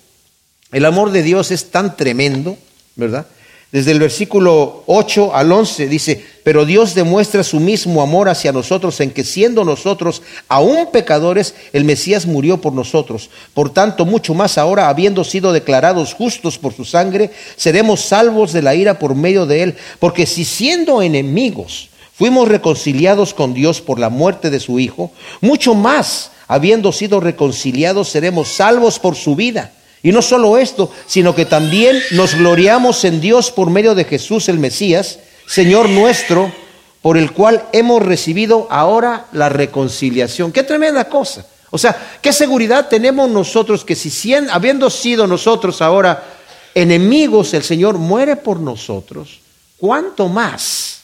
El 0.73 0.85
amor 0.85 1.13
de 1.13 1.23
Dios 1.23 1.51
es 1.51 1.71
tan 1.71 1.97
tremendo, 1.97 2.57
¿verdad? 2.97 3.27
Desde 3.75 3.91
el 3.91 3.99
versículo 3.99 4.85
8 4.87 5.35
al 5.35 5.51
11 5.51 5.89
dice, 5.89 6.25
pero 6.45 6.65
Dios 6.65 6.95
demuestra 6.95 7.43
su 7.43 7.59
mismo 7.59 8.03
amor 8.03 8.29
hacia 8.29 8.53
nosotros 8.53 9.01
en 9.01 9.11
que 9.11 9.25
siendo 9.25 9.65
nosotros 9.65 10.23
aún 10.47 10.93
pecadores, 10.93 11.57
el 11.73 11.83
Mesías 11.85 12.25
murió 12.25 12.61
por 12.61 12.73
nosotros. 12.73 13.31
Por 13.53 13.71
tanto, 13.75 14.07
mucho 14.07 14.33
más 14.33 14.59
ahora, 14.59 14.89
habiendo 14.89 15.25
sido 15.25 15.53
declarados 15.53 16.15
justos 16.15 16.57
por 16.57 16.73
su 16.73 16.85
sangre, 16.85 17.33
seremos 17.57 18.03
salvos 18.03 18.53
de 18.53 18.63
la 18.63 18.77
ira 18.77 19.01
por 19.01 19.17
medio 19.17 19.45
de 19.45 19.65
él. 19.65 19.75
Porque 19.99 20.25
si 20.27 20.45
siendo 20.45 21.03
enemigos 21.03 21.89
fuimos 22.17 22.47
reconciliados 22.47 23.35
con 23.35 23.55
Dios 23.55 23.81
por 23.81 23.99
la 23.99 24.09
muerte 24.09 24.51
de 24.51 24.61
su 24.61 24.79
Hijo, 24.79 25.11
mucho 25.41 25.75
más, 25.75 26.31
habiendo 26.47 26.93
sido 26.93 27.19
reconciliados, 27.19 28.09
seremos 28.09 28.51
salvos 28.51 29.01
por 29.01 29.17
su 29.17 29.35
vida. 29.35 29.73
Y 30.05 30.13
no 30.13 30.21
solo 30.21 30.59
esto, 30.59 30.93
sino 31.07 31.35
que 31.35 31.47
también 31.47 31.99
nos 32.11 32.35
gloriamos 32.35 33.05
en 33.05 33.23
Dios 33.23 33.51
por 33.51 33.71
medio 33.71 33.95
de 33.95 34.05
Jesús 34.05 34.51
el 34.51 34.59
Mesías, 34.59 35.19
Señor 35.47 35.89
nuestro, 35.89 36.53
por 37.01 37.17
el 37.17 37.33
cual 37.33 37.65
hemos 37.73 38.03
recibido 38.03 38.69
ahora 38.71 39.25
la 39.33 39.49
reconciliación. 39.49 40.53
Qué 40.53 40.63
tremenda 40.63 41.09
cosa. 41.09 41.47
O 41.71 41.79
sea, 41.79 41.97
qué 42.21 42.35
seguridad 42.35 42.89
tenemos 42.89 43.31
nosotros 43.31 43.83
que 43.83 43.97
si 43.97 44.35
habiendo 44.35 44.91
sido 44.91 45.27
nosotros 45.27 45.81
ahora 45.81 46.23
enemigos, 46.75 47.55
el 47.55 47.63
Señor 47.63 47.97
muere 47.97 48.37
por 48.37 48.61
nosotros, 48.61 49.41
¿cuánto 49.79 50.29
más? 50.29 51.01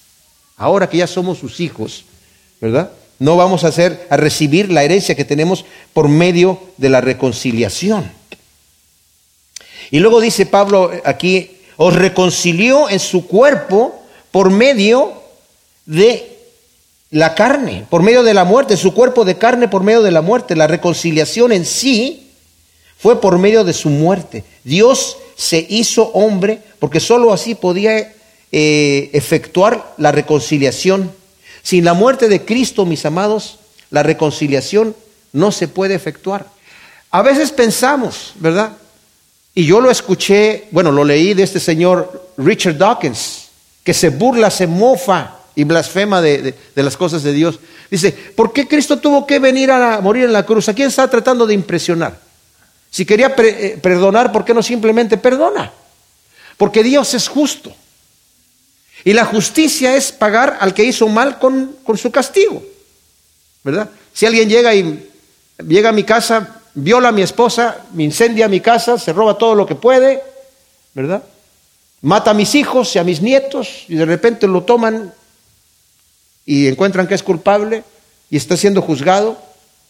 Ahora 0.58 0.90
que 0.90 0.98
ya 0.98 1.06
somos 1.06 1.38
sus 1.38 1.58
hijos, 1.60 2.04
¿verdad? 2.60 2.90
No 3.18 3.38
vamos 3.38 3.64
a 3.64 3.68
hacer 3.68 4.06
a 4.10 4.18
recibir 4.18 4.70
la 4.70 4.84
herencia 4.84 5.14
que 5.14 5.24
tenemos 5.24 5.64
por 5.94 6.10
medio 6.10 6.60
de 6.76 6.90
la 6.90 7.00
reconciliación. 7.00 8.19
Y 9.90 9.98
luego 9.98 10.20
dice 10.20 10.46
Pablo 10.46 10.90
aquí, 11.04 11.50
os 11.76 11.94
reconcilió 11.94 12.88
en 12.88 13.00
su 13.00 13.26
cuerpo 13.26 14.00
por 14.30 14.50
medio 14.50 15.12
de 15.86 16.38
la 17.10 17.34
carne, 17.34 17.86
por 17.90 18.02
medio 18.02 18.22
de 18.22 18.34
la 18.34 18.44
muerte, 18.44 18.76
su 18.76 18.94
cuerpo 18.94 19.24
de 19.24 19.36
carne 19.38 19.68
por 19.68 19.82
medio 19.82 20.02
de 20.02 20.12
la 20.12 20.22
muerte. 20.22 20.54
La 20.54 20.66
reconciliación 20.66 21.52
en 21.52 21.64
sí 21.64 22.30
fue 22.98 23.20
por 23.20 23.38
medio 23.38 23.64
de 23.64 23.72
su 23.72 23.88
muerte. 23.88 24.44
Dios 24.62 25.16
se 25.36 25.66
hizo 25.68 26.08
hombre 26.08 26.60
porque 26.78 27.00
sólo 27.00 27.32
así 27.32 27.54
podía 27.54 28.14
eh, 28.52 29.10
efectuar 29.12 29.94
la 29.96 30.12
reconciliación. 30.12 31.10
Sin 31.62 31.84
la 31.84 31.94
muerte 31.94 32.28
de 32.28 32.44
Cristo, 32.44 32.86
mis 32.86 33.04
amados, 33.04 33.58
la 33.90 34.02
reconciliación 34.02 34.94
no 35.32 35.50
se 35.50 35.66
puede 35.66 35.94
efectuar. 35.94 36.46
A 37.10 37.22
veces 37.22 37.50
pensamos, 37.50 38.34
¿verdad? 38.36 38.76
Y 39.54 39.66
yo 39.66 39.80
lo 39.80 39.90
escuché, 39.90 40.68
bueno, 40.70 40.92
lo 40.92 41.04
leí 41.04 41.34
de 41.34 41.42
este 41.42 41.60
señor 41.60 42.30
Richard 42.36 42.78
Dawkins, 42.78 43.48
que 43.82 43.92
se 43.92 44.10
burla, 44.10 44.50
se 44.50 44.66
mofa 44.66 45.38
y 45.54 45.64
blasfema 45.64 46.22
de, 46.22 46.54
las 46.74 46.96
cosas 46.96 47.22
de 47.22 47.32
Dios. 47.32 47.58
Dice, 47.90 48.12
¿por 48.12 48.52
qué 48.52 48.68
Cristo 48.68 48.98
tuvo 48.98 49.26
que 49.26 49.38
venir 49.38 49.70
a 49.70 50.00
morir 50.00 50.24
en 50.24 50.32
la 50.32 50.46
cruz? 50.46 50.68
¿A 50.68 50.74
quién 50.74 50.88
está 50.88 51.08
tratando 51.08 51.46
de 51.46 51.54
impresionar? 51.54 52.18
Si 52.90 53.04
quería 53.04 53.34
eh, 53.38 53.78
perdonar, 53.82 54.32
¿por 54.32 54.44
qué 54.44 54.54
no 54.54 54.62
simplemente 54.62 55.16
perdona? 55.16 55.72
Porque 56.56 56.82
Dios 56.82 57.14
es 57.14 57.28
justo. 57.28 57.74
Y 59.04 59.12
la 59.12 59.24
justicia 59.24 59.96
es 59.96 60.12
pagar 60.12 60.58
al 60.60 60.74
que 60.74 60.84
hizo 60.84 61.08
mal 61.08 61.38
con, 61.38 61.76
con 61.84 61.96
su 61.98 62.10
castigo. 62.10 62.62
¿Verdad? 63.64 63.90
Si 64.12 64.26
alguien 64.26 64.48
llega 64.48 64.74
y 64.74 65.08
llega 65.66 65.90
a 65.90 65.92
mi 65.92 66.04
casa, 66.04 66.59
viola 66.74 67.08
a 67.08 67.12
mi 67.12 67.22
esposa, 67.22 67.84
me 67.92 68.04
incendia 68.04 68.48
mi 68.48 68.60
casa, 68.60 68.98
se 68.98 69.12
roba 69.12 69.36
todo 69.36 69.54
lo 69.54 69.66
que 69.66 69.74
puede, 69.74 70.22
¿verdad? 70.94 71.22
Mata 72.02 72.30
a 72.30 72.34
mis 72.34 72.54
hijos 72.54 72.94
y 72.96 72.98
a 72.98 73.04
mis 73.04 73.20
nietos 73.20 73.84
y 73.88 73.94
de 73.96 74.04
repente 74.04 74.46
lo 74.46 74.62
toman 74.62 75.12
y 76.46 76.66
encuentran 76.66 77.06
que 77.06 77.14
es 77.14 77.22
culpable 77.22 77.84
y 78.30 78.36
está 78.36 78.56
siendo 78.56 78.80
juzgado 78.80 79.36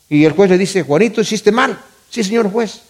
y 0.09 0.25
el 0.25 0.33
juez 0.33 0.51
le 0.51 0.59
dice, 0.59 0.83
Juanito, 0.83 1.21
hiciste 1.21 1.53
mal. 1.53 1.79
Sí, 2.11 2.25
señor 2.25 2.51
juez. 2.51 2.81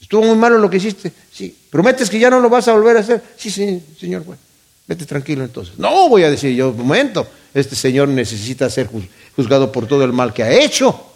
Estuvo 0.00 0.22
muy 0.22 0.36
malo 0.36 0.58
lo 0.58 0.70
que 0.70 0.78
hiciste. 0.78 1.12
Sí. 1.30 1.54
¿Prometes 1.70 2.08
que 2.08 2.18
ya 2.18 2.30
no 2.30 2.40
lo 2.40 2.48
vas 2.48 2.68
a 2.68 2.72
volver 2.72 2.96
a 2.96 3.00
hacer? 3.00 3.22
Sí, 3.36 3.50
sí 3.50 3.82
señor 4.00 4.24
juez. 4.24 4.38
Vete 4.86 5.04
tranquilo 5.04 5.44
entonces. 5.44 5.78
No, 5.78 6.08
voy 6.08 6.24
a 6.24 6.30
decir 6.30 6.54
yo, 6.54 6.70
un 6.70 6.78
momento, 6.78 7.26
este 7.52 7.76
señor 7.76 8.08
necesita 8.08 8.68
ser 8.70 8.88
juzgado 9.36 9.70
por 9.70 9.86
todo 9.86 10.04
el 10.04 10.12
mal 10.12 10.32
que 10.32 10.42
ha 10.42 10.52
hecho. 10.52 11.10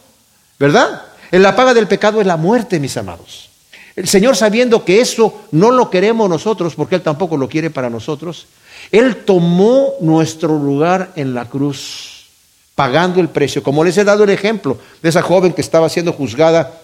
¿Verdad? 0.58 1.02
La 1.30 1.54
paga 1.54 1.74
del 1.74 1.88
pecado 1.88 2.20
es 2.20 2.26
la 2.26 2.36
muerte, 2.36 2.80
mis 2.80 2.96
amados. 2.96 3.48
El 3.96 4.08
Señor 4.08 4.36
sabiendo 4.36 4.84
que 4.84 5.00
eso 5.00 5.42
no 5.50 5.70
lo 5.70 5.90
queremos 5.90 6.30
nosotros, 6.30 6.74
porque 6.74 6.94
Él 6.94 7.02
tampoco 7.02 7.36
lo 7.36 7.48
quiere 7.48 7.68
para 7.68 7.90
nosotros, 7.90 8.46
Él 8.92 9.24
tomó 9.24 9.94
nuestro 10.00 10.56
lugar 10.56 11.12
en 11.16 11.34
la 11.34 11.46
cruz, 11.46 12.26
pagando 12.74 13.20
el 13.20 13.28
precio. 13.28 13.62
Como 13.62 13.82
les 13.82 13.98
he 13.98 14.04
dado 14.04 14.24
el 14.24 14.30
ejemplo 14.30 14.78
de 15.02 15.08
esa 15.08 15.20
joven 15.20 15.52
que 15.52 15.60
estaba 15.60 15.88
siendo 15.88 16.12
juzgada 16.12 16.80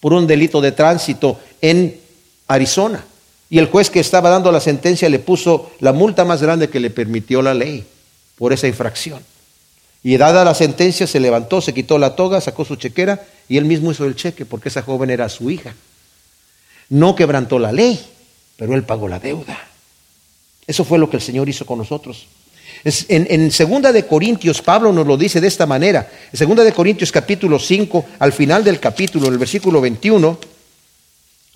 por 0.00 0.12
un 0.12 0.26
delito 0.26 0.60
de 0.60 0.72
tránsito 0.72 1.40
en 1.62 1.98
Arizona. 2.46 3.02
Y 3.48 3.58
el 3.58 3.66
juez 3.66 3.88
que 3.88 4.00
estaba 4.00 4.28
dando 4.28 4.52
la 4.52 4.60
sentencia 4.60 5.08
le 5.08 5.18
puso 5.18 5.70
la 5.80 5.92
multa 5.92 6.24
más 6.24 6.42
grande 6.42 6.68
que 6.68 6.80
le 6.80 6.90
permitió 6.90 7.40
la 7.40 7.54
ley 7.54 7.86
por 8.36 8.52
esa 8.52 8.66
infracción. 8.66 9.20
Y 10.02 10.18
dada 10.18 10.44
la 10.44 10.54
sentencia 10.54 11.06
se 11.06 11.20
levantó, 11.20 11.62
se 11.62 11.72
quitó 11.72 11.98
la 11.98 12.16
toga, 12.16 12.42
sacó 12.42 12.66
su 12.66 12.76
chequera 12.76 13.24
y 13.48 13.56
él 13.56 13.64
mismo 13.64 13.92
hizo 13.92 14.04
el 14.06 14.16
cheque 14.16 14.44
porque 14.44 14.68
esa 14.68 14.82
joven 14.82 15.10
era 15.10 15.28
su 15.28 15.50
hija. 15.50 15.74
No 16.88 17.14
quebrantó 17.14 17.58
la 17.58 17.72
ley, 17.72 18.00
pero 18.56 18.74
él 18.74 18.84
pagó 18.84 19.08
la 19.08 19.18
deuda. 19.18 19.58
Eso 20.66 20.84
fue 20.84 20.98
lo 20.98 21.10
que 21.10 21.16
el 21.16 21.22
Señor 21.22 21.48
hizo 21.48 21.66
con 21.66 21.78
nosotros. 21.78 22.26
en, 22.84 23.26
en, 23.30 23.50
Segunda 23.50 23.92
de 23.92 24.06
Corintios, 24.06 24.62
Pablo 24.62 24.92
nos 24.92 25.06
lo 25.06 25.16
dice 25.16 25.40
de 25.40 25.48
esta 25.48 25.66
manera. 25.66 26.10
En 26.32 26.38
Segunda 26.38 26.64
de 26.64 26.72
Corintios 26.72 27.12
capítulo 27.12 27.58
5, 27.58 28.04
al 28.18 28.32
final 28.32 28.64
del 28.64 28.80
capítulo, 28.80 29.26
en 29.26 29.34
el 29.34 29.38
versículo 29.38 29.80
21, 29.80 30.38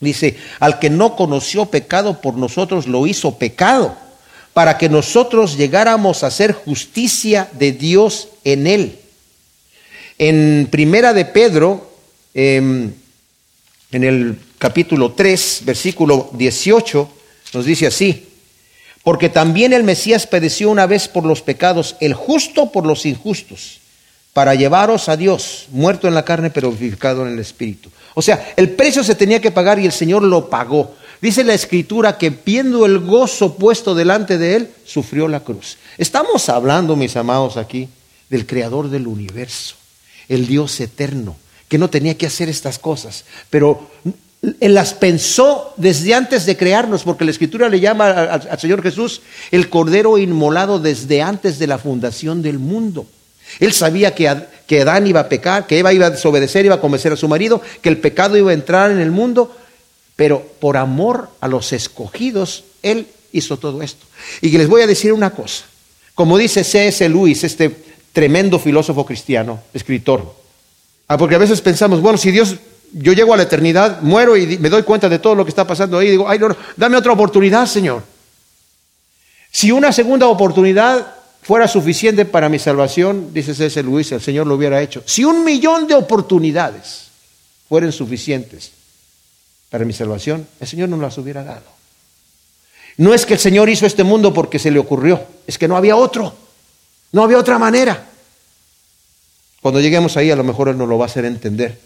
dice, 0.00 0.36
al 0.60 0.78
que 0.78 0.90
no 0.90 1.16
conoció 1.16 1.66
pecado 1.66 2.20
por 2.20 2.34
nosotros 2.34 2.86
lo 2.86 3.06
hizo 3.06 3.36
pecado 3.38 3.96
para 4.52 4.76
que 4.76 4.88
nosotros 4.88 5.56
llegáramos 5.56 6.24
a 6.24 6.30
ser 6.30 6.52
justicia 6.52 7.48
de 7.52 7.72
Dios 7.72 8.28
en 8.44 8.66
él. 8.66 8.98
En 10.18 10.68
Primera 10.70 11.12
de 11.12 11.24
Pedro, 11.24 11.90
em, 12.34 12.92
en 13.92 14.04
el 14.04 14.38
capítulo 14.58 15.12
3, 15.12 15.62
versículo 15.64 16.30
18, 16.32 17.08
nos 17.54 17.64
dice 17.64 17.86
así, 17.86 18.26
porque 19.04 19.28
también 19.28 19.72
el 19.72 19.84
Mesías 19.84 20.26
padeció 20.26 20.70
una 20.70 20.86
vez 20.86 21.08
por 21.08 21.24
los 21.24 21.40
pecados, 21.40 21.96
el 22.00 22.14
justo 22.14 22.72
por 22.72 22.84
los 22.84 23.06
injustos, 23.06 23.80
para 24.32 24.54
llevaros 24.54 25.08
a 25.08 25.16
Dios, 25.16 25.66
muerto 25.70 26.08
en 26.08 26.14
la 26.14 26.24
carne, 26.24 26.50
pero 26.50 26.70
vivificado 26.70 27.26
en 27.26 27.32
el 27.32 27.38
Espíritu. 27.38 27.90
O 28.14 28.22
sea, 28.22 28.52
el 28.56 28.70
precio 28.70 29.04
se 29.04 29.14
tenía 29.14 29.40
que 29.40 29.50
pagar 29.52 29.78
y 29.78 29.86
el 29.86 29.92
Señor 29.92 30.22
lo 30.24 30.50
pagó. 30.50 30.96
Dice 31.20 31.42
la 31.44 31.54
escritura 31.54 32.18
que 32.18 32.30
viendo 32.30 32.84
el 32.86 32.98
gozo 32.98 33.54
puesto 33.54 33.94
delante 33.94 34.36
de 34.38 34.56
él, 34.56 34.70
sufrió 34.84 35.28
la 35.28 35.40
cruz. 35.40 35.78
Estamos 35.96 36.48
hablando, 36.48 36.96
mis 36.96 37.16
amados, 37.16 37.56
aquí 37.56 37.88
del 38.28 38.46
creador 38.46 38.90
del 38.90 39.06
universo, 39.06 39.76
el 40.28 40.46
Dios 40.46 40.80
eterno, 40.80 41.36
que 41.68 41.78
no 41.78 41.90
tenía 41.90 42.16
que 42.16 42.26
hacer 42.26 42.48
estas 42.48 42.78
cosas, 42.78 43.24
pero 43.50 43.88
él 44.60 44.74
las 44.74 44.94
pensó 44.94 45.74
desde 45.76 46.14
antes 46.14 46.46
de 46.46 46.56
crearnos, 46.56 47.02
porque 47.02 47.24
la 47.24 47.32
escritura 47.32 47.68
le 47.68 47.80
llama 47.80 48.10
al, 48.10 48.60
Señor 48.60 48.82
Jesús 48.82 49.22
el 49.50 49.68
Cordero 49.68 50.16
inmolado 50.16 50.78
desde 50.78 51.22
antes 51.22 51.58
de 51.58 51.66
la 51.66 51.78
fundación 51.78 52.42
del 52.42 52.58
mundo. 52.58 53.06
Él 53.58 53.72
sabía 53.72 54.14
que, 54.14 54.32
que 54.66 54.82
Adán 54.82 55.06
iba 55.06 55.20
a 55.20 55.28
pecar, 55.28 55.66
que 55.66 55.78
Eva 55.78 55.92
iba 55.92 56.06
a 56.06 56.10
desobedecer, 56.10 56.64
iba 56.64 56.76
a 56.76 56.80
convencer 56.80 57.12
a 57.12 57.16
su 57.16 57.28
marido, 57.28 57.60
que 57.82 57.88
el 57.88 57.98
pecado 57.98 58.36
iba 58.36 58.50
a 58.50 58.54
entrar 58.54 58.90
en 58.90 59.00
el 59.00 59.10
mundo, 59.10 59.56
pero 60.14 60.42
por 60.60 60.76
amor 60.76 61.30
a 61.40 61.48
los 61.48 61.72
escogidos, 61.72 62.64
Él 62.82 63.08
hizo 63.32 63.56
todo 63.56 63.82
esto. 63.82 64.06
Y 64.40 64.50
les 64.50 64.68
voy 64.68 64.82
a 64.82 64.86
decir 64.86 65.12
una 65.12 65.30
cosa. 65.30 65.64
Como 66.14 66.36
dice 66.38 66.62
C.S. 66.62 67.08
Lewis, 67.08 67.44
este 67.44 67.74
tremendo 68.12 68.58
filósofo 68.58 69.04
cristiano, 69.04 69.60
escritor. 69.72 70.34
Ah, 71.06 71.16
porque 71.16 71.34
a 71.34 71.38
veces 71.38 71.60
pensamos, 71.60 72.00
bueno, 72.00 72.18
si 72.18 72.30
Dios, 72.30 72.56
yo 72.92 73.12
llego 73.12 73.34
a 73.34 73.36
la 73.36 73.44
eternidad, 73.44 74.00
muero 74.02 74.36
y 74.36 74.58
me 74.58 74.68
doy 74.68 74.82
cuenta 74.82 75.08
de 75.08 75.18
todo 75.18 75.34
lo 75.34 75.44
que 75.44 75.50
está 75.50 75.66
pasando 75.66 75.98
ahí, 75.98 76.08
y 76.08 76.10
digo, 76.12 76.28
ay, 76.28 76.38
no, 76.38 76.54
dame 76.76 76.96
otra 76.96 77.12
oportunidad, 77.12 77.66
Señor. 77.66 78.02
Si 79.50 79.72
una 79.72 79.92
segunda 79.92 80.26
oportunidad 80.28 81.14
fuera 81.42 81.66
suficiente 81.66 82.24
para 82.24 82.48
mi 82.48 82.58
salvación, 82.58 83.32
dice 83.32 83.54
C.S. 83.54 83.82
Lewis, 83.82 84.12
el 84.12 84.20
Señor 84.20 84.46
lo 84.46 84.54
hubiera 84.54 84.82
hecho. 84.82 85.02
Si 85.06 85.24
un 85.24 85.44
millón 85.44 85.86
de 85.86 85.94
oportunidades 85.94 87.08
fueran 87.68 87.92
suficientes, 87.92 88.72
para 89.70 89.84
mi 89.84 89.92
salvación, 89.92 90.46
el 90.60 90.66
Señor 90.66 90.88
no 90.88 90.96
las 90.96 91.18
hubiera 91.18 91.44
dado. 91.44 91.78
No 92.96 93.14
es 93.14 93.26
que 93.26 93.34
el 93.34 93.40
Señor 93.40 93.68
hizo 93.68 93.86
este 93.86 94.02
mundo 94.02 94.32
porque 94.34 94.58
se 94.58 94.70
le 94.70 94.78
ocurrió, 94.78 95.22
es 95.46 95.58
que 95.58 95.68
no 95.68 95.76
había 95.76 95.96
otro, 95.96 96.34
no 97.12 97.22
había 97.22 97.38
otra 97.38 97.58
manera. 97.58 98.06
Cuando 99.60 99.80
lleguemos 99.80 100.16
ahí 100.16 100.30
a 100.30 100.36
lo 100.36 100.44
mejor 100.44 100.68
Él 100.68 100.78
nos 100.78 100.88
lo 100.88 100.98
va 100.98 101.06
a 101.06 101.08
hacer 101.08 101.24
entender. 101.24 101.78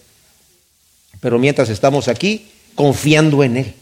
Pero 1.20 1.38
mientras 1.38 1.68
estamos 1.68 2.08
aquí, 2.08 2.50
confiando 2.74 3.42
en 3.44 3.56
Él. 3.56 3.74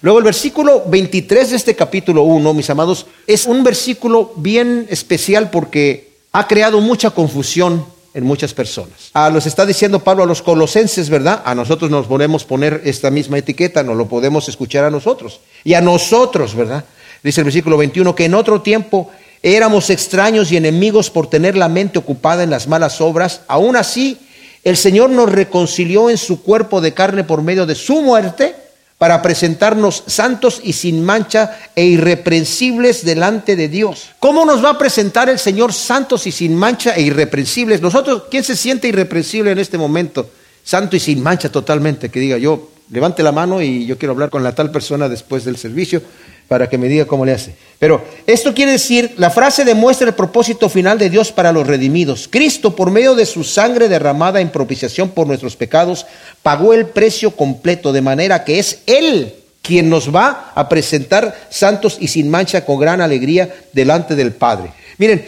Luego 0.00 0.18
el 0.18 0.24
versículo 0.24 0.84
23 0.86 1.50
de 1.50 1.56
este 1.56 1.74
capítulo 1.74 2.22
1, 2.22 2.54
mis 2.54 2.70
amados, 2.70 3.06
es 3.26 3.46
un 3.46 3.64
versículo 3.64 4.32
bien 4.36 4.86
especial 4.90 5.50
porque 5.50 6.12
ha 6.32 6.46
creado 6.46 6.80
mucha 6.80 7.10
confusión 7.10 7.84
en 8.14 8.24
muchas 8.24 8.54
personas. 8.54 9.10
Ah, 9.12 9.30
los 9.30 9.46
está 9.46 9.66
diciendo 9.66 10.04
Pablo 10.04 10.22
a 10.22 10.26
los 10.26 10.42
colosenses, 10.42 11.10
¿verdad? 11.10 11.42
A 11.44 11.54
nosotros 11.54 11.90
nos 11.90 12.06
podemos 12.06 12.44
poner 12.44 12.82
esta 12.84 13.10
misma 13.10 13.38
etiqueta, 13.38 13.82
no 13.82 13.94
lo 13.94 14.06
podemos 14.06 14.48
escuchar 14.48 14.84
a 14.84 14.90
nosotros. 14.90 15.40
Y 15.64 15.74
a 15.74 15.80
nosotros, 15.80 16.54
¿verdad? 16.54 16.84
Dice 17.22 17.40
el 17.40 17.46
versículo 17.46 17.76
21, 17.76 18.14
que 18.14 18.26
en 18.26 18.34
otro 18.34 18.62
tiempo 18.62 19.10
éramos 19.42 19.90
extraños 19.90 20.50
y 20.50 20.56
enemigos 20.56 21.10
por 21.10 21.28
tener 21.28 21.56
la 21.56 21.68
mente 21.68 21.98
ocupada 21.98 22.42
en 22.42 22.50
las 22.50 22.66
malas 22.68 23.00
obras, 23.00 23.42
aún 23.48 23.76
así 23.76 24.18
el 24.64 24.76
Señor 24.76 25.10
nos 25.10 25.30
reconcilió 25.30 26.10
en 26.10 26.18
su 26.18 26.42
cuerpo 26.42 26.80
de 26.80 26.94
carne 26.94 27.24
por 27.24 27.42
medio 27.42 27.66
de 27.66 27.74
su 27.74 28.02
muerte 28.02 28.54
para 28.98 29.22
presentarnos 29.22 30.02
santos 30.08 30.60
y 30.62 30.72
sin 30.72 31.04
mancha 31.04 31.56
e 31.76 31.84
irreprensibles 31.84 33.04
delante 33.04 33.54
de 33.54 33.68
Dios. 33.68 34.10
¿Cómo 34.18 34.44
nos 34.44 34.62
va 34.64 34.70
a 34.70 34.78
presentar 34.78 35.28
el 35.28 35.38
Señor 35.38 35.72
santos 35.72 36.26
y 36.26 36.32
sin 36.32 36.54
mancha 36.56 36.94
e 36.96 37.02
irreprensibles? 37.02 37.80
Nosotros, 37.80 38.24
¿quién 38.28 38.42
se 38.42 38.56
siente 38.56 38.88
irreprensible 38.88 39.52
en 39.52 39.60
este 39.60 39.78
momento? 39.78 40.28
Santo 40.64 40.96
y 40.96 41.00
sin 41.00 41.22
mancha 41.22 41.48
totalmente, 41.50 42.10
que 42.10 42.18
diga 42.18 42.38
yo, 42.38 42.70
levante 42.90 43.22
la 43.22 43.30
mano 43.30 43.62
y 43.62 43.86
yo 43.86 43.96
quiero 43.96 44.12
hablar 44.12 44.30
con 44.30 44.42
la 44.42 44.54
tal 44.54 44.72
persona 44.72 45.08
después 45.08 45.44
del 45.44 45.56
servicio 45.56 46.02
para 46.48 46.68
que 46.68 46.78
me 46.78 46.88
diga 46.88 47.04
cómo 47.04 47.24
le 47.24 47.32
hace. 47.32 47.54
Pero 47.78 48.02
esto 48.26 48.54
quiere 48.54 48.72
decir, 48.72 49.14
la 49.18 49.30
frase 49.30 49.64
demuestra 49.64 50.08
el 50.08 50.14
propósito 50.14 50.68
final 50.68 50.98
de 50.98 51.10
Dios 51.10 51.30
para 51.30 51.52
los 51.52 51.66
redimidos. 51.66 52.26
Cristo, 52.28 52.74
por 52.74 52.90
medio 52.90 53.14
de 53.14 53.26
su 53.26 53.44
sangre 53.44 53.88
derramada 53.88 54.40
en 54.40 54.48
propiciación 54.48 55.10
por 55.10 55.26
nuestros 55.26 55.56
pecados, 55.56 56.06
pagó 56.42 56.72
el 56.72 56.86
precio 56.86 57.32
completo, 57.32 57.92
de 57.92 58.00
manera 58.00 58.44
que 58.44 58.58
es 58.58 58.80
Él 58.86 59.34
quien 59.62 59.90
nos 59.90 60.14
va 60.14 60.52
a 60.54 60.68
presentar 60.68 61.38
santos 61.50 61.98
y 62.00 62.08
sin 62.08 62.30
mancha 62.30 62.64
con 62.64 62.80
gran 62.80 63.02
alegría 63.02 63.54
delante 63.74 64.14
del 64.14 64.32
Padre. 64.32 64.72
Miren, 64.96 65.24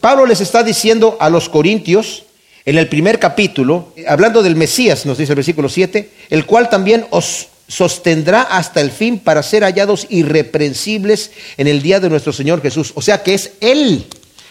Pablo 0.00 0.26
les 0.26 0.40
está 0.40 0.64
diciendo 0.64 1.16
a 1.20 1.30
los 1.30 1.48
corintios, 1.48 2.24
en 2.64 2.76
el 2.76 2.88
primer 2.88 3.18
capítulo, 3.18 3.92
hablando 4.06 4.42
del 4.42 4.56
Mesías, 4.56 5.06
nos 5.06 5.18
dice 5.18 5.32
el 5.32 5.36
versículo 5.36 5.68
7, 5.68 6.10
el 6.30 6.44
cual 6.44 6.68
también 6.68 7.06
os 7.10 7.48
sostendrá 7.72 8.42
hasta 8.42 8.82
el 8.82 8.90
fin 8.90 9.18
para 9.18 9.42
ser 9.42 9.62
hallados 9.62 10.06
irreprensibles 10.10 11.30
en 11.56 11.66
el 11.66 11.80
día 11.80 12.00
de 12.00 12.10
nuestro 12.10 12.30
Señor 12.30 12.60
Jesús. 12.60 12.92
O 12.94 13.00
sea 13.00 13.22
que 13.22 13.32
es 13.32 13.52
Él 13.62 14.04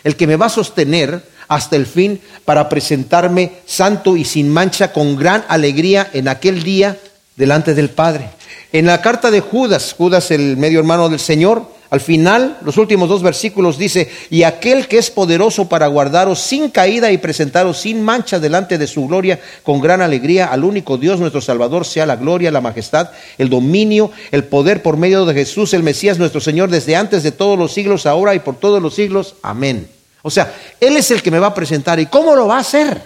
el 0.03 0.15
que 0.15 0.25
me 0.25 0.37
va 0.37 0.47
a 0.47 0.49
sostener 0.49 1.23
hasta 1.47 1.75
el 1.75 1.85
fin 1.85 2.19
para 2.45 2.67
presentarme 2.67 3.51
santo 3.67 4.17
y 4.17 4.25
sin 4.25 4.49
mancha 4.49 4.91
con 4.91 5.15
gran 5.15 5.45
alegría 5.49 6.09
en 6.13 6.29
aquel 6.29 6.63
día 6.63 6.97
delante 7.35 7.75
del 7.75 7.91
Padre. 7.91 8.27
En 8.73 8.87
la 8.87 9.01
carta 9.01 9.29
de 9.29 9.41
Judas, 9.41 9.93
Judas 9.95 10.31
el 10.31 10.57
medio 10.57 10.79
hermano 10.79 11.07
del 11.07 11.19
Señor, 11.19 11.67
al 11.91 11.99
final, 11.99 12.57
los 12.61 12.77
últimos 12.77 13.09
dos 13.09 13.21
versículos 13.21 13.77
dice, 13.77 14.09
y 14.29 14.43
aquel 14.43 14.87
que 14.87 14.97
es 14.97 15.11
poderoso 15.11 15.67
para 15.67 15.87
guardaros 15.87 16.39
sin 16.39 16.69
caída 16.69 17.11
y 17.11 17.17
presentaros 17.17 17.81
sin 17.81 18.01
mancha 18.01 18.39
delante 18.39 18.77
de 18.77 18.87
su 18.87 19.05
gloria 19.07 19.41
con 19.63 19.81
gran 19.81 20.01
alegría, 20.01 20.45
al 20.45 20.63
único 20.63 20.97
Dios 20.97 21.19
nuestro 21.19 21.41
Salvador, 21.41 21.83
sea 21.83 22.05
la 22.05 22.15
gloria, 22.15 22.49
la 22.49 22.61
majestad, 22.61 23.09
el 23.37 23.49
dominio, 23.49 24.09
el 24.31 24.45
poder 24.45 24.81
por 24.81 24.95
medio 24.95 25.25
de 25.25 25.33
Jesús, 25.33 25.73
el 25.73 25.83
Mesías 25.83 26.17
nuestro 26.17 26.39
Señor, 26.39 26.69
desde 26.69 26.95
antes 26.95 27.23
de 27.23 27.33
todos 27.33 27.59
los 27.59 27.73
siglos, 27.73 28.05
ahora 28.05 28.35
y 28.35 28.39
por 28.39 28.55
todos 28.55 28.81
los 28.81 28.95
siglos. 28.95 29.35
Amén. 29.41 29.89
O 30.21 30.31
sea, 30.31 30.55
Él 30.79 30.95
es 30.95 31.11
el 31.11 31.21
que 31.21 31.29
me 31.29 31.39
va 31.39 31.47
a 31.47 31.53
presentar. 31.53 31.99
¿Y 31.99 32.05
cómo 32.05 32.37
lo 32.37 32.47
va 32.47 32.55
a 32.55 32.61
hacer? 32.61 33.01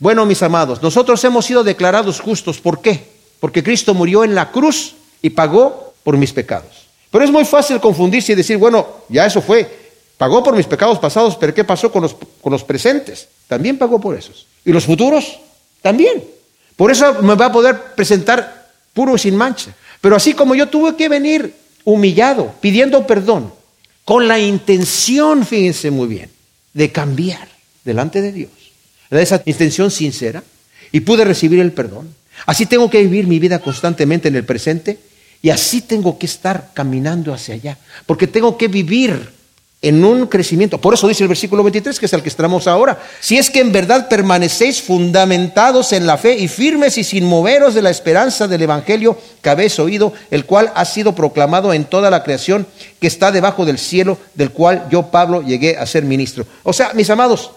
Bueno, 0.00 0.26
mis 0.26 0.42
amados, 0.42 0.82
nosotros 0.82 1.22
hemos 1.22 1.46
sido 1.46 1.62
declarados 1.62 2.18
justos. 2.18 2.58
¿Por 2.58 2.80
qué? 2.80 3.00
Porque 3.38 3.62
Cristo 3.62 3.94
murió 3.94 4.24
en 4.24 4.34
la 4.34 4.50
cruz 4.50 4.96
y 5.22 5.30
pagó 5.30 5.94
por 6.02 6.16
mis 6.16 6.32
pecados. 6.32 6.87
Pero 7.10 7.24
es 7.24 7.30
muy 7.30 7.44
fácil 7.44 7.80
confundirse 7.80 8.32
y 8.32 8.34
decir, 8.34 8.58
bueno, 8.58 8.86
ya 9.08 9.26
eso 9.26 9.40
fue, 9.40 9.68
pagó 10.16 10.42
por 10.42 10.56
mis 10.56 10.66
pecados 10.66 10.98
pasados, 10.98 11.36
pero 11.36 11.54
¿qué 11.54 11.64
pasó 11.64 11.90
con 11.90 12.02
los, 12.02 12.16
con 12.40 12.52
los 12.52 12.64
presentes? 12.64 13.28
También 13.46 13.78
pagó 13.78 14.00
por 14.00 14.16
esos. 14.16 14.46
¿Y 14.64 14.72
los 14.72 14.84
futuros? 14.84 15.38
También. 15.80 16.24
Por 16.76 16.90
eso 16.90 17.22
me 17.22 17.34
va 17.34 17.46
a 17.46 17.52
poder 17.52 17.94
presentar 17.94 18.70
puro 18.92 19.16
y 19.16 19.18
sin 19.18 19.36
mancha. 19.36 19.74
Pero 20.00 20.16
así 20.16 20.34
como 20.34 20.54
yo 20.54 20.68
tuve 20.68 20.96
que 20.96 21.08
venir 21.08 21.54
humillado, 21.84 22.52
pidiendo 22.60 23.06
perdón, 23.06 23.52
con 24.04 24.28
la 24.28 24.38
intención, 24.38 25.44
fíjense 25.44 25.90
muy 25.90 26.08
bien, 26.08 26.30
de 26.72 26.92
cambiar 26.92 27.48
delante 27.84 28.20
de 28.20 28.32
Dios. 28.32 28.50
Esa 29.10 29.42
intención 29.46 29.90
sincera. 29.90 30.42
Y 30.92 31.00
pude 31.00 31.24
recibir 31.24 31.60
el 31.60 31.72
perdón. 31.72 32.14
Así 32.46 32.66
tengo 32.66 32.88
que 32.88 33.02
vivir 33.02 33.26
mi 33.26 33.38
vida 33.38 33.58
constantemente 33.58 34.28
en 34.28 34.36
el 34.36 34.44
presente 34.44 34.98
y 35.42 35.50
así 35.50 35.80
tengo 35.80 36.18
que 36.18 36.26
estar 36.26 36.70
caminando 36.74 37.32
hacia 37.32 37.54
allá, 37.54 37.78
porque 38.06 38.26
tengo 38.26 38.56
que 38.56 38.68
vivir 38.68 39.38
en 39.80 40.04
un 40.04 40.26
crecimiento. 40.26 40.78
Por 40.78 40.94
eso 40.94 41.06
dice 41.06 41.22
el 41.22 41.28
versículo 41.28 41.62
23, 41.62 42.00
que 42.00 42.06
es 42.06 42.12
el 42.12 42.22
que 42.22 42.28
estamos 42.28 42.66
ahora. 42.66 43.00
Si 43.20 43.38
es 43.38 43.48
que 43.48 43.60
en 43.60 43.70
verdad 43.70 44.08
permanecéis 44.08 44.82
fundamentados 44.82 45.92
en 45.92 46.06
la 46.06 46.18
fe 46.18 46.36
y 46.36 46.48
firmes 46.48 46.98
y 46.98 47.04
sin 47.04 47.24
moveros 47.24 47.74
de 47.74 47.82
la 47.82 47.90
esperanza 47.90 48.48
del 48.48 48.62
Evangelio 48.62 49.16
que 49.40 49.50
habéis 49.50 49.78
oído, 49.78 50.12
el 50.30 50.46
cual 50.46 50.72
ha 50.74 50.84
sido 50.84 51.14
proclamado 51.14 51.72
en 51.72 51.84
toda 51.84 52.10
la 52.10 52.24
creación 52.24 52.66
que 53.00 53.06
está 53.06 53.30
debajo 53.30 53.64
del 53.64 53.78
cielo, 53.78 54.18
del 54.34 54.50
cual 54.50 54.88
yo, 54.90 55.10
Pablo, 55.10 55.42
llegué 55.42 55.76
a 55.76 55.86
ser 55.86 56.02
ministro. 56.02 56.44
O 56.64 56.72
sea, 56.72 56.92
mis 56.94 57.08
amados, 57.10 57.52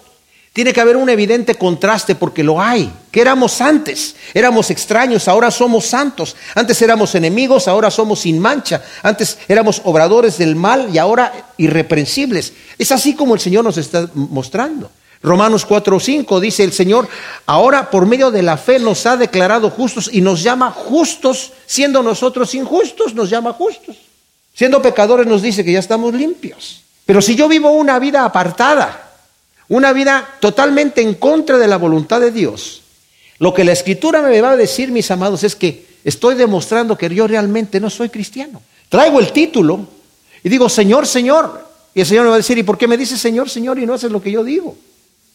tiene 0.52 0.74
que 0.74 0.80
haber 0.82 0.96
un 0.96 1.08
evidente 1.08 1.54
contraste 1.54 2.14
porque 2.14 2.44
lo 2.44 2.60
hay. 2.60 2.92
¿Qué 3.10 3.22
éramos 3.22 3.60
antes? 3.62 4.16
Éramos 4.34 4.70
extraños, 4.70 5.26
ahora 5.26 5.50
somos 5.50 5.86
santos. 5.86 6.36
Antes 6.54 6.82
éramos 6.82 7.14
enemigos, 7.14 7.68
ahora 7.68 7.90
somos 7.90 8.20
sin 8.20 8.38
mancha. 8.38 8.82
Antes 9.02 9.38
éramos 9.48 9.80
obradores 9.84 10.36
del 10.36 10.54
mal 10.54 10.90
y 10.92 10.98
ahora 10.98 11.32
irreprensibles. 11.56 12.52
Es 12.76 12.92
así 12.92 13.14
como 13.14 13.34
el 13.34 13.40
Señor 13.40 13.64
nos 13.64 13.78
está 13.78 14.10
mostrando. 14.14 14.90
Romanos 15.22 15.64
4 15.64 15.96
o 15.96 16.00
5 16.00 16.40
dice 16.40 16.64
el 16.64 16.72
Señor, 16.72 17.08
ahora 17.46 17.88
por 17.88 18.04
medio 18.06 18.30
de 18.30 18.42
la 18.42 18.58
fe 18.58 18.78
nos 18.78 19.06
ha 19.06 19.16
declarado 19.16 19.70
justos 19.70 20.10
y 20.12 20.20
nos 20.20 20.42
llama 20.42 20.70
justos, 20.70 21.52
siendo 21.64 22.02
nosotros 22.02 22.54
injustos, 22.54 23.14
nos 23.14 23.30
llama 23.30 23.52
justos. 23.54 23.96
Siendo 24.52 24.82
pecadores 24.82 25.26
nos 25.26 25.40
dice 25.40 25.64
que 25.64 25.72
ya 25.72 25.78
estamos 25.78 26.12
limpios. 26.12 26.82
Pero 27.06 27.22
si 27.22 27.36
yo 27.36 27.48
vivo 27.48 27.70
una 27.70 27.98
vida 27.98 28.24
apartada, 28.24 29.11
una 29.68 29.92
vida 29.92 30.36
totalmente 30.40 31.00
en 31.00 31.14
contra 31.14 31.58
de 31.58 31.68
la 31.68 31.78
voluntad 31.78 32.20
de 32.20 32.30
Dios. 32.30 32.82
Lo 33.38 33.52
que 33.52 33.64
la 33.64 33.72
escritura 33.72 34.22
me 34.22 34.40
va 34.40 34.52
a 34.52 34.56
decir, 34.56 34.92
mis 34.92 35.10
amados, 35.10 35.42
es 35.44 35.56
que 35.56 35.86
estoy 36.04 36.34
demostrando 36.34 36.96
que 36.96 37.12
yo 37.12 37.26
realmente 37.26 37.80
no 37.80 37.90
soy 37.90 38.08
cristiano. 38.08 38.62
Traigo 38.88 39.18
el 39.18 39.32
título 39.32 39.80
y 40.44 40.48
digo, 40.48 40.68
Señor, 40.68 41.06
Señor. 41.06 41.66
Y 41.94 42.00
el 42.00 42.06
Señor 42.06 42.24
me 42.24 42.30
va 42.30 42.36
a 42.36 42.38
decir, 42.38 42.56
¿y 42.58 42.62
por 42.62 42.78
qué 42.78 42.86
me 42.86 42.96
dices 42.96 43.20
Señor, 43.20 43.50
Señor 43.50 43.78
y 43.78 43.86
no 43.86 43.94
haces 43.94 44.10
lo 44.10 44.22
que 44.22 44.30
yo 44.30 44.44
digo? 44.44 44.76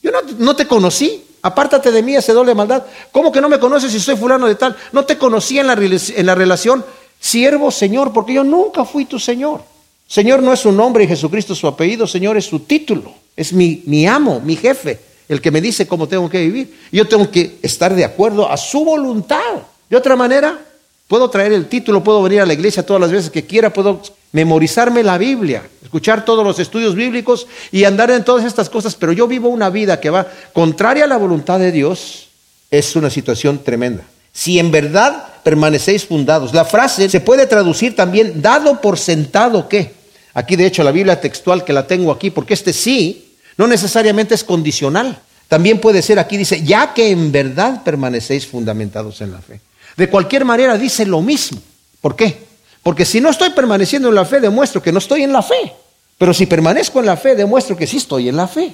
Yo 0.01 0.11
no, 0.37 0.55
te 0.55 0.67
conocí. 0.67 1.23
Apártate 1.41 1.91
de 1.91 2.01
mí 2.01 2.15
ese 2.15 2.33
doble 2.33 2.55
maldad. 2.55 2.83
¿Cómo 3.11 3.31
que 3.31 3.41
no 3.41 3.49
me 3.49 3.59
conoces 3.59 3.91
si 3.91 3.99
soy 3.99 4.15
fulano 4.15 4.47
de 4.47 4.55
tal? 4.55 4.75
No 4.91 5.05
te 5.05 5.17
conocí 5.17 5.59
en 5.59 5.67
la, 5.67 5.73
en 5.73 6.25
la 6.25 6.35
relación 6.35 6.83
siervo, 7.19 7.71
Señor, 7.71 8.11
porque 8.13 8.33
yo 8.33 8.43
nunca 8.43 8.85
fui 8.85 9.05
tu 9.05 9.19
Señor. 9.19 9.61
Señor 10.07 10.41
no 10.41 10.53
es 10.53 10.61
su 10.61 10.71
nombre 10.71 11.03
y 11.03 11.07
Jesucristo 11.07 11.53
es 11.53 11.59
su 11.59 11.67
apellido, 11.67 12.07
Señor 12.07 12.37
es 12.37 12.45
su 12.45 12.59
título. 12.59 13.13
Es 13.37 13.53
mi, 13.53 14.07
amo, 14.07 14.41
mi 14.41 14.55
jefe, 14.55 14.99
el 15.29 15.39
que 15.39 15.51
me 15.51 15.61
dice 15.61 15.87
cómo 15.87 16.07
tengo 16.07 16.27
que 16.27 16.41
vivir. 16.41 16.75
Yo 16.91 17.07
tengo 17.07 17.29
que 17.29 17.59
estar 17.61 17.93
de 17.93 18.03
acuerdo 18.03 18.51
a 18.51 18.57
su 18.57 18.83
voluntad. 18.83 19.53
De 19.87 19.95
otra 19.95 20.15
manera, 20.15 20.59
puedo 21.07 21.29
traer 21.29 21.53
el 21.53 21.67
título, 21.67 22.03
puedo 22.03 22.23
venir 22.23 22.41
a 22.41 22.47
la 22.47 22.53
iglesia 22.53 22.83
todas 22.83 22.99
las 22.99 23.11
veces 23.11 23.29
que 23.29 23.45
quiera, 23.45 23.71
puedo 23.71 24.01
memorizarme 24.31 25.03
la 25.03 25.19
Biblia, 25.19 25.63
escuchar 25.83 26.25
todos 26.25 26.43
los 26.43 26.59
estudios 26.59 26.95
bíblicos 26.95 27.47
y 27.71 27.83
andar 27.83 28.09
en 28.11 28.25
todas 28.25 28.43
estas 28.43 28.69
cosas, 28.69 28.95
pero 28.95 29.13
yo 29.13 29.27
vivo 29.27 29.49
una 29.49 29.69
vida 29.69 29.99
que 29.99 30.09
va 30.09 30.27
contraria 30.51 31.05
a 31.05 31.07
la 31.07 31.17
voluntad 31.17 31.59
de 31.59 31.71
Dios, 31.71 32.27
es 32.69 32.95
una 32.95 33.09
situación 33.09 33.63
tremenda. 33.63 34.03
Si 34.33 34.59
en 34.59 34.71
verdad 34.71 35.25
permanecéis 35.43 36.05
fundados, 36.05 36.53
la 36.53 36.65
frase 36.65 37.09
se 37.09 37.21
puede 37.21 37.47
traducir 37.47 37.95
también 37.95 38.41
dado 38.41 38.81
por 38.81 38.97
sentado 38.97 39.69
que. 39.69 39.95
Aquí 40.33 40.55
de 40.55 40.67
hecho 40.67 40.83
la 40.83 40.91
Biblia 40.91 41.19
textual 41.19 41.63
que 41.63 41.73
la 41.73 41.87
tengo 41.87 42.11
aquí, 42.11 42.29
porque 42.29 42.53
este 42.53 42.73
sí 42.73 43.26
no 43.57 43.67
necesariamente 43.67 44.35
es 44.35 44.43
condicional. 44.43 45.19
También 45.47 45.79
puede 45.79 46.01
ser 46.01 46.19
aquí, 46.19 46.37
dice, 46.37 46.63
ya 46.63 46.93
que 46.93 47.09
en 47.09 47.31
verdad 47.31 47.83
permanecéis 47.83 48.45
fundamentados 48.45 49.21
en 49.21 49.31
la 49.31 49.41
fe. 49.41 49.61
De 49.95 50.09
cualquier 50.09 50.45
manera 50.45 50.77
dice 50.77 51.05
lo 51.05 51.21
mismo. 51.21 51.59
¿Por 52.01 52.15
qué? 52.15 52.45
Porque 52.83 53.05
si 53.05 53.19
no 53.19 53.29
estoy 53.29 53.49
permaneciendo 53.51 54.09
en 54.09 54.15
la 54.15 54.25
fe, 54.25 54.39
demuestro 54.39 54.81
que 54.81 54.91
no 54.91 54.99
estoy 54.99 55.23
en 55.23 55.33
la 55.33 55.41
fe. 55.41 55.73
Pero 56.17 56.33
si 56.33 56.45
permanezco 56.45 56.99
en 56.99 57.05
la 57.05 57.17
fe, 57.17 57.35
demuestro 57.35 57.75
que 57.75 57.87
sí 57.87 57.97
estoy 57.97 58.29
en 58.29 58.35
la 58.35 58.47
fe. 58.47 58.73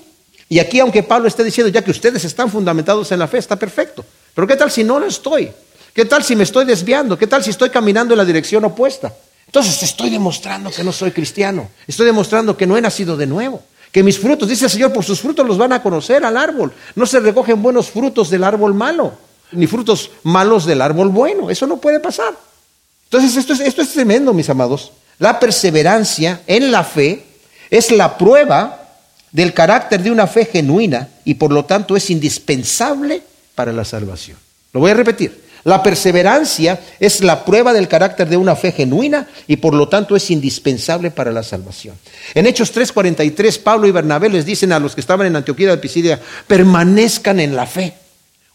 Y 0.49 0.59
aquí, 0.59 0.79
aunque 0.79 1.03
Pablo 1.03 1.27
esté 1.27 1.43
diciendo 1.43 1.71
ya 1.71 1.81
que 1.81 1.91
ustedes 1.91 2.25
están 2.25 2.49
fundamentados 2.49 3.11
en 3.11 3.19
la 3.19 3.27
fe, 3.27 3.37
está 3.37 3.55
perfecto. 3.55 4.03
Pero 4.33 4.47
¿qué 4.47 4.55
tal 4.55 4.71
si 4.71 4.83
no 4.83 4.99
lo 4.99 5.05
estoy? 5.05 5.51
¿Qué 5.93 6.05
tal 6.05 6.23
si 6.23 6.35
me 6.35 6.43
estoy 6.43 6.65
desviando? 6.65 7.17
¿Qué 7.17 7.27
tal 7.27 7.43
si 7.43 7.51
estoy 7.51 7.69
caminando 7.69 8.13
en 8.13 8.17
la 8.17 8.25
dirección 8.25 8.65
opuesta? 8.65 9.13
Entonces 9.45 9.81
estoy 9.83 10.09
demostrando 10.09 10.71
que 10.71 10.83
no 10.83 10.91
soy 10.91 11.11
cristiano. 11.11 11.69
Estoy 11.87 12.07
demostrando 12.07 12.57
que 12.57 12.65
no 12.65 12.77
he 12.77 12.81
nacido 12.81 13.15
de 13.15 13.27
nuevo 13.27 13.63
que 13.93 14.01
mis 14.01 14.17
frutos, 14.17 14.49
dice 14.49 14.65
el 14.65 14.71
Señor, 14.71 14.91
por 14.91 15.05
sus 15.05 15.21
frutos 15.21 15.45
los 15.45 15.59
van 15.59 15.71
a 15.71 15.83
conocer 15.83 16.25
al 16.25 16.35
árbol. 16.35 16.73
No 16.95 17.05
se 17.05 17.19
recogen 17.19 17.61
buenos 17.61 17.91
frutos 17.91 18.31
del 18.31 18.43
árbol 18.43 18.73
malo, 18.73 19.13
ni 19.51 19.67
frutos 19.67 20.09
malos 20.23 20.65
del 20.65 20.81
árbol 20.81 21.09
bueno. 21.09 21.51
Eso 21.51 21.67
no 21.67 21.77
puede 21.77 21.99
pasar. 21.99 22.33
Entonces, 23.03 23.37
esto 23.37 23.53
es, 23.53 23.59
esto 23.59 23.83
es 23.83 23.93
tremendo, 23.93 24.33
mis 24.33 24.49
amados. 24.49 24.93
La 25.19 25.39
perseverancia 25.39 26.41
en 26.47 26.71
la 26.71 26.83
fe 26.83 27.23
es 27.69 27.91
la 27.91 28.17
prueba 28.17 28.97
del 29.31 29.53
carácter 29.53 30.01
de 30.01 30.09
una 30.09 30.25
fe 30.25 30.45
genuina 30.45 31.09
y 31.23 31.35
por 31.35 31.51
lo 31.51 31.65
tanto 31.65 31.95
es 31.95 32.09
indispensable 32.09 33.21
para 33.53 33.71
la 33.71 33.85
salvación. 33.85 34.37
Lo 34.71 34.79
voy 34.79 34.89
a 34.89 34.95
repetir. 34.95 35.42
La 35.65 35.81
perseverancia 35.81 36.79
es 36.99 37.23
la 37.23 37.45
prueba 37.45 37.71
del 37.71 37.87
carácter 37.87 38.27
de 38.27 38.35
una 38.35 38.55
fe 38.55 38.73
genuina 38.73 39.27
y 39.47 39.57
por 39.57 39.73
lo 39.73 39.87
tanto 39.87 40.15
es 40.15 40.29
indispensable 40.29 41.09
para 41.09 41.31
la 41.31 41.41
salvación. 41.41 41.95
En 42.33 42.45
Hechos 42.45 42.73
3:43, 42.73 43.59
Pablo 43.59 43.87
y 43.87 43.91
Bernabé 43.91 44.29
les 44.29 44.45
dicen 44.45 44.73
a 44.73 44.79
los 44.79 44.93
que 44.93 45.01
estaban 45.01 45.25
en 45.27 45.35
Antioquía 45.35 45.69
de 45.69 45.77
Pisidia, 45.77 46.19
permanezcan 46.47 47.39
en 47.39 47.55
la 47.55 47.65
fe. 47.65 47.93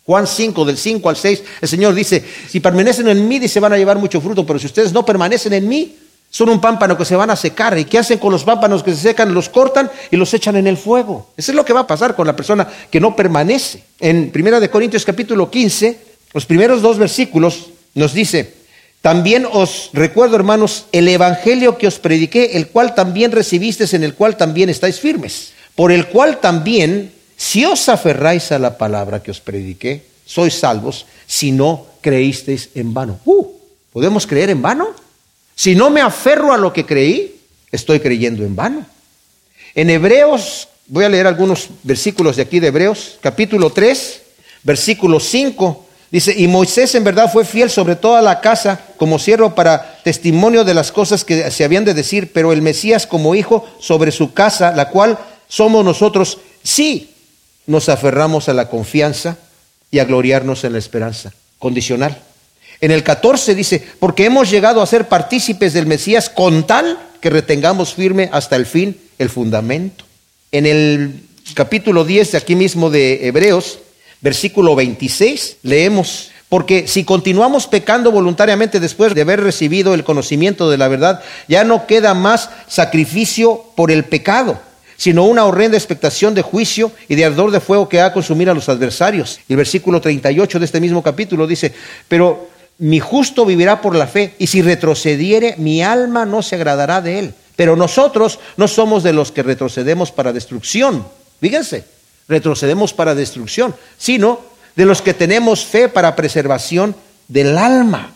Juan 0.04 0.26
5, 0.26 0.64
del 0.64 0.78
5 0.78 1.08
al 1.08 1.16
6, 1.16 1.42
el 1.60 1.68
Señor 1.68 1.94
dice, 1.94 2.24
si 2.48 2.60
permanecen 2.60 3.08
en 3.08 3.28
mí, 3.28 3.46
se 3.46 3.60
van 3.60 3.74
a 3.74 3.76
llevar 3.76 3.98
mucho 3.98 4.22
fruto, 4.22 4.46
pero 4.46 4.58
si 4.58 4.64
ustedes 4.64 4.90
no 4.90 5.04
permanecen 5.04 5.52
en 5.52 5.68
mí, 5.68 5.96
son 6.30 6.48
un 6.48 6.60
pámpano 6.62 6.96
que 6.96 7.04
se 7.04 7.14
van 7.14 7.30
a 7.30 7.36
secar. 7.36 7.78
¿Y 7.78 7.84
qué 7.84 7.98
hacen 7.98 8.18
con 8.18 8.32
los 8.32 8.44
pámpanos 8.44 8.82
que 8.82 8.94
se 8.94 9.00
secan? 9.00 9.34
Los 9.34 9.50
cortan 9.50 9.90
y 10.10 10.16
los 10.16 10.32
echan 10.32 10.56
en 10.56 10.66
el 10.66 10.78
fuego. 10.78 11.28
Eso 11.36 11.52
es 11.52 11.56
lo 11.56 11.64
que 11.64 11.74
va 11.74 11.80
a 11.80 11.86
pasar 11.86 12.14
con 12.14 12.26
la 12.26 12.34
persona 12.34 12.66
que 12.90 13.00
no 13.00 13.14
permanece. 13.14 13.82
En 14.00 14.32
1 14.34 14.60
de 14.60 14.70
Corintios 14.70 15.04
capítulo 15.04 15.50
15, 15.50 16.07
los 16.32 16.46
primeros 16.46 16.82
dos 16.82 16.98
versículos 16.98 17.70
nos 17.94 18.12
dice, 18.12 18.54
también 19.00 19.46
os 19.50 19.90
recuerdo, 19.92 20.36
hermanos, 20.36 20.86
el 20.92 21.08
evangelio 21.08 21.78
que 21.78 21.86
os 21.86 21.98
prediqué, 21.98 22.56
el 22.56 22.68
cual 22.68 22.94
también 22.94 23.32
recibisteis, 23.32 23.94
en 23.94 24.04
el 24.04 24.14
cual 24.14 24.36
también 24.36 24.68
estáis 24.68 24.98
firmes, 24.98 25.52
por 25.74 25.92
el 25.92 26.08
cual 26.08 26.40
también, 26.40 27.12
si 27.36 27.64
os 27.64 27.88
aferráis 27.88 28.50
a 28.52 28.58
la 28.58 28.76
palabra 28.76 29.22
que 29.22 29.30
os 29.30 29.40
prediqué, 29.40 30.04
sois 30.26 30.54
salvos, 30.54 31.06
si 31.26 31.52
no 31.52 31.86
creísteis 32.00 32.70
en 32.74 32.92
vano. 32.92 33.20
Uh, 33.24 33.46
¿Podemos 33.92 34.26
creer 34.26 34.50
en 34.50 34.60
vano? 34.60 34.94
Si 35.54 35.74
no 35.74 35.90
me 35.90 36.00
aferro 36.00 36.52
a 36.52 36.58
lo 36.58 36.72
que 36.72 36.84
creí, 36.84 37.40
estoy 37.72 38.00
creyendo 38.00 38.44
en 38.44 38.54
vano. 38.54 38.86
En 39.74 39.90
Hebreos, 39.90 40.68
voy 40.86 41.04
a 41.04 41.08
leer 41.08 41.26
algunos 41.26 41.68
versículos 41.82 42.36
de 42.36 42.42
aquí 42.42 42.60
de 42.60 42.68
Hebreos, 42.68 43.18
capítulo 43.20 43.70
3, 43.70 44.22
versículo 44.64 45.20
5 45.20 45.87
Dice, 46.10 46.34
y 46.36 46.48
Moisés 46.48 46.94
en 46.94 47.04
verdad 47.04 47.30
fue 47.30 47.44
fiel 47.44 47.68
sobre 47.68 47.94
toda 47.94 48.22
la 48.22 48.40
casa 48.40 48.80
como 48.96 49.18
siervo 49.18 49.54
para 49.54 50.00
testimonio 50.02 50.64
de 50.64 50.72
las 50.72 50.90
cosas 50.90 51.22
que 51.22 51.50
se 51.50 51.64
habían 51.64 51.84
de 51.84 51.92
decir, 51.92 52.32
pero 52.32 52.52
el 52.52 52.62
Mesías 52.62 53.06
como 53.06 53.34
hijo 53.34 53.68
sobre 53.78 54.10
su 54.10 54.32
casa, 54.32 54.72
la 54.72 54.88
cual 54.88 55.18
somos 55.48 55.84
nosotros, 55.84 56.38
sí 56.62 57.10
nos 57.66 57.90
aferramos 57.90 58.48
a 58.48 58.54
la 58.54 58.70
confianza 58.70 59.36
y 59.90 59.98
a 59.98 60.04
gloriarnos 60.04 60.64
en 60.64 60.72
la 60.72 60.78
esperanza. 60.78 61.32
Condicional. 61.58 62.22
En 62.80 62.90
el 62.90 63.02
14 63.02 63.54
dice, 63.54 63.84
porque 63.98 64.24
hemos 64.24 64.50
llegado 64.50 64.80
a 64.80 64.86
ser 64.86 65.08
partícipes 65.08 65.72
del 65.72 65.86
Mesías 65.86 66.30
con 66.30 66.66
tal 66.66 66.98
que 67.20 67.30
retengamos 67.30 67.94
firme 67.94 68.30
hasta 68.32 68.56
el 68.56 68.64
fin 68.66 68.98
el 69.18 69.28
fundamento. 69.28 70.04
En 70.52 70.64
el 70.64 71.24
capítulo 71.54 72.04
10 72.04 72.32
de 72.32 72.38
aquí 72.38 72.54
mismo 72.54 72.88
de 72.88 73.26
Hebreos, 73.26 73.80
versículo 74.20 74.74
26, 74.74 75.58
leemos, 75.62 76.30
porque 76.48 76.88
si 76.88 77.04
continuamos 77.04 77.66
pecando 77.66 78.10
voluntariamente 78.10 78.80
después 78.80 79.14
de 79.14 79.22
haber 79.22 79.42
recibido 79.42 79.94
el 79.94 80.04
conocimiento 80.04 80.70
de 80.70 80.78
la 80.78 80.88
verdad, 80.88 81.22
ya 81.46 81.64
no 81.64 81.86
queda 81.86 82.14
más 82.14 82.50
sacrificio 82.66 83.64
por 83.76 83.90
el 83.90 84.04
pecado, 84.04 84.60
sino 84.96 85.26
una 85.26 85.44
horrenda 85.44 85.76
expectación 85.76 86.34
de 86.34 86.42
juicio 86.42 86.90
y 87.08 87.14
de 87.14 87.24
ardor 87.24 87.50
de 87.50 87.60
fuego 87.60 87.88
que 87.88 88.00
ha 88.00 88.06
a 88.06 88.12
consumir 88.12 88.50
a 88.50 88.54
los 88.54 88.68
adversarios. 88.68 89.40
Y 89.48 89.52
el 89.52 89.58
versículo 89.58 90.00
38 90.00 90.58
de 90.58 90.64
este 90.64 90.80
mismo 90.80 91.02
capítulo 91.02 91.46
dice, 91.46 91.72
pero 92.08 92.48
mi 92.78 93.00
justo 93.00 93.44
vivirá 93.44 93.80
por 93.80 93.94
la 93.94 94.06
fe, 94.06 94.34
y 94.38 94.46
si 94.46 94.62
retrocediere, 94.62 95.54
mi 95.58 95.82
alma 95.82 96.24
no 96.24 96.42
se 96.42 96.54
agradará 96.54 97.00
de 97.00 97.18
él. 97.18 97.34
Pero 97.56 97.74
nosotros 97.74 98.38
no 98.56 98.68
somos 98.68 99.02
de 99.02 99.12
los 99.12 99.32
que 99.32 99.42
retrocedemos 99.42 100.12
para 100.12 100.32
destrucción. 100.32 101.04
Fíjense, 101.40 101.84
retrocedemos 102.28 102.92
para 102.92 103.14
destrucción, 103.14 103.74
sino 103.96 104.40
de 104.76 104.84
los 104.84 105.02
que 105.02 105.14
tenemos 105.14 105.64
fe 105.64 105.88
para 105.88 106.14
preservación 106.14 106.94
del 107.26 107.58
alma. 107.58 108.12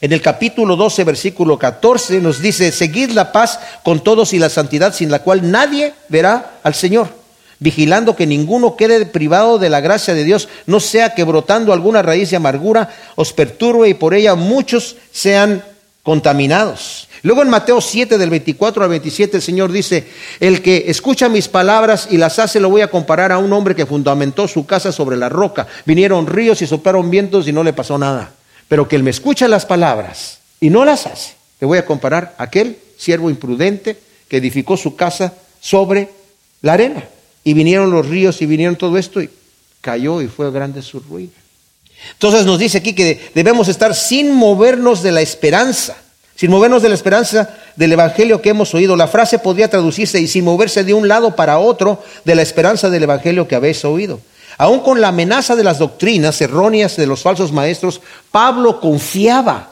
En 0.00 0.12
el 0.12 0.22
capítulo 0.22 0.76
12, 0.76 1.04
versículo 1.04 1.58
14 1.58 2.20
nos 2.20 2.40
dice, 2.40 2.72
seguid 2.72 3.10
la 3.10 3.32
paz 3.32 3.60
con 3.84 4.00
todos 4.00 4.32
y 4.32 4.38
la 4.38 4.48
santidad 4.48 4.94
sin 4.94 5.10
la 5.10 5.22
cual 5.22 5.50
nadie 5.50 5.92
verá 6.08 6.58
al 6.62 6.74
Señor 6.74 7.20
vigilando 7.60 8.16
que 8.16 8.26
ninguno 8.26 8.74
quede 8.74 9.06
privado 9.06 9.58
de 9.58 9.68
la 9.70 9.80
gracia 9.80 10.14
de 10.14 10.24
Dios, 10.24 10.48
no 10.66 10.80
sea 10.80 11.14
que 11.14 11.24
brotando 11.24 11.72
alguna 11.72 12.02
raíz 12.02 12.30
de 12.30 12.36
amargura 12.36 12.88
os 13.14 13.32
perturbe 13.32 13.88
y 13.90 13.94
por 13.94 14.14
ella 14.14 14.34
muchos 14.34 14.96
sean 15.12 15.62
contaminados. 16.10 17.06
Luego 17.22 17.42
en 17.42 17.50
Mateo 17.50 17.80
7 17.80 18.18
del 18.18 18.30
24 18.30 18.82
al 18.82 18.90
27 18.90 19.36
el 19.36 19.42
Señor 19.44 19.70
dice, 19.70 20.08
el 20.40 20.60
que 20.60 20.86
escucha 20.88 21.28
mis 21.28 21.46
palabras 21.46 22.08
y 22.10 22.16
las 22.16 22.40
hace 22.40 22.58
lo 22.58 22.68
voy 22.68 22.80
a 22.80 22.90
comparar 22.90 23.30
a 23.30 23.38
un 23.38 23.52
hombre 23.52 23.76
que 23.76 23.86
fundamentó 23.86 24.48
su 24.48 24.66
casa 24.66 24.90
sobre 24.90 25.16
la 25.16 25.28
roca. 25.28 25.68
Vinieron 25.86 26.26
ríos 26.26 26.62
y 26.62 26.66
soplaron 26.66 27.10
vientos 27.12 27.46
y 27.46 27.52
no 27.52 27.62
le 27.62 27.72
pasó 27.72 27.96
nada. 27.96 28.32
Pero 28.66 28.88
que 28.88 28.96
él 28.96 29.04
me 29.04 29.10
escucha 29.10 29.46
las 29.46 29.66
palabras 29.66 30.40
y 30.58 30.68
no 30.68 30.84
las 30.84 31.06
hace, 31.06 31.34
le 31.60 31.68
voy 31.68 31.78
a 31.78 31.86
comparar 31.86 32.34
a 32.38 32.42
aquel 32.42 32.76
siervo 32.98 33.30
imprudente 33.30 33.96
que 34.26 34.38
edificó 34.38 34.76
su 34.76 34.96
casa 34.96 35.34
sobre 35.60 36.08
la 36.60 36.72
arena. 36.72 37.04
Y 37.44 37.54
vinieron 37.54 37.92
los 37.92 38.08
ríos 38.08 38.42
y 38.42 38.46
vinieron 38.46 38.74
todo 38.74 38.98
esto 38.98 39.22
y 39.22 39.30
cayó 39.80 40.22
y 40.22 40.26
fue 40.26 40.50
grande 40.50 40.82
su 40.82 40.98
ruina. 40.98 41.39
Entonces 42.12 42.46
nos 42.46 42.58
dice 42.58 42.78
aquí 42.78 42.92
que 42.92 43.30
debemos 43.34 43.68
estar 43.68 43.94
sin 43.94 44.32
movernos 44.32 45.02
de 45.02 45.12
la 45.12 45.20
esperanza, 45.20 45.96
sin 46.36 46.50
movernos 46.50 46.82
de 46.82 46.88
la 46.88 46.94
esperanza 46.94 47.50
del 47.76 47.92
Evangelio 47.92 48.42
que 48.42 48.50
hemos 48.50 48.74
oído. 48.74 48.96
La 48.96 49.08
frase 49.08 49.38
podría 49.38 49.68
traducirse 49.68 50.20
y 50.20 50.26
sin 50.26 50.44
moverse 50.44 50.84
de 50.84 50.94
un 50.94 51.08
lado 51.08 51.36
para 51.36 51.58
otro 51.58 52.02
de 52.24 52.34
la 52.34 52.42
esperanza 52.42 52.90
del 52.90 53.04
Evangelio 53.04 53.46
que 53.46 53.54
habéis 53.54 53.84
oído. 53.84 54.20
Aún 54.58 54.80
con 54.80 55.00
la 55.00 55.08
amenaza 55.08 55.56
de 55.56 55.64
las 55.64 55.78
doctrinas 55.78 56.40
erróneas 56.40 56.96
de 56.96 57.06
los 57.06 57.22
falsos 57.22 57.52
maestros, 57.52 58.00
Pablo 58.30 58.80
confiaba 58.80 59.70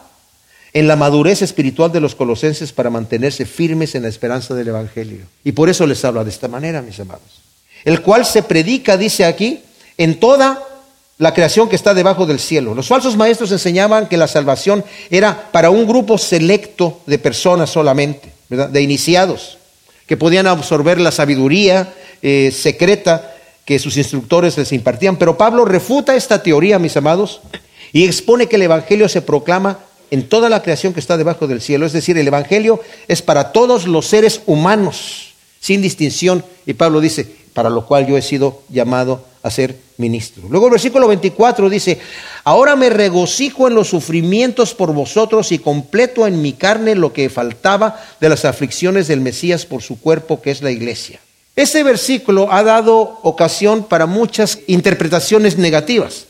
en 0.72 0.86
la 0.86 0.96
madurez 0.96 1.42
espiritual 1.42 1.92
de 1.92 2.00
los 2.00 2.14
colosenses 2.14 2.72
para 2.72 2.90
mantenerse 2.90 3.44
firmes 3.44 3.94
en 3.94 4.02
la 4.02 4.08
esperanza 4.08 4.54
del 4.54 4.68
Evangelio. 4.68 5.24
Y 5.44 5.52
por 5.52 5.68
eso 5.68 5.86
les 5.86 6.04
habla 6.04 6.24
de 6.24 6.30
esta 6.30 6.48
manera, 6.48 6.80
mis 6.80 7.00
amados 7.00 7.48
el 7.84 8.02
cual 8.02 8.24
se 8.24 8.42
predica, 8.42 8.96
dice 8.96 9.24
aquí, 9.24 9.60
en 9.96 10.20
toda 10.20 10.62
la 11.18 11.34
creación 11.34 11.68
que 11.68 11.76
está 11.76 11.94
debajo 11.94 12.26
del 12.26 12.38
cielo. 12.38 12.74
Los 12.74 12.88
falsos 12.88 13.16
maestros 13.16 13.50
enseñaban 13.50 14.06
que 14.06 14.16
la 14.16 14.28
salvación 14.28 14.84
era 15.10 15.50
para 15.50 15.70
un 15.70 15.86
grupo 15.86 16.16
selecto 16.16 17.00
de 17.06 17.18
personas 17.18 17.70
solamente, 17.70 18.32
de 18.48 18.82
iniciados, 18.82 19.58
que 20.06 20.16
podían 20.16 20.46
absorber 20.46 21.00
la 21.00 21.10
sabiduría 21.10 21.92
eh, 22.22 22.52
secreta 22.56 23.34
que 23.64 23.78
sus 23.78 23.96
instructores 23.96 24.56
les 24.56 24.72
impartían. 24.72 25.16
Pero 25.16 25.36
Pablo 25.36 25.64
refuta 25.64 26.14
esta 26.14 26.42
teoría, 26.42 26.78
mis 26.78 26.96
amados, 26.96 27.40
y 27.92 28.04
expone 28.04 28.46
que 28.46 28.56
el 28.56 28.62
Evangelio 28.62 29.08
se 29.08 29.20
proclama 29.20 29.80
en 30.10 30.28
toda 30.28 30.48
la 30.48 30.62
creación 30.62 30.94
que 30.94 31.00
está 31.00 31.16
debajo 31.16 31.46
del 31.46 31.60
cielo. 31.60 31.84
Es 31.84 31.92
decir, 31.92 32.16
el 32.16 32.26
Evangelio 32.26 32.80
es 33.08 33.22
para 33.22 33.52
todos 33.52 33.86
los 33.86 34.06
seres 34.06 34.40
humanos, 34.46 35.34
sin 35.60 35.82
distinción. 35.82 36.44
Y 36.64 36.74
Pablo 36.74 37.00
dice, 37.00 37.26
para 37.58 37.70
lo 37.70 37.84
cual 37.84 38.06
yo 38.06 38.16
he 38.16 38.22
sido 38.22 38.62
llamado 38.68 39.24
a 39.42 39.50
ser 39.50 39.74
ministro. 39.96 40.44
Luego 40.48 40.66
el 40.66 40.70
versículo 40.70 41.08
24 41.08 41.68
dice, 41.68 41.98
ahora 42.44 42.76
me 42.76 42.88
regocijo 42.88 43.66
en 43.66 43.74
los 43.74 43.88
sufrimientos 43.88 44.74
por 44.74 44.92
vosotros 44.92 45.50
y 45.50 45.58
completo 45.58 46.28
en 46.28 46.40
mi 46.40 46.52
carne 46.52 46.94
lo 46.94 47.12
que 47.12 47.28
faltaba 47.28 48.00
de 48.20 48.28
las 48.28 48.44
aflicciones 48.44 49.08
del 49.08 49.22
Mesías 49.22 49.66
por 49.66 49.82
su 49.82 49.98
cuerpo, 50.00 50.40
que 50.40 50.52
es 50.52 50.62
la 50.62 50.70
iglesia. 50.70 51.18
Este 51.56 51.82
versículo 51.82 52.52
ha 52.52 52.62
dado 52.62 53.18
ocasión 53.24 53.82
para 53.82 54.06
muchas 54.06 54.60
interpretaciones 54.68 55.58
negativas. 55.58 56.26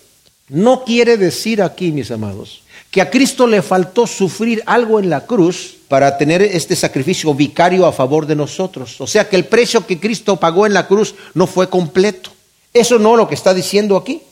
No 0.49 0.83
quiere 0.83 1.19
decir 1.19 1.61
aquí, 1.61 1.93
mis 1.93 2.11
amados, 2.11 2.63
que 2.91 3.03
a 3.03 3.11
Cristo 3.11 3.47
le 3.47 3.63
faltó 3.63 4.07
sufrir 4.07 4.63
algo 4.67 4.99
en 4.99 5.11
la 5.11 5.27
cruz 5.27 5.77
para 5.89 6.17
tener 6.17 6.43
este 6.43 6.75
sacrificio 6.75 7.35
vicario 7.35 7.87
a 7.87 7.93
favor 7.93 8.27
de 8.27 8.37
nosotros. 8.37 9.01
O 9.01 9.07
sea 9.07 9.29
que 9.29 9.37
el 9.37 9.45
precio 9.45 9.87
que 9.87 10.01
Cristo 10.01 10.37
pagó 10.37 10.67
en 10.67 10.75
la 10.75 10.87
cruz 10.87 11.15
no 11.35 11.47
fue 11.47 11.69
completo. 11.69 12.31
Eso 12.73 12.99
no 12.99 13.13
es 13.13 13.19
lo 13.19 13.29
que 13.29 13.35
está 13.35 13.55
diciendo 13.55 13.97
aquí. 13.97 14.23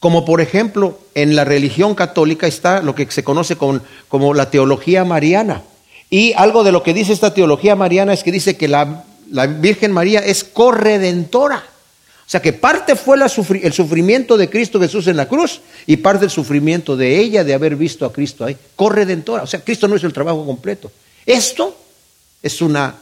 Como 0.00 0.24
por 0.24 0.40
ejemplo, 0.40 0.98
en 1.14 1.36
la 1.36 1.44
religión 1.44 1.94
católica 1.94 2.46
está 2.46 2.82
lo 2.82 2.94
que 2.94 3.10
se 3.10 3.24
conoce 3.24 3.56
como 3.56 4.34
la 4.34 4.50
teología 4.50 5.04
mariana. 5.04 5.62
Y 6.10 6.32
algo 6.34 6.64
de 6.64 6.72
lo 6.72 6.82
que 6.82 6.94
dice 6.94 7.12
esta 7.12 7.34
teología 7.34 7.74
mariana 7.74 8.12
es 8.12 8.22
que 8.22 8.30
dice 8.30 8.56
que 8.56 8.68
la, 8.68 9.04
la 9.30 9.46
Virgen 9.46 9.92
María 9.92 10.20
es 10.20 10.44
corredentora. 10.44 11.64
O 12.26 12.28
sea 12.28 12.42
que 12.42 12.52
parte 12.52 12.96
fue 12.96 13.16
el 13.62 13.72
sufrimiento 13.72 14.36
de 14.36 14.50
Cristo 14.50 14.80
Jesús 14.80 15.06
en 15.06 15.16
la 15.16 15.28
cruz 15.28 15.60
y 15.86 15.98
parte 15.98 16.22
del 16.22 16.30
sufrimiento 16.30 16.96
de 16.96 17.20
ella 17.20 17.44
de 17.44 17.54
haber 17.54 17.76
visto 17.76 18.04
a 18.04 18.12
Cristo 18.12 18.44
ahí. 18.44 18.56
Corredentora. 18.74 19.44
O 19.44 19.46
sea, 19.46 19.60
Cristo 19.60 19.86
no 19.86 19.94
hizo 19.94 20.08
el 20.08 20.12
trabajo 20.12 20.44
completo. 20.44 20.90
Esto 21.24 21.76
es 22.42 22.60
una 22.60 22.96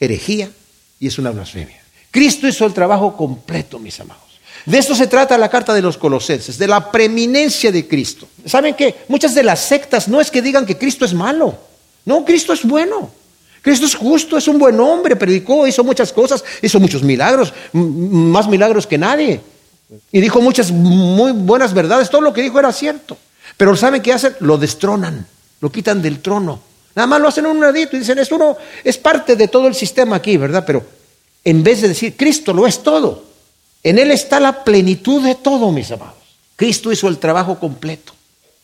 herejía 0.00 0.50
y 0.98 1.06
es 1.06 1.18
una 1.18 1.30
blasfemia. 1.30 1.82
Cristo 2.10 2.48
hizo 2.48 2.64
el 2.64 2.72
trabajo 2.72 3.14
completo, 3.14 3.78
mis 3.78 4.00
amados. 4.00 4.22
De 4.64 4.78
esto 4.78 4.94
se 4.94 5.06
trata 5.06 5.36
la 5.36 5.50
carta 5.50 5.74
de 5.74 5.82
los 5.82 5.98
colosenses, 5.98 6.56
de 6.56 6.68
la 6.68 6.90
preeminencia 6.90 7.70
de 7.72 7.86
Cristo. 7.86 8.26
¿Saben 8.46 8.74
qué? 8.74 8.94
Muchas 9.08 9.34
de 9.34 9.42
las 9.42 9.60
sectas 9.60 10.08
no 10.08 10.18
es 10.18 10.30
que 10.30 10.40
digan 10.40 10.64
que 10.64 10.78
Cristo 10.78 11.04
es 11.04 11.12
malo. 11.12 11.58
No, 12.04 12.24
Cristo 12.24 12.52
es 12.52 12.64
bueno. 12.64 13.10
Cristo 13.62 13.86
es 13.86 13.94
justo, 13.94 14.36
es 14.36 14.48
un 14.48 14.58
buen 14.58 14.78
hombre, 14.80 15.14
predicó, 15.14 15.66
hizo 15.66 15.84
muchas 15.84 16.12
cosas, 16.12 16.44
hizo 16.60 16.80
muchos 16.80 17.02
milagros, 17.02 17.54
más 17.72 18.48
milagros 18.48 18.86
que 18.86 18.98
nadie. 18.98 19.40
Y 20.10 20.20
dijo 20.20 20.40
muchas 20.40 20.72
muy 20.72 21.32
buenas 21.32 21.72
verdades, 21.72 22.10
todo 22.10 22.20
lo 22.20 22.32
que 22.32 22.42
dijo 22.42 22.58
era 22.58 22.72
cierto. 22.72 23.16
Pero 23.56 23.76
¿saben 23.76 24.02
qué 24.02 24.12
hacen? 24.12 24.34
Lo 24.40 24.58
destronan, 24.58 25.26
lo 25.60 25.70
quitan 25.70 26.02
del 26.02 26.20
trono. 26.20 26.60
Nada 26.94 27.06
más 27.06 27.20
lo 27.20 27.28
hacen 27.28 27.46
un 27.46 27.60
ladito 27.60 27.96
y 27.96 28.00
dicen, 28.00 28.18
es 28.18 28.32
uno, 28.32 28.56
es 28.82 28.98
parte 28.98 29.36
de 29.36 29.48
todo 29.48 29.68
el 29.68 29.74
sistema 29.74 30.16
aquí, 30.16 30.36
¿verdad? 30.36 30.64
Pero 30.66 30.84
en 31.44 31.62
vez 31.62 31.82
de 31.82 31.88
decir, 31.88 32.16
Cristo 32.16 32.52
lo 32.52 32.66
es 32.66 32.82
todo, 32.82 33.24
en 33.82 33.98
Él 33.98 34.10
está 34.10 34.40
la 34.40 34.64
plenitud 34.64 35.22
de 35.22 35.36
todo, 35.36 35.70
mis 35.70 35.90
amados. 35.90 36.14
Cristo 36.56 36.92
hizo 36.92 37.08
el 37.08 37.18
trabajo 37.18 37.58
completo. 37.58 38.12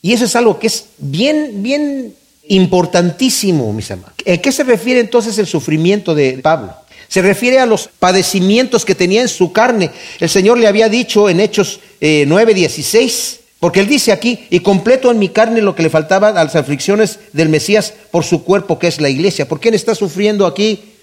Y 0.02 0.12
eso 0.12 0.24
es 0.24 0.36
algo 0.36 0.58
que 0.58 0.68
es 0.68 0.86
bien, 0.98 1.62
bien 1.62 2.14
importantísimo, 2.48 3.72
mis 3.72 3.90
amados. 3.90 4.14
¿A 4.26 4.36
qué 4.38 4.52
se 4.52 4.64
refiere 4.64 5.00
entonces 5.00 5.38
el 5.38 5.46
sufrimiento 5.46 6.14
de 6.14 6.38
Pablo? 6.42 6.74
Se 7.08 7.22
refiere 7.22 7.58
a 7.58 7.66
los 7.66 7.88
padecimientos 7.98 8.84
que 8.84 8.94
tenía 8.94 9.22
en 9.22 9.28
su 9.28 9.52
carne. 9.52 9.90
El 10.20 10.28
Señor 10.28 10.58
le 10.58 10.66
había 10.66 10.88
dicho 10.88 11.28
en 11.28 11.40
Hechos 11.40 11.80
eh, 12.00 12.26
9:16, 12.28 13.38
porque 13.60 13.80
él 13.80 13.86
dice 13.86 14.12
aquí, 14.12 14.46
y 14.50 14.60
completo 14.60 15.10
en 15.10 15.18
mi 15.18 15.30
carne 15.30 15.62
lo 15.62 15.74
que 15.74 15.82
le 15.82 15.90
faltaba 15.90 16.28
a 16.28 16.44
las 16.44 16.54
aflicciones 16.54 17.18
del 17.32 17.48
Mesías 17.48 17.94
por 18.10 18.24
su 18.24 18.44
cuerpo, 18.44 18.78
que 18.78 18.88
es 18.88 19.00
la 19.00 19.08
iglesia. 19.08 19.48
¿Por 19.48 19.58
quién 19.58 19.74
está 19.74 19.94
sufriendo 19.94 20.46
aquí 20.46 20.94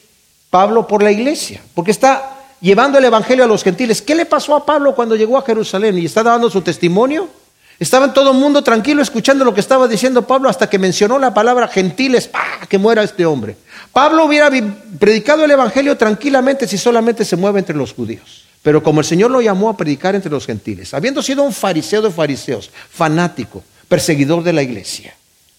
Pablo? 0.51 0.87
Por 0.87 1.01
la 1.01 1.11
iglesia. 1.11 1.61
Porque 1.73 1.91
está 1.91 2.35
llevando 2.61 2.99
el 2.99 3.05
Evangelio 3.05 3.43
a 3.43 3.47
los 3.47 3.63
gentiles. 3.63 4.01
¿Qué 4.01 4.15
le 4.15 4.25
pasó 4.25 4.55
a 4.55 4.65
Pablo 4.65 4.95
cuando 4.95 5.15
llegó 5.15 5.37
a 5.37 5.41
Jerusalén 5.41 5.97
y 5.97 6.05
está 6.05 6.23
dando 6.23 6.49
su 6.49 6.61
testimonio? 6.61 7.27
Estaba 7.79 8.13
todo 8.13 8.31
el 8.31 8.37
mundo 8.37 8.63
tranquilo 8.63 9.01
escuchando 9.01 9.43
lo 9.43 9.53
que 9.53 9.59
estaba 9.59 9.87
diciendo 9.87 10.25
Pablo 10.25 10.49
hasta 10.49 10.69
que 10.69 10.79
mencionó 10.79 11.19
la 11.19 11.33
palabra 11.33 11.67
gentiles, 11.67 12.27
¡pah! 12.27 12.65
que 12.69 12.77
muera 12.77 13.03
este 13.03 13.25
hombre. 13.25 13.57
Pablo 13.91 14.25
hubiera 14.25 14.49
predicado 14.97 15.43
el 15.43 15.51
Evangelio 15.51 15.97
tranquilamente 15.97 16.67
si 16.67 16.77
solamente 16.77 17.25
se 17.25 17.35
mueve 17.35 17.59
entre 17.59 17.75
los 17.75 17.93
judíos. 17.93 18.45
Pero 18.61 18.81
como 18.81 19.01
el 19.01 19.05
Señor 19.05 19.29
lo 19.29 19.41
llamó 19.41 19.69
a 19.69 19.77
predicar 19.77 20.15
entre 20.15 20.31
los 20.31 20.45
gentiles, 20.45 20.93
habiendo 20.93 21.21
sido 21.21 21.43
un 21.43 21.53
fariseo 21.53 22.01
de 22.01 22.09
fariseos, 22.09 22.71
fanático, 22.89 23.63
perseguidor 23.87 24.41
de 24.43 24.53
la 24.53 24.63
iglesia, 24.63 25.15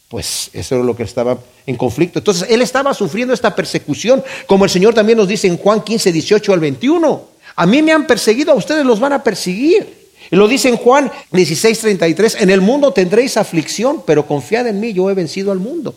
Pues 0.09 0.51
eso 0.53 0.77
era 0.77 0.85
lo 0.85 0.97
que 0.97 1.03
estaba 1.03 1.37
en 1.67 1.77
conflicto. 1.77 2.21
Entonces 2.21 2.49
él 2.49 2.63
estaba 2.63 2.95
sufriendo 2.95 3.35
esta 3.35 3.55
persecución, 3.55 4.25
como 4.47 4.65
el 4.65 4.71
Señor 4.71 4.95
también 4.95 5.19
nos 5.19 5.29
dice 5.29 5.47
en 5.47 5.57
Juan 5.57 5.83
15, 5.83 6.13
18 6.13 6.53
al 6.53 6.61
21. 6.61 7.29
A 7.57 7.67
mí 7.67 7.83
me 7.83 7.93
han 7.93 8.07
perseguido, 8.07 8.53
a 8.53 8.57
ustedes 8.57 8.85
los 8.85 9.01
van 9.01 9.13
a 9.13 9.23
perseguir. 9.23 10.06
Y 10.31 10.37
lo 10.37 10.49
dice 10.49 10.69
en 10.69 10.77
Juan 10.77 11.11
16, 11.33 11.79
33, 11.79 12.37
en 12.41 12.51
el 12.51 12.61
mundo 12.61 12.93
tendréis 12.93 13.37
aflicción, 13.37 14.03
pero 14.07 14.27
confiad 14.27 14.67
en 14.67 14.81
mí, 14.81 14.93
yo 14.93 15.11
he 15.11 15.15
vencido 15.15 15.53
al 15.53 15.59
mundo. 15.59 15.95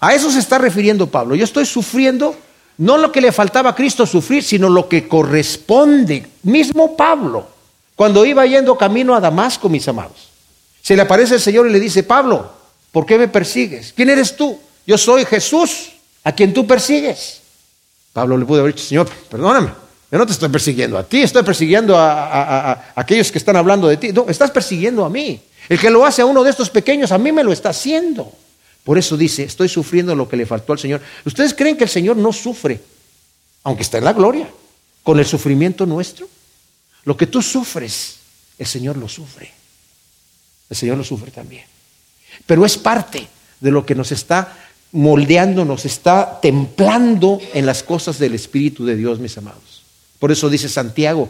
A 0.00 0.14
eso 0.14 0.30
se 0.30 0.38
está 0.38 0.58
refiriendo 0.58 1.06
Pablo. 1.06 1.34
Yo 1.34 1.44
estoy 1.44 1.66
sufriendo 1.66 2.34
no 2.80 2.96
lo 2.96 3.12
que 3.12 3.20
le 3.20 3.30
faltaba 3.30 3.70
a 3.70 3.74
Cristo 3.74 4.06
sufrir, 4.06 4.42
sino 4.42 4.70
lo 4.70 4.88
que 4.88 5.06
corresponde. 5.06 6.26
Mismo 6.44 6.96
Pablo, 6.96 7.46
cuando 7.94 8.24
iba 8.24 8.46
yendo 8.46 8.78
camino 8.78 9.14
a 9.14 9.20
Damasco, 9.20 9.68
mis 9.68 9.86
amados, 9.86 10.30
se 10.80 10.96
le 10.96 11.02
aparece 11.02 11.34
el 11.34 11.40
Señor 11.40 11.66
y 11.66 11.72
le 11.72 11.78
dice, 11.78 12.02
Pablo, 12.02 12.50
¿por 12.90 13.04
qué 13.04 13.18
me 13.18 13.28
persigues? 13.28 13.92
¿Quién 13.94 14.08
eres 14.08 14.34
tú? 14.34 14.58
Yo 14.86 14.96
soy 14.96 15.26
Jesús, 15.26 15.92
a 16.24 16.32
quien 16.32 16.54
tú 16.54 16.66
persigues. 16.66 17.42
Pablo 18.14 18.38
le 18.38 18.46
pudo 18.46 18.60
haber 18.60 18.74
dicho, 18.74 18.88
Señor, 18.88 19.10
perdóname, 19.28 19.72
yo 20.10 20.18
no 20.18 20.26
te 20.26 20.32
estoy 20.32 20.48
persiguiendo 20.48 20.98
a 20.98 21.04
ti, 21.04 21.22
estoy 21.22 21.44
persiguiendo 21.44 21.96
a, 21.96 22.72
a, 22.72 22.92
aquellos 22.96 23.30
que 23.30 23.38
están 23.38 23.54
hablando 23.56 23.86
de 23.86 23.96
ti. 23.96 24.12
No, 24.12 24.26
estás 24.28 24.50
persiguiendo 24.50 25.04
a 25.04 25.08
mí. 25.08 25.40
El 25.68 25.78
que 25.78 25.88
lo 25.88 26.04
hace 26.04 26.22
a 26.22 26.26
uno 26.26 26.42
de 26.42 26.50
estos 26.50 26.68
pequeños, 26.68 27.12
a 27.12 27.18
mí 27.18 27.30
me 27.30 27.44
lo 27.44 27.52
está 27.52 27.68
haciendo. 27.68 28.32
Por 28.82 28.98
eso 28.98 29.16
dice, 29.16 29.44
estoy 29.44 29.68
sufriendo 29.68 30.16
lo 30.16 30.28
que 30.28 30.36
le 30.36 30.46
faltó 30.46 30.72
al 30.72 30.80
Señor. 30.80 31.00
¿Ustedes 31.24 31.54
creen 31.54 31.76
que 31.76 31.84
el 31.84 31.90
Señor 31.90 32.16
no 32.16 32.32
sufre, 32.32 32.80
aunque 33.62 33.82
está 33.82 33.98
en 33.98 34.04
la 34.04 34.12
gloria, 34.12 34.48
con 35.04 35.18
el 35.20 35.26
sufrimiento 35.26 35.86
nuestro? 35.86 36.28
Lo 37.04 37.16
que 37.16 37.28
tú 37.28 37.40
sufres, 37.40 38.16
el 38.58 38.66
Señor 38.66 38.96
lo 38.96 39.08
sufre. 39.08 39.52
El 40.68 40.76
Señor 40.76 40.96
lo 40.98 41.04
sufre 41.04 41.30
también. 41.30 41.64
Pero 42.46 42.66
es 42.66 42.76
parte 42.76 43.28
de 43.60 43.70
lo 43.70 43.86
que 43.86 43.94
nos 43.94 44.10
está 44.10 44.56
moldeando, 44.90 45.64
nos 45.64 45.84
está 45.84 46.40
templando 46.40 47.38
en 47.54 47.64
las 47.64 47.84
cosas 47.84 48.18
del 48.18 48.34
Espíritu 48.34 48.84
de 48.84 48.96
Dios, 48.96 49.20
mis 49.20 49.38
amados. 49.38 49.69
Por 50.20 50.30
eso 50.30 50.48
dice 50.48 50.68
Santiago 50.68 51.28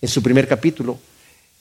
en 0.00 0.08
su 0.08 0.22
primer 0.22 0.48
capítulo, 0.48 0.98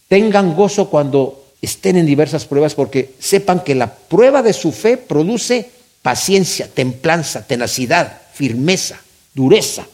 tengan 0.08 0.56
gozo 0.56 0.90
cuando 0.90 1.48
estén 1.62 1.98
en 1.98 2.06
diversas 2.06 2.46
pruebas 2.46 2.76
porque 2.76 3.16
sepan 3.20 3.64
que 3.64 3.76
la 3.76 3.94
prueba 3.94 4.42
de 4.42 4.54
su 4.54 4.72
fe 4.72 4.96
produce 4.98 5.70
paciencia, 6.02 6.68
templanza, 6.68 7.46
tenacidad, 7.48 8.22
firmeza, 8.34 9.00
dureza, 9.34 9.88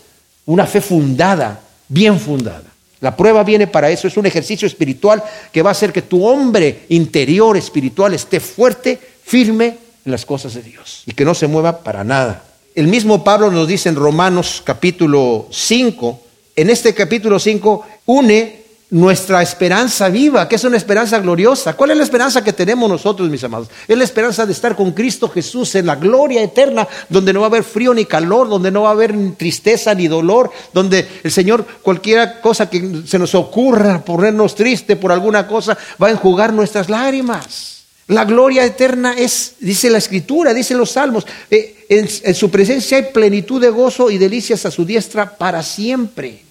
una 0.45 0.65
fe 0.65 0.81
fundada, 0.81 1.61
bien 1.87 2.19
fundada. 2.19 2.65
La 3.01 3.15
prueba 3.15 3.43
viene 3.43 3.67
para 3.67 3.89
eso, 3.89 4.07
es 4.07 4.17
un 4.17 4.25
ejercicio 4.25 4.67
espiritual 4.67 5.23
que 5.53 5.61
va 5.61 5.69
a 5.69 5.71
hacer 5.71 5.93
que 5.93 6.01
tu 6.01 6.25
hombre 6.25 6.85
interior 6.89 7.55
espiritual 7.55 8.13
esté 8.13 8.41
fuerte, 8.41 8.99
firme 9.23 9.77
en 10.03 10.11
las 10.11 10.25
cosas 10.25 10.53
de 10.55 10.63
Dios 10.63 11.03
y 11.05 11.13
que 11.13 11.23
no 11.23 11.33
se 11.33 11.47
mueva 11.47 11.83
para 11.83 12.03
nada. 12.03 12.43
El 12.75 12.87
mismo 12.87 13.23
Pablo 13.23 13.51
nos 13.51 13.67
dice 13.67 13.87
en 13.89 13.95
Romanos 13.95 14.61
capítulo 14.65 15.47
5, 15.51 16.21
en 16.59 16.69
este 16.69 16.93
capítulo 16.93 17.39
5 17.39 17.85
une 18.07 18.59
nuestra 18.91 19.41
esperanza 19.41 20.09
viva, 20.09 20.49
que 20.49 20.55
es 20.55 20.63
una 20.65 20.75
esperanza 20.75 21.19
gloriosa. 21.19 21.73
¿Cuál 21.73 21.91
es 21.91 21.97
la 21.97 22.03
esperanza 22.03 22.43
que 22.43 22.51
tenemos 22.51 22.89
nosotros, 22.89 23.29
mis 23.29 23.43
amados? 23.45 23.69
Es 23.87 23.97
la 23.97 24.03
esperanza 24.03 24.45
de 24.45 24.51
estar 24.51 24.75
con 24.75 24.91
Cristo 24.91 25.29
Jesús 25.29 25.75
en 25.75 25.85
la 25.85 25.95
gloria 25.95 26.43
eterna, 26.43 26.85
donde 27.07 27.31
no 27.31 27.39
va 27.39 27.45
a 27.45 27.49
haber 27.49 27.63
frío 27.63 27.93
ni 27.93 28.03
calor, 28.03 28.49
donde 28.49 28.71
no 28.71 28.81
va 28.81 28.89
a 28.89 28.91
haber 28.91 29.15
tristeza 29.37 29.93
ni 29.93 30.09
dolor, 30.09 30.51
donde 30.73 31.07
el 31.23 31.31
Señor, 31.31 31.65
cualquier 31.81 32.41
cosa 32.41 32.69
que 32.69 33.03
se 33.05 33.19
nos 33.19 33.35
ocurra, 33.35 34.03
ponernos 34.03 34.53
triste 34.53 34.97
por 34.97 35.13
alguna 35.13 35.47
cosa, 35.47 35.77
va 36.01 36.07
a 36.07 36.11
enjugar 36.11 36.51
nuestras 36.51 36.89
lágrimas. 36.89 37.85
La 38.07 38.25
gloria 38.25 38.65
eterna 38.65 39.13
es, 39.13 39.53
dice 39.61 39.89
la 39.89 39.99
Escritura, 39.99 40.53
dice 40.53 40.73
los 40.73 40.91
Salmos, 40.91 41.25
eh, 41.49 41.85
en 41.87 42.35
su 42.35 42.49
presencia 42.49 42.97
hay 42.97 43.03
plenitud 43.13 43.61
de 43.61 43.69
gozo 43.69 44.11
y 44.11 44.17
delicias 44.17 44.65
a 44.65 44.71
su 44.71 44.83
diestra 44.83 45.37
para 45.37 45.63
siempre. 45.63 46.48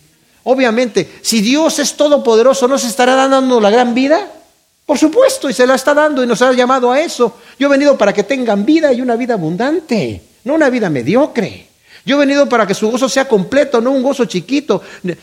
Obviamente, 0.50 1.06
si 1.20 1.42
Dios 1.42 1.78
es 1.78 1.94
todopoderoso, 1.94 2.66
¿no 2.66 2.78
se 2.78 2.86
estará 2.86 3.28
dando 3.28 3.60
la 3.60 3.68
gran 3.68 3.92
vida? 3.92 4.32
Por 4.86 4.96
supuesto, 4.96 5.50
y 5.50 5.52
se 5.52 5.66
la 5.66 5.74
está 5.74 5.92
dando 5.92 6.24
y 6.24 6.26
nos 6.26 6.40
ha 6.40 6.50
llamado 6.54 6.90
a 6.90 7.02
eso. 7.02 7.36
Yo 7.58 7.66
he 7.66 7.70
venido 7.70 7.98
para 7.98 8.14
que 8.14 8.22
tengan 8.22 8.64
vida 8.64 8.90
y 8.90 9.02
una 9.02 9.14
vida 9.16 9.34
abundante, 9.34 10.22
no 10.44 10.54
una 10.54 10.70
vida 10.70 10.88
mediocre. 10.88 11.68
Yo 12.06 12.16
he 12.16 12.20
venido 12.20 12.48
para 12.48 12.66
que 12.66 12.72
su 12.72 12.90
gozo 12.90 13.10
sea 13.10 13.28
completo, 13.28 13.82
no 13.82 13.90
un 13.90 14.02
gozo 14.02 14.24
chiquito, 14.24 14.80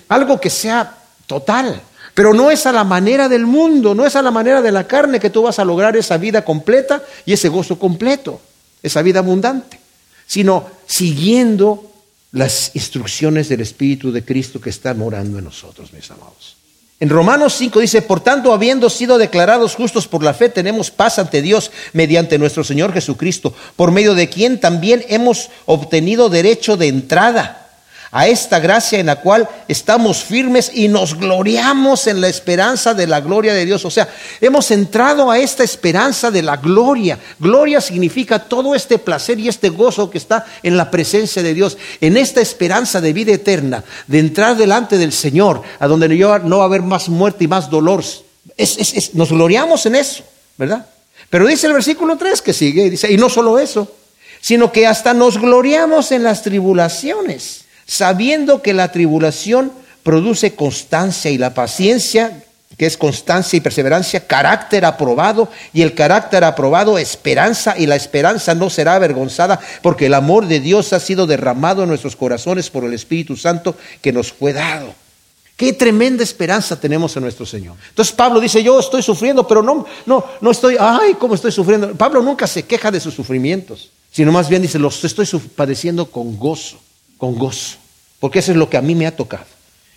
algo 0.10 0.40
que 0.40 0.52
sea 0.52 0.96
total. 1.26 1.82
Pero 2.14 2.32
no 2.36 2.52
es 2.52 2.68
a 2.68 2.72
la 2.72 2.84
manera 2.84 3.28
del 3.28 3.48
mundo, 3.48 3.96
no 3.96 4.06
es 4.06 4.16
a 4.16 4.22
la 4.22 4.30
manera 4.30 4.62
de 4.62 4.72
la 4.72 4.86
carne 4.86 5.20
que 5.20 5.32
tú 5.32 5.42
vas 5.42 5.58
a 5.58 5.66
lograr 5.66 5.98
esa 5.98 6.18
vida 6.18 6.46
completa 6.46 7.02
y 7.26 7.34
ese 7.34 7.50
gozo 7.50 7.80
completo, 7.80 8.40
esa 8.84 9.02
vida 9.02 9.22
abundante, 9.22 9.80
sino 10.28 10.68
siguiendo 10.86 11.95
las 12.36 12.72
instrucciones 12.74 13.48
del 13.48 13.62
Espíritu 13.62 14.12
de 14.12 14.26
Cristo 14.26 14.60
que 14.60 14.70
está 14.70 14.94
morando 14.94 15.40
en 15.40 15.46
nosotros, 15.46 15.94
mis 15.94 16.12
amados. 16.12 16.58
En 17.00 17.10
Romanos 17.10 17.54
5 17.58 17.80
dice, 17.80 18.02
por 18.02 18.20
tanto, 18.20 18.52
habiendo 18.54 18.90
sido 18.90 19.18
declarados 19.18 19.76
justos 19.76 20.06
por 20.06 20.22
la 20.22 20.34
fe, 20.34 20.50
tenemos 20.50 20.92
paz 20.92 21.18
ante 21.18 21.42
Dios 21.42 21.72
mediante 21.94 22.38
nuestro 22.38 22.66
Señor 22.66 22.92
Jesucristo, 22.92 23.54
por 23.78 23.92
medio 23.92 24.16
de 24.16 24.28
quien 24.28 24.60
también 24.60 25.06
hemos 25.08 25.50
obtenido 25.66 26.28
derecho 26.28 26.76
de 26.76 26.90
entrada 26.90 27.65
a 28.12 28.28
esta 28.28 28.60
gracia 28.60 29.00
en 29.00 29.08
la 29.08 29.18
cual 29.18 29.48
estamos 29.68 30.24
firmes 30.24 30.72
y 30.74 30.88
nos 30.88 31.16
gloriamos 31.16 32.08
en 32.08 32.22
la 32.22 32.28
esperanza 32.28 32.94
de 32.94 33.08
la 33.08 33.22
gloria 33.22 33.54
de 33.54 33.66
Dios. 33.66 33.84
O 33.86 33.92
sea, 33.92 34.08
hemos 34.42 34.72
entrado 34.72 35.30
a 35.30 35.38
esta 35.38 35.64
esperanza 35.64 36.32
de 36.32 36.42
la 36.42 36.58
gloria. 36.58 37.20
Gloria 37.40 37.82
significa 37.82 38.40
todo 38.40 38.76
este 38.76 39.00
placer 39.00 39.40
y 39.40 39.48
este 39.48 39.70
gozo 39.70 40.10
que 40.10 40.18
está 40.18 40.46
en 40.64 40.78
la 40.78 40.90
presencia 40.90 41.44
de 41.44 41.54
Dios, 41.54 41.78
en 42.02 42.18
esta 42.18 42.42
esperanza 42.42 43.02
de 43.02 43.14
vida 43.14 43.34
eterna, 43.34 43.84
de 44.08 44.20
entrar 44.20 44.56
delante 44.56 44.98
del 44.98 45.12
Señor, 45.12 45.62
a 45.80 45.88
donde 45.88 46.08
no 46.08 46.58
va 46.58 46.64
a 46.64 46.68
haber 46.68 46.82
más 46.82 47.10
muerte 47.10 47.44
y 47.44 47.48
más 47.48 47.70
dolor. 47.70 48.04
nos 49.14 49.30
gloriamos 49.30 49.86
en 49.86 49.96
eso, 49.96 50.24
¿verdad? 50.58 50.88
Pero 51.30 51.48
dice 51.48 51.68
el 51.68 51.74
versículo 51.74 52.18
3 52.18 52.42
que 52.42 52.54
sigue, 52.54 52.90
dice, 52.90 53.12
y 53.12 53.18
no 53.18 53.30
solo 53.30 53.60
eso, 53.60 53.92
sino 54.40 54.72
que 54.72 54.86
hasta 54.86 55.14
nos 55.14 55.40
gloriamos 55.40 56.12
en 56.12 56.24
las 56.24 56.44
tribulaciones 56.44 57.65
sabiendo 57.86 58.62
que 58.62 58.74
la 58.74 58.92
tribulación 58.92 59.72
produce 60.04 60.56
constancia 60.56 61.32
y 61.32 61.38
la 61.38 61.54
paciencia, 61.54 62.44
que 62.78 62.86
es 62.86 62.98
constancia 62.98 63.58
y 63.58 63.62
perseverancia, 63.62 64.28
carácter 64.28 64.86
aprobado 64.86 65.50
y 65.74 65.82
el 65.82 65.94
carácter 65.94 66.44
aprobado, 66.44 66.98
esperanza 66.98 67.76
y 67.78 67.86
la 67.86 67.96
esperanza 67.96 68.54
no 68.54 68.70
será 68.70 68.96
avergonzada 68.96 69.60
porque 69.82 70.08
el 70.08 70.14
amor 70.14 70.48
de 70.48 70.60
Dios 70.60 70.94
ha 70.94 71.00
sido 71.00 71.26
derramado 71.26 71.84
en 71.84 71.90
nuestros 71.90 72.16
corazones 72.16 72.70
por 72.70 72.84
el 72.84 72.94
Espíritu 72.94 73.38
Santo 73.38 73.76
que 74.02 74.12
nos 74.12 74.32
fue 74.34 74.54
dado. 74.54 74.94
Qué 75.56 75.72
tremenda 75.72 76.22
esperanza 76.22 76.78
tenemos 76.78 77.16
en 77.16 77.24
nuestro 77.24 77.46
Señor. 77.46 77.78
Entonces 77.90 78.14
Pablo 78.14 78.42
dice, 78.42 78.62
yo 78.62 78.78
estoy 78.78 79.02
sufriendo, 79.02 79.48
pero 79.48 79.64
no, 79.64 79.86
no, 80.06 80.26
no 80.42 80.52
estoy, 80.52 80.76
ay, 80.78 81.14
¿cómo 81.18 81.34
estoy 81.34 81.54
sufriendo? 81.54 81.96
Pablo 81.96 82.22
nunca 82.22 82.46
se 82.46 82.64
queja 82.64 82.92
de 82.92 83.00
sus 83.00 83.14
sufrimientos, 83.14 83.90
sino 84.12 84.34
más 84.34 84.50
bien 84.50 84.62
dice, 84.62 84.78
los 84.78 85.02
estoy 85.06 85.26
padeciendo 85.56 86.08
con 86.08 86.38
gozo 86.38 86.78
con 87.26 87.40
gozo, 87.40 87.78
porque 88.20 88.38
eso 88.38 88.52
es 88.52 88.58
lo 88.58 88.70
que 88.70 88.78
a 88.78 88.82
mí 88.84 88.94
me 88.94 89.08
ha 89.08 89.16
tocado. 89.16 89.46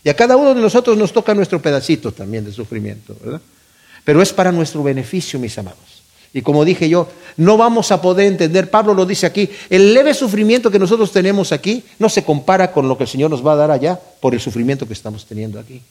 Y 0.02 0.08
a 0.08 0.14
cada 0.14 0.34
uno 0.36 0.54
de 0.54 0.60
nosotros 0.62 0.96
nos 0.96 1.12
toca 1.12 1.34
nuestro 1.34 1.60
pedacito 1.60 2.10
también 2.10 2.42
de 2.42 2.52
sufrimiento, 2.52 3.14
¿verdad? 3.22 3.42
Pero 4.02 4.22
es 4.22 4.32
para 4.32 4.50
nuestro 4.50 4.82
beneficio, 4.82 5.38
mis 5.38 5.58
amados. 5.58 6.02
Y 6.32 6.40
como 6.40 6.64
dije 6.64 6.88
yo, 6.88 7.06
no 7.36 7.58
vamos 7.58 7.92
a 7.92 8.00
poder 8.00 8.28
entender, 8.28 8.70
Pablo 8.70 8.94
lo 8.94 9.04
dice 9.04 9.26
aquí, 9.26 9.50
el 9.68 9.92
leve 9.92 10.14
sufrimiento 10.14 10.70
que 10.70 10.78
nosotros 10.78 11.12
tenemos 11.12 11.52
aquí 11.52 11.84
no 11.98 12.08
se 12.08 12.24
compara 12.24 12.72
con 12.72 12.88
lo 12.88 12.96
que 12.96 13.04
el 13.04 13.10
Señor 13.10 13.30
nos 13.30 13.46
va 13.46 13.52
a 13.52 13.56
dar 13.56 13.70
allá 13.70 14.00
por 14.20 14.32
el 14.32 14.40
sufrimiento 14.40 14.86
que 14.86 14.94
estamos 14.94 15.26
teniendo 15.26 15.60
aquí. 15.60 15.82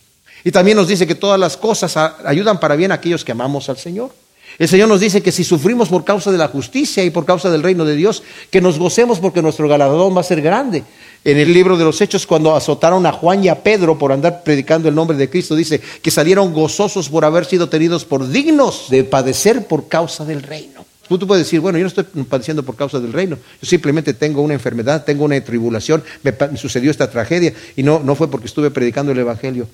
Y 0.43 0.51
también 0.51 0.77
nos 0.77 0.87
dice 0.87 1.05
que 1.05 1.13
todas 1.13 1.39
las 1.39 1.55
cosas 1.55 1.95
ayudan 2.25 2.59
para 2.59 2.75
bien 2.75 2.91
a 2.91 2.95
aquellos 2.95 3.23
que 3.23 3.31
amamos 3.31 3.69
al 3.69 3.77
Señor. 3.77 4.11
El 4.57 4.67
Señor 4.67 4.89
nos 4.89 4.99
dice 4.99 5.21
que 5.21 5.31
si 5.31 5.43
sufrimos 5.43 5.89
por 5.89 6.03
causa 6.03 6.31
de 6.31 6.37
la 6.37 6.47
justicia 6.47 7.03
y 7.03 7.11
por 7.11 7.25
causa 7.25 7.49
del 7.49 7.61
reino 7.61 7.85
de 7.85 7.95
Dios, 7.95 8.23
que 8.49 8.61
nos 8.61 8.79
gocemos 8.79 9.19
porque 9.19 9.41
nuestro 9.41 9.67
galardón 9.67 10.15
va 10.15 10.21
a 10.21 10.23
ser 10.23 10.41
grande. 10.41 10.83
En 11.23 11.37
el 11.37 11.53
libro 11.53 11.77
de 11.77 11.83
los 11.83 11.99
Hechos, 12.01 12.25
cuando 12.25 12.55
azotaron 12.55 13.05
a 13.05 13.11
Juan 13.11 13.43
y 13.43 13.49
a 13.49 13.61
Pedro 13.61 13.99
por 13.99 14.11
andar 14.11 14.43
predicando 14.43 14.89
el 14.89 14.95
nombre 14.95 15.17
de 15.17 15.29
Cristo, 15.29 15.55
dice 15.55 15.81
que 16.01 16.09
salieron 16.09 16.53
gozosos 16.53 17.09
por 17.09 17.25
haber 17.25 17.45
sido 17.45 17.69
tenidos 17.69 18.05
por 18.05 18.27
dignos 18.27 18.85
de 18.89 19.03
padecer 19.03 19.67
por 19.67 19.87
causa 19.87 20.25
del 20.25 20.41
reino. 20.41 20.85
Tú, 21.07 21.19
puedes 21.25 21.45
decir, 21.45 21.61
bueno, 21.61 21.77
yo 21.77 21.83
no 21.83 21.87
estoy 21.87 22.03
padeciendo 22.03 22.63
por 22.63 22.75
causa 22.75 22.99
del 22.99 23.13
reino, 23.13 23.37
yo 23.61 23.67
simplemente 23.67 24.13
tengo 24.13 24.41
una 24.41 24.53
enfermedad, 24.53 25.05
tengo 25.05 25.23
una 25.23 25.39
tribulación, 25.39 26.03
me, 26.21 26.33
sucedió 26.57 26.91
esta 26.91 27.09
tragedia 27.09 27.53
y 27.77 27.83
no, 27.83 27.99
no 27.99 28.13
fue 28.15 28.29
porque 28.29 28.47
estuve 28.47 28.71
predicando 28.71 29.13
el 29.13 29.19
Evangelio. 29.19 29.67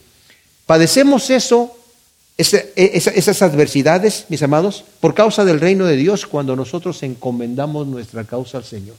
Padecemos 0.67 1.29
eso 1.31 1.75
e, 2.37 2.91
esas 2.95 3.41
adversidades, 3.41 4.25
mis 4.29 4.43
amados, 4.43 4.85
por 4.99 5.13
causa 5.13 5.45
del 5.45 5.59
reino 5.59 5.85
de 5.85 5.95
Dios, 5.95 6.25
cuando 6.25 6.55
nosotros 6.55 7.03
encomendamos 7.03 7.87
nuestra 7.87 8.23
causa 8.23 8.57
al 8.57 8.63
Señor. 8.63 8.95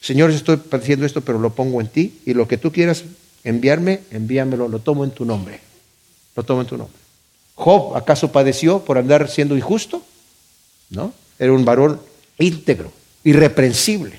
Señor, 0.00 0.30
estoy 0.30 0.56
padeciendo 0.56 1.06
esto, 1.06 1.20
pero 1.20 1.38
lo 1.38 1.54
pongo 1.54 1.80
en 1.80 1.88
ti, 1.88 2.20
y 2.26 2.34
lo 2.34 2.46
que 2.48 2.58
tú 2.58 2.72
quieras 2.72 3.04
enviarme, 3.44 4.00
envíamelo, 4.10 4.68
lo 4.68 4.80
tomo 4.80 5.04
en 5.04 5.12
tu 5.12 5.24
nombre. 5.24 5.60
Lo 6.36 6.42
tomo 6.42 6.62
en 6.62 6.66
tu 6.66 6.76
nombre. 6.76 6.96
Job, 7.54 7.96
¿acaso 7.96 8.32
padeció 8.32 8.80
por 8.80 8.98
andar 8.98 9.30
siendo 9.30 9.56
injusto? 9.56 10.02
¿No? 10.90 11.12
Era 11.38 11.52
un 11.52 11.64
varón 11.64 12.00
íntegro, 12.38 12.92
irreprensible. 13.22 14.18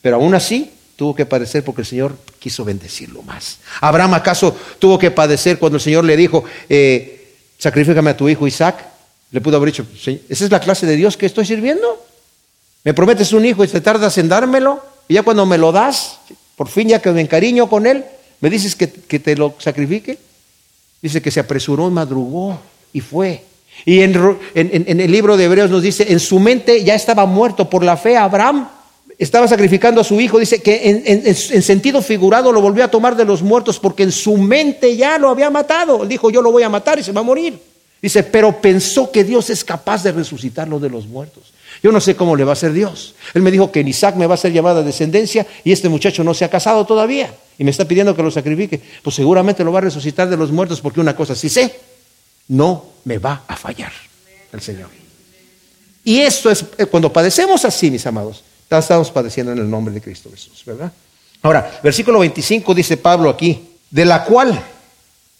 Pero 0.00 0.16
aún 0.16 0.34
así 0.34 0.70
tuvo 0.94 1.14
que 1.14 1.26
padecer 1.26 1.64
porque 1.64 1.82
el 1.82 1.86
Señor 1.86 2.16
quiso 2.38 2.64
bendecirlo 2.64 3.22
más. 3.22 3.58
Abraham 3.80 4.14
acaso 4.14 4.56
tuvo 4.78 4.98
que 4.98 5.10
padecer 5.10 5.58
cuando 5.58 5.76
el 5.76 5.82
Señor 5.82 6.04
le 6.04 6.16
dijo, 6.16 6.44
eh, 6.68 7.25
sacrifícame 7.58 8.10
a 8.10 8.16
tu 8.16 8.28
hijo 8.28 8.46
Isaac. 8.46 8.84
Le 9.30 9.40
pudo 9.40 9.56
haber 9.56 9.72
dicho, 9.72 9.86
¿esa 10.28 10.44
es 10.44 10.50
la 10.50 10.60
clase 10.60 10.86
de 10.86 10.96
Dios 10.96 11.16
que 11.16 11.26
estoy 11.26 11.44
sirviendo? 11.44 12.04
¿Me 12.84 12.94
prometes 12.94 13.32
un 13.32 13.44
hijo 13.44 13.64
y 13.64 13.68
te 13.68 13.80
tardas 13.80 14.16
en 14.18 14.28
dármelo? 14.28 14.80
Y 15.08 15.14
ya 15.14 15.22
cuando 15.22 15.44
me 15.46 15.58
lo 15.58 15.72
das, 15.72 16.18
por 16.54 16.68
fin 16.68 16.88
ya 16.88 17.02
que 17.02 17.10
me 17.10 17.20
encariño 17.20 17.68
con 17.68 17.86
él, 17.86 18.04
me 18.40 18.50
dices 18.50 18.76
que, 18.76 18.86
te 18.86 19.36
lo 19.36 19.54
sacrifique. 19.58 20.18
Dice 21.02 21.20
que 21.20 21.30
se 21.30 21.40
apresuró 21.40 21.88
y 21.88 21.92
madrugó 21.92 22.58
y 22.92 23.00
fue. 23.00 23.42
Y 23.84 24.00
en, 24.00 24.14
el 24.54 25.10
libro 25.10 25.36
de 25.36 25.44
Hebreos 25.44 25.70
nos 25.70 25.82
dice, 25.82 26.10
en 26.10 26.20
su 26.20 26.38
mente 26.38 26.82
ya 26.84 26.94
estaba 26.94 27.26
muerto 27.26 27.68
por 27.68 27.82
la 27.82 27.96
fe 27.96 28.16
Abraham. 28.16 28.68
Estaba 29.18 29.48
sacrificando 29.48 30.00
a 30.00 30.04
su 30.04 30.20
hijo. 30.20 30.38
Dice 30.38 30.60
que 30.60 31.02
en, 31.06 31.34
sentido 31.34 32.02
figurado 32.02 32.52
lo 32.52 32.60
volvió 32.60 32.84
a 32.84 32.88
tomar 32.88 33.16
de 33.16 33.24
los 33.24 33.42
muertos 33.42 33.78
porque 33.78 34.02
en 34.02 34.12
su 34.12 34.36
mente 34.36 34.96
ya 34.96 35.18
lo 35.18 35.30
había 35.30 35.48
matado. 35.48 36.02
Él 36.02 36.08
dijo, 36.08 36.30
yo 36.30 36.42
lo 36.42 36.52
voy 36.52 36.62
a 36.62 36.68
matar 36.68 36.98
y 36.98 37.02
se 37.02 37.12
va 37.12 37.20
a 37.20 37.24
morir. 37.24 37.58
Dice, 38.00 38.22
pero 38.22 38.60
pensó 38.60 39.10
que 39.10 39.24
Dios 39.24 39.48
es 39.48 39.64
capaz 39.64 40.02
de 40.02 40.12
resucitarlo 40.12 40.78
de 40.78 40.90
los 40.90 41.06
muertos. 41.06 41.52
Yo 41.82 41.92
no 41.92 42.00
sé 42.00 42.14
cómo 42.14 42.36
le 42.36 42.44
va 42.44 42.50
a 42.50 42.52
hacer 42.52 42.72
Dios. 42.72 43.14
Él 43.32 43.42
me 43.42 43.50
dijo 43.50 43.72
que 43.72 43.80
en 43.80 43.88
Isaac 43.88 44.16
me 44.16 44.26
va 44.26 44.34
a 44.34 44.38
ser 44.38 44.52
llamada 44.52 44.82
descendencia 44.82 45.46
y 45.64 45.72
este 45.72 45.88
muchacho 45.88 46.22
no 46.22 46.34
se 46.34 46.44
ha 46.44 46.50
casado 46.50 46.84
todavía 46.84 47.34
y 47.58 47.64
me 47.64 47.70
está 47.70 47.86
pidiendo 47.86 48.14
que 48.14 48.22
lo 48.22 48.30
sacrifique. 48.30 48.80
Pues 49.02 49.16
seguramente 49.16 49.64
lo 49.64 49.72
va 49.72 49.78
a 49.78 49.82
resucitar 49.82 50.28
de 50.28 50.36
los 50.36 50.52
muertos 50.52 50.80
porque 50.80 51.00
una 51.00 51.16
cosa 51.16 51.34
sí 51.34 51.48
sé, 51.48 51.74
no 52.48 52.84
me 53.04 53.18
va 53.18 53.44
a 53.46 53.56
fallar 53.56 53.92
el 54.52 54.60
Señor. 54.60 54.88
Y 56.04 56.20
esto 56.20 56.50
es, 56.50 56.64
eh, 56.78 56.86
cuando 56.86 57.12
padecemos 57.12 57.64
así, 57.64 57.90
mis 57.90 58.06
amados, 58.06 58.44
estamos 58.70 59.10
padeciendo 59.10 59.52
en 59.52 59.58
el 59.58 59.70
nombre 59.70 59.94
de 59.94 60.00
Cristo 60.00 60.30
Jesús, 60.30 60.62
¿verdad? 60.64 60.92
Ahora, 61.42 61.78
versículo 61.82 62.18
25 62.20 62.74
dice 62.74 62.96
Pablo 62.96 63.30
aquí, 63.30 63.62
de 63.90 64.04
la 64.04 64.24
cual 64.24 64.60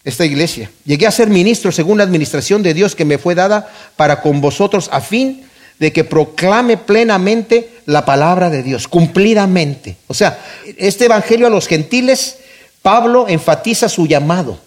esta 0.06 0.24
iglesia, 0.24 0.70
llegué 0.84 1.08
a 1.08 1.10
ser 1.10 1.28
ministro 1.28 1.72
según 1.72 1.98
la 1.98 2.04
administración 2.04 2.62
de 2.62 2.74
Dios 2.74 2.94
que 2.94 3.04
me 3.04 3.18
fue 3.18 3.34
dada 3.34 3.68
para 3.96 4.22
con 4.22 4.40
vosotros 4.40 4.88
a 4.92 5.00
fin 5.00 5.44
de 5.80 5.92
que 5.92 6.04
proclame 6.04 6.76
plenamente 6.76 7.72
la 7.86 8.04
palabra 8.04 8.48
de 8.48 8.62
Dios, 8.62 8.86
cumplidamente. 8.86 9.96
O 10.06 10.14
sea, 10.14 10.38
este 10.76 11.06
evangelio 11.06 11.48
a 11.48 11.50
los 11.50 11.66
gentiles, 11.66 12.38
Pablo 12.82 13.26
enfatiza 13.28 13.88
su 13.88 14.06
llamado. 14.06 14.60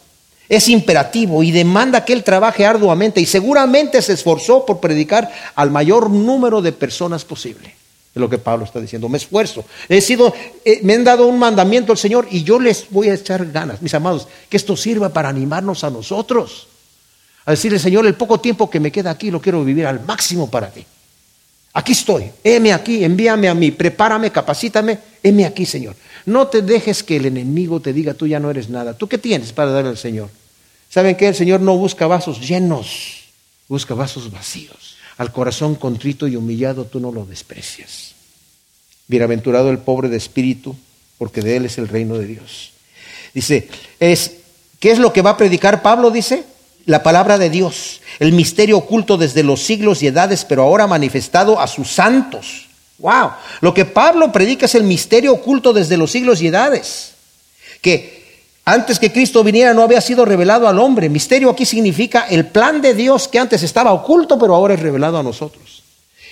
Es 0.49 0.68
imperativo 0.68 1.41
y 1.41 1.51
demanda 1.51 2.03
que 2.03 2.12
él 2.12 2.26
trabaje 2.26 2.66
arduamente 2.66 3.22
y 3.22 3.26
seguramente 3.26 4.01
se 4.01 4.14
esforzó 4.14 4.66
por 4.66 4.82
predicar 4.82 5.32
al 5.55 5.72
mayor 5.72 6.10
número 6.10 6.62
de 6.62 6.74
personas 6.74 7.24
posible. 7.24 7.78
Es 8.14 8.20
lo 8.20 8.30
que 8.30 8.38
Pablo 8.38 8.66
está 8.66 8.80
diciendo. 8.80 9.07
Me 9.07 9.18
esfuerzo. 9.18 9.66
He 9.88 10.01
sido, 10.01 10.34
eh, 10.66 10.80
me 10.84 10.95
han 10.95 11.03
dado 11.03 11.28
un 11.28 11.38
mandamiento 11.38 11.91
al 11.91 11.97
Señor 11.97 12.28
y 12.32 12.43
yo 12.43 12.60
les 12.60 12.88
voy 12.89 13.10
a 13.10 13.14
echar 13.14 13.45
ganas, 13.51 13.82
mis 13.82 13.93
amados, 13.93 14.28
que 14.49 14.57
esto 14.57 14.76
sirva 14.76 15.10
para 15.10 15.30
animarnos 15.30 15.84
a 15.84 15.89
nosotros. 15.89 16.68
A 17.45 17.51
decirle, 17.51 17.80
Señor, 17.80 18.05
el 18.05 18.16
poco 18.16 18.39
tiempo 18.39 18.70
que 18.70 18.80
me 18.80 18.91
queda 18.91 19.12
aquí 19.12 19.32
lo 19.32 19.41
quiero 19.41 19.64
vivir 19.64 19.86
al 19.86 20.03
máximo 20.05 20.49
para 20.49 20.70
ti. 20.72 20.86
Aquí 21.74 21.91
estoy, 21.91 22.32
heme 22.43 22.74
aquí, 22.74 23.03
envíame 23.03 23.47
a 23.47 23.53
mí, 23.53 23.72
prepárame, 23.72 24.32
capacítame, 24.32 24.99
heme 25.22 25.45
aquí, 25.45 25.66
Señor. 25.66 25.95
No 26.26 26.47
te 26.47 26.62
dejes 26.62 27.03
que 27.03 27.18
el 27.18 27.28
enemigo 27.28 27.80
te 27.80 27.93
diga, 27.93 28.16
tú 28.16 28.26
ya 28.28 28.39
no 28.39 28.49
eres 28.49 28.70
nada. 28.70 28.95
¿Tú 28.95 29.07
qué 29.07 29.18
tienes 29.18 29.53
para 29.53 29.72
darle 29.72 29.91
al 29.91 29.97
Señor? 29.97 30.30
¿Saben 30.89 31.16
qué? 31.16 31.28
El 31.28 31.36
Señor 31.36 31.62
no 31.62 31.78
busca 31.78 32.07
vasos 32.07 32.41
llenos, 32.45 33.26
busca 33.68 33.93
vasos 33.93 34.32
vacíos. 34.32 34.99
Al 35.20 35.34
corazón 35.34 35.76
contrito 35.76 36.30
y 36.30 36.38
humillado 36.38 36.86
tú 36.86 37.01
no 37.01 37.11
lo 37.11 37.26
desprecias. 37.26 38.15
Bienaventurado 39.07 39.70
el 39.70 39.80
pobre 39.80 40.07
de 40.07 40.15
espíritu, 40.15 40.78
porque 41.17 41.41
de 41.41 41.57
él 41.57 41.65
es 41.65 41.78
el 41.78 41.89
reino 41.89 42.17
de 42.17 42.26
Dios. 42.26 42.72
Dice, 43.34 43.67
es, 43.99 44.38
¿qué 44.80 44.91
es 44.91 44.97
lo 44.97 45.11
que 45.11 45.22
va 45.22 45.32
a 45.32 45.38
predicar 45.38 45.82
Pablo? 45.82 46.09
Dice, 46.09 46.45
la 46.86 47.03
palabra 47.03 47.38
de 47.38 47.49
Dios, 47.49 47.99
el 48.20 48.32
misterio 48.32 48.78
oculto 48.78 49.17
desde 49.17 49.43
los 49.43 49.61
siglos 49.61 50.01
y 50.01 50.07
edades, 50.07 50.45
pero 50.45 50.63
ahora 50.63 50.88
manifestado 50.88 51.59
a 51.59 51.67
sus 51.67 51.91
santos. 51.91 52.70
Wow, 52.99 53.32
lo 53.59 53.74
que 53.74 53.84
Pablo 53.84 54.32
predica 54.32 54.67
es 54.67 54.76
el 54.76 54.84
misterio 54.84 55.34
oculto 55.34 55.74
desde 55.74 55.97
los 55.97 56.11
siglos 56.11 56.41
y 56.41 56.47
edades, 56.47 57.11
que 57.82 58.18
antes 58.74 58.99
que 58.99 59.11
Cristo 59.11 59.43
viniera 59.43 59.74
no 59.74 59.82
había 59.82 59.99
sido 59.99 60.26
revelado 60.26 60.67
al 60.67 60.78
hombre. 60.78 61.09
Misterio 61.09 61.49
aquí 61.49 61.65
significa 61.65 62.28
el 62.30 62.45
plan 62.45 62.82
de 62.82 62.93
Dios 62.93 63.28
que 63.28 63.39
antes 63.39 63.63
estaba 63.63 63.91
oculto, 63.91 64.38
pero 64.38 64.53
ahora 64.53 64.76
es 64.76 64.80
revelado 64.80 65.17
a 65.17 65.24
nosotros. 65.24 65.84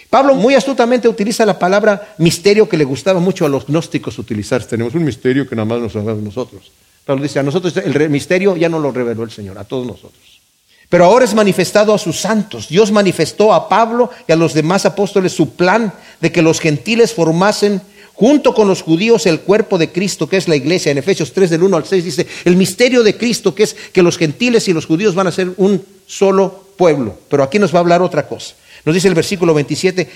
Pablo 0.10 0.36
muy 0.36 0.54
astutamente 0.54 1.10
utiliza 1.10 1.46
la 1.46 1.58
palabra 1.58 2.16
misterio 2.20 2.70
que 2.70 2.78
le 2.78 2.86
gustaba 2.86 3.20
mucho 3.20 3.46
a 3.46 3.50
los 3.50 3.66
gnósticos 3.66 4.20
utilizar. 4.20 4.64
Tenemos 4.64 4.94
un 4.94 5.04
misterio 5.04 5.50
que 5.50 5.56
nada 5.56 5.66
más 5.66 5.80
nos 5.80 5.96
hablamos 5.96 6.24
nosotros. 6.24 6.72
Pablo 7.06 7.24
dice, 7.24 7.40
a 7.40 7.44
nosotros 7.44 7.76
el 7.78 8.10
misterio 8.10 8.56
ya 8.56 8.70
no 8.70 8.80
lo 8.80 8.92
reveló 8.92 9.24
el 9.24 9.32
Señor, 9.32 9.58
a 9.58 9.64
todos 9.64 9.88
nosotros. 9.88 10.42
Pero 10.90 11.06
ahora 11.06 11.26
es 11.26 11.34
manifestado 11.34 11.94
a 11.94 11.98
sus 11.98 12.20
santos. 12.20 12.70
Dios 12.70 12.92
manifestó 12.92 13.54
a 13.54 13.68
Pablo 13.68 14.10
y 14.28 14.32
a 14.32 14.36
los 14.38 14.54
demás 14.54 14.86
apóstoles 14.86 15.34
su 15.34 15.56
plan 15.56 15.92
de 16.22 16.32
que 16.32 16.42
los 16.42 16.60
gentiles 16.60 17.14
formasen 17.14 17.82
junto 18.18 18.56
con 18.56 18.68
los 18.68 18.82
judíos 18.82 19.28
el 19.28 19.42
cuerpo 19.42 19.78
de 19.78 19.92
Cristo, 19.92 20.28
que 20.28 20.38
es 20.38 20.48
la 20.48 20.56
iglesia. 20.56 20.92
En 20.92 20.98
Efesios 20.98 21.32
3 21.34 21.52
del 21.52 21.62
1 21.62 21.78
al 21.78 21.86
6 21.86 22.04
dice, 22.04 22.26
el 22.46 22.56
misterio 22.56 23.04
de 23.04 23.16
Cristo, 23.16 23.54
que 23.54 23.62
es 23.62 23.76
que 23.94 24.02
los 24.02 24.18
gentiles 24.18 24.68
y 24.68 24.74
los 24.74 24.88
judíos 24.88 25.14
van 25.14 25.28
a 25.28 25.32
ser 25.32 25.52
un 25.58 25.86
solo 26.08 26.66
pueblo. 26.76 27.16
Pero 27.30 27.44
aquí 27.44 27.60
nos 27.60 27.72
va 27.72 27.78
a 27.78 27.82
hablar 27.82 28.02
otra 28.02 28.28
cosa. 28.28 28.56
Nos 28.86 28.96
dice 28.96 29.08
el 29.08 29.14
versículo 29.14 29.54
27, 29.54 30.10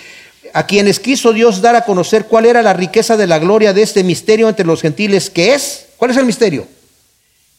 a 0.51 0.65
quienes 0.65 0.99
quiso 0.99 1.31
Dios 1.31 1.61
dar 1.61 1.75
a 1.75 1.85
conocer 1.85 2.25
cuál 2.25 2.47
era 2.47 2.63
la 2.63 2.73
riqueza 2.73 3.17
de 3.17 3.27
la 3.27 3.37
gloria 3.37 3.71
de 3.71 3.83
este 3.83 4.03
misterio 4.03 4.49
entre 4.49 4.65
los 4.65 4.81
gentiles, 4.81 5.29
que 5.29 5.53
es, 5.53 5.85
¿cuál 5.97 6.09
es 6.09 6.17
el 6.17 6.25
misterio? 6.25 6.67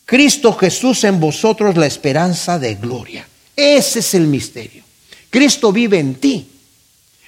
Cristo 0.04 0.52
Jesús 0.54 1.04
en 1.04 1.20
vosotros 1.20 1.76
la 1.76 1.86
esperanza 1.86 2.58
de 2.58 2.74
gloria. 2.74 3.28
Ese 3.54 4.00
es 4.00 4.14
el 4.14 4.26
misterio. 4.26 4.82
Cristo 5.30 5.70
vive 5.70 6.00
en 6.00 6.16
ti. 6.16 6.48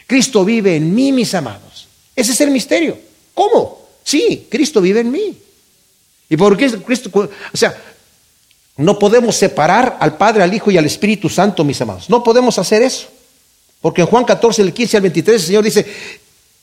Cristo 0.09 0.45
vive 0.45 0.75
en 0.75 0.93
mí, 0.93 1.13
mis 1.13 1.33
amados. 1.33 1.74
Ese 2.15 2.33
es 2.33 2.41
el 2.41 2.51
misterio. 2.51 2.99
¿Cómo? 3.35 3.87
Sí, 4.05 4.47
Cristo 4.51 4.81
vive 4.81 5.01
en 5.01 5.11
mí. 5.11 5.37
¿Y 6.29 6.37
por 6.37 6.57
qué 6.57 6.71
Cristo? 6.71 7.11
O 7.15 7.57
sea, 7.57 7.77
no 8.77 8.99
podemos 8.99 9.37
separar 9.37 9.97
al 10.01 10.17
Padre, 10.17 10.43
al 10.43 10.53
Hijo 10.53 10.71
y 10.71 10.79
al 10.79 10.87
Espíritu 10.87 11.29
Santo, 11.29 11.65
mis 11.65 11.81
amados. 11.81 12.11
No 12.11 12.23
podemos 12.23 12.59
hacer 12.59 12.83
eso. 12.83 13.09
Porque 13.81 14.01
en 14.01 14.07
Juan 14.07 14.25
14, 14.25 14.63
el 14.63 14.73
15 14.73 14.97
al 14.97 15.03
23, 15.03 15.41
el 15.41 15.47
Señor 15.47 15.65
dice, 15.65 15.87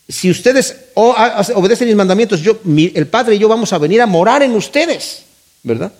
si 0.09 0.29
ustedes 0.29 0.75
obedecen 0.95 1.87
mis 1.87 1.95
mandamientos, 1.95 2.41
yo, 2.41 2.59
el 2.65 3.07
Padre 3.07 3.35
y 3.35 3.39
yo 3.39 3.47
vamos 3.47 3.71
a 3.73 3.77
venir 3.77 4.01
a 4.01 4.07
morar 4.07 4.41
en 4.43 4.55
ustedes. 4.55 5.23
¿verdad? 5.63 5.91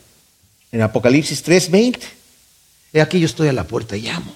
En 0.72 0.82
Apocalipsis 0.82 1.44
3:20. 1.44 2.00
He 2.94 3.02
aquí 3.02 3.20
yo 3.20 3.26
estoy 3.26 3.48
a 3.48 3.54
la 3.54 3.66
puerta 3.66 3.96
y 3.96 4.02
llamo. 4.02 4.34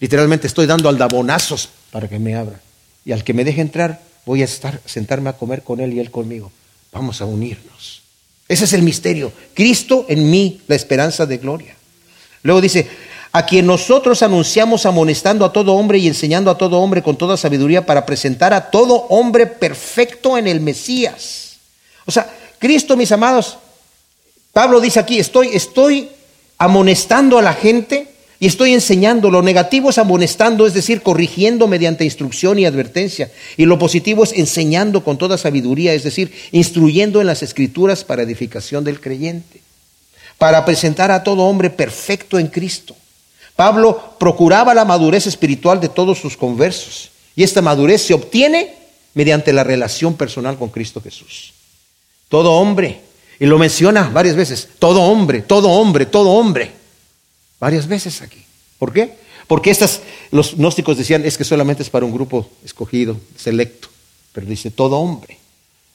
Literalmente 0.00 0.46
estoy 0.46 0.66
dando 0.66 0.88
aldabonazos 0.88 1.68
para 1.90 2.08
que 2.08 2.18
me 2.18 2.34
abra. 2.34 2.60
Y 3.04 3.12
al 3.12 3.24
que 3.24 3.34
me 3.34 3.44
deje 3.44 3.60
entrar, 3.60 4.00
voy 4.26 4.42
a 4.42 4.46
estar, 4.46 4.80
sentarme 4.84 5.30
a 5.30 5.34
comer 5.34 5.62
con 5.62 5.80
él 5.80 5.92
y 5.92 6.00
él 6.00 6.10
conmigo. 6.10 6.50
Vamos 6.92 7.20
a 7.20 7.24
unirnos. 7.24 8.02
Ese 8.48 8.64
es 8.64 8.72
el 8.72 8.82
misterio. 8.82 9.32
Cristo 9.54 10.06
en 10.08 10.30
mí, 10.30 10.60
la 10.66 10.76
esperanza 10.76 11.26
de 11.26 11.38
gloria. 11.38 11.76
Luego 12.42 12.60
dice, 12.60 12.88
a 13.32 13.46
quien 13.46 13.66
nosotros 13.66 14.22
anunciamos 14.22 14.86
amonestando 14.86 15.44
a 15.44 15.52
todo 15.52 15.74
hombre 15.74 15.98
y 15.98 16.06
enseñando 16.06 16.50
a 16.50 16.58
todo 16.58 16.78
hombre 16.78 17.02
con 17.02 17.16
toda 17.16 17.36
sabiduría 17.36 17.84
para 17.84 18.06
presentar 18.06 18.54
a 18.54 18.70
todo 18.70 19.06
hombre 19.08 19.46
perfecto 19.46 20.38
en 20.38 20.46
el 20.46 20.60
Mesías. 20.60 21.56
O 22.06 22.12
sea, 22.12 22.32
Cristo, 22.58 22.96
mis 22.96 23.10
amados, 23.10 23.58
Pablo 24.52 24.80
dice 24.80 25.00
aquí, 25.00 25.18
estoy, 25.18 25.48
estoy 25.48 26.10
amonestando 26.58 27.38
a 27.38 27.42
la 27.42 27.54
gente 27.54 28.13
y 28.40 28.46
estoy 28.46 28.74
enseñando. 28.74 29.30
Lo 29.30 29.42
negativo 29.42 29.90
es 29.90 29.98
amonestando, 29.98 30.66
es 30.66 30.74
decir, 30.74 31.02
corrigiendo 31.02 31.66
mediante 31.66 32.04
instrucción 32.04 32.58
y 32.58 32.66
advertencia. 32.66 33.30
Y 33.56 33.64
lo 33.64 33.78
positivo 33.78 34.24
es 34.24 34.32
enseñando 34.32 35.04
con 35.04 35.18
toda 35.18 35.38
sabiduría, 35.38 35.94
es 35.94 36.04
decir, 36.04 36.32
instruyendo 36.52 37.20
en 37.20 37.26
las 37.26 37.42
escrituras 37.42 38.04
para 38.04 38.22
edificación 38.22 38.84
del 38.84 39.00
creyente, 39.00 39.60
para 40.38 40.64
presentar 40.64 41.10
a 41.10 41.22
todo 41.22 41.44
hombre 41.44 41.70
perfecto 41.70 42.38
en 42.38 42.48
Cristo. 42.48 42.96
Pablo 43.56 44.16
procuraba 44.18 44.74
la 44.74 44.84
madurez 44.84 45.26
espiritual 45.26 45.80
de 45.80 45.88
todos 45.88 46.18
sus 46.18 46.36
conversos 46.36 47.10
y 47.36 47.44
esta 47.44 47.62
madurez 47.62 48.02
se 48.02 48.14
obtiene 48.14 48.74
mediante 49.14 49.52
la 49.52 49.62
relación 49.62 50.14
personal 50.14 50.58
con 50.58 50.70
Cristo 50.70 51.00
Jesús. 51.00 51.52
Todo 52.28 52.52
hombre 52.52 53.00
y 53.38 53.46
lo 53.46 53.58
menciona 53.58 54.10
varias 54.12 54.36
veces. 54.36 54.68
Todo 54.78 55.02
hombre, 55.02 55.42
todo 55.42 55.70
hombre, 55.70 56.06
todo 56.06 56.30
hombre. 56.30 56.83
Varias 57.64 57.88
veces 57.88 58.20
aquí. 58.20 58.44
¿Por 58.78 58.92
qué? 58.92 59.14
Porque 59.46 59.70
estas, 59.70 60.02
los 60.30 60.54
gnósticos 60.58 60.98
decían, 60.98 61.24
es 61.24 61.38
que 61.38 61.44
solamente 61.44 61.82
es 61.82 61.88
para 61.88 62.04
un 62.04 62.12
grupo 62.12 62.46
escogido, 62.62 63.16
selecto. 63.38 63.88
Pero 64.34 64.46
dice 64.46 64.70
todo 64.70 64.98
hombre. 64.98 65.38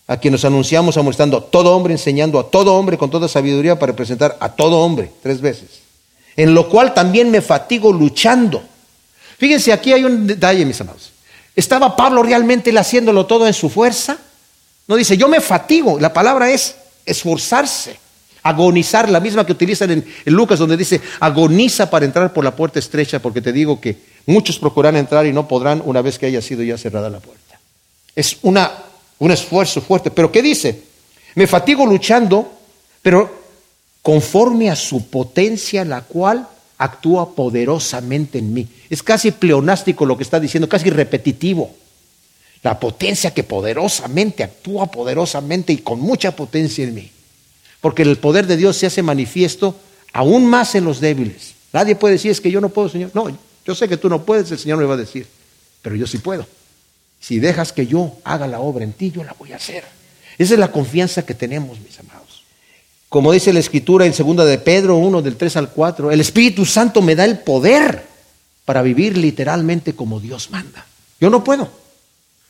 A 0.07 0.17
quien 0.17 0.31
nos 0.31 0.43
anunciamos 0.45 0.97
amonestando 0.97 1.37
a 1.37 1.45
todo 1.45 1.77
hombre, 1.77 1.93
enseñando 1.93 2.39
a 2.39 2.49
todo 2.49 2.73
hombre 2.73 2.97
con 2.97 3.11
toda 3.11 3.27
sabiduría 3.27 3.77
para 3.77 3.95
presentar 3.95 4.35
a 4.39 4.55
todo 4.55 4.79
hombre, 4.79 5.11
tres 5.21 5.41
veces. 5.41 5.81
En 6.35 6.55
lo 6.55 6.67
cual 6.69 6.95
también 6.95 7.29
me 7.29 7.39
fatigo 7.39 7.93
luchando. 7.93 8.63
Fíjense, 9.37 9.71
aquí 9.71 9.93
hay 9.93 10.05
un 10.05 10.25
detalle, 10.25 10.65
mis 10.65 10.81
amados. 10.81 11.11
¿Estaba 11.55 11.95
Pablo 11.95 12.23
realmente 12.23 12.75
haciéndolo 12.75 13.27
todo 13.27 13.45
en 13.45 13.53
su 13.53 13.69
fuerza? 13.69 14.17
No 14.87 14.95
dice, 14.95 15.17
yo 15.17 15.27
me 15.27 15.39
fatigo. 15.39 15.99
La 15.99 16.13
palabra 16.13 16.49
es 16.49 16.73
esforzarse, 17.05 17.99
agonizar, 18.43 19.09
la 19.09 19.19
misma 19.19 19.45
que 19.45 19.51
utilizan 19.51 19.91
en, 19.91 20.05
Lucas, 20.25 20.59
donde 20.59 20.77
dice, 20.77 21.01
agoniza 21.19 21.89
para 21.89 22.05
entrar 22.05 22.33
por 22.33 22.43
la 22.43 22.55
puerta 22.55 22.79
estrecha, 22.79 23.19
porque 23.19 23.41
te 23.41 23.51
digo 23.51 23.79
que 23.79 23.97
muchos 24.25 24.59
procurarán 24.59 24.97
entrar 24.97 25.25
y 25.25 25.33
no 25.33 25.47
podrán 25.47 25.81
una 25.85 26.01
vez 26.01 26.17
que 26.17 26.27
haya 26.27 26.41
sido 26.41 26.63
ya 26.63 26.77
cerrada 26.77 27.09
la 27.09 27.19
puerta. 27.19 27.59
Es 28.15 28.37
una, 28.41 28.71
un 29.19 29.31
esfuerzo 29.31 29.81
fuerte. 29.81 30.11
Pero 30.11 30.31
¿qué 30.31 30.41
dice? 30.41 30.83
Me 31.35 31.47
fatigo 31.47 31.85
luchando, 31.85 32.51
pero 33.01 33.39
conforme 34.01 34.69
a 34.69 34.75
su 34.75 35.09
potencia, 35.09 35.85
la 35.85 36.01
cual 36.01 36.47
actúa 36.77 37.35
poderosamente 37.35 38.39
en 38.39 38.53
mí. 38.53 38.67
Es 38.89 39.03
casi 39.03 39.31
pleonástico 39.31 40.05
lo 40.05 40.17
que 40.17 40.23
está 40.23 40.39
diciendo, 40.39 40.67
casi 40.67 40.89
repetitivo. 40.89 41.75
La 42.63 42.79
potencia 42.79 43.33
que 43.33 43.43
poderosamente 43.43 44.43
actúa 44.43 44.87
poderosamente 44.87 45.71
y 45.71 45.77
con 45.77 45.99
mucha 46.01 46.35
potencia 46.35 46.83
en 46.83 46.93
mí. 46.93 47.11
Porque 47.81 48.03
el 48.03 48.17
poder 48.17 48.47
de 48.47 48.57
Dios 48.57 48.77
se 48.77 48.87
hace 48.87 49.01
manifiesto 49.01 49.75
aún 50.13 50.45
más 50.45 50.75
en 50.75 50.85
los 50.85 50.99
débiles. 50.99 51.53
Nadie 51.71 51.95
puede 51.95 52.13
decir 52.13 52.31
es 52.31 52.41
que 52.41 52.51
yo 52.51 52.61
no 52.61 52.69
puedo, 52.69 52.89
Señor. 52.89 53.11
No, 53.13 53.27
yo 53.65 53.75
sé 53.75 53.87
que 53.87 53.97
tú 53.97 54.09
no 54.09 54.23
puedes, 54.23 54.51
el 54.51 54.59
Señor 54.59 54.77
me 54.79 54.85
va 54.85 54.95
a 54.95 54.97
decir, 54.97 55.27
pero 55.81 55.95
yo 55.95 56.07
sí 56.07 56.17
puedo. 56.17 56.45
Si 57.19 57.39
dejas 57.39 57.73
que 57.73 57.85
yo 57.85 58.17
haga 58.23 58.47
la 58.47 58.59
obra 58.59 58.83
en 58.83 58.93
ti, 58.93 59.11
yo 59.11 59.23
la 59.23 59.35
voy 59.37 59.53
a 59.53 59.57
hacer. 59.57 59.83
Esa 60.37 60.53
es 60.53 60.59
la 60.59 60.71
confianza 60.71 61.25
que 61.25 61.33
tenemos, 61.33 61.79
mis 61.79 61.99
amados. 61.99 62.43
Como 63.09 63.31
dice 63.31 63.51
la 63.51 63.59
escritura 63.59 64.05
en 64.05 64.13
segunda 64.13 64.45
de 64.45 64.57
Pedro 64.57 64.95
1 64.97 65.21
del 65.21 65.35
3 65.35 65.57
al 65.57 65.69
4, 65.71 66.11
el 66.11 66.21
Espíritu 66.21 66.65
Santo 66.65 67.01
me 67.01 67.15
da 67.15 67.25
el 67.25 67.39
poder 67.39 68.03
para 68.65 68.81
vivir 68.81 69.17
literalmente 69.17 69.93
como 69.93 70.19
Dios 70.19 70.51
manda. 70.51 70.85
Yo 71.19 71.29
no 71.29 71.43
puedo, 71.43 71.69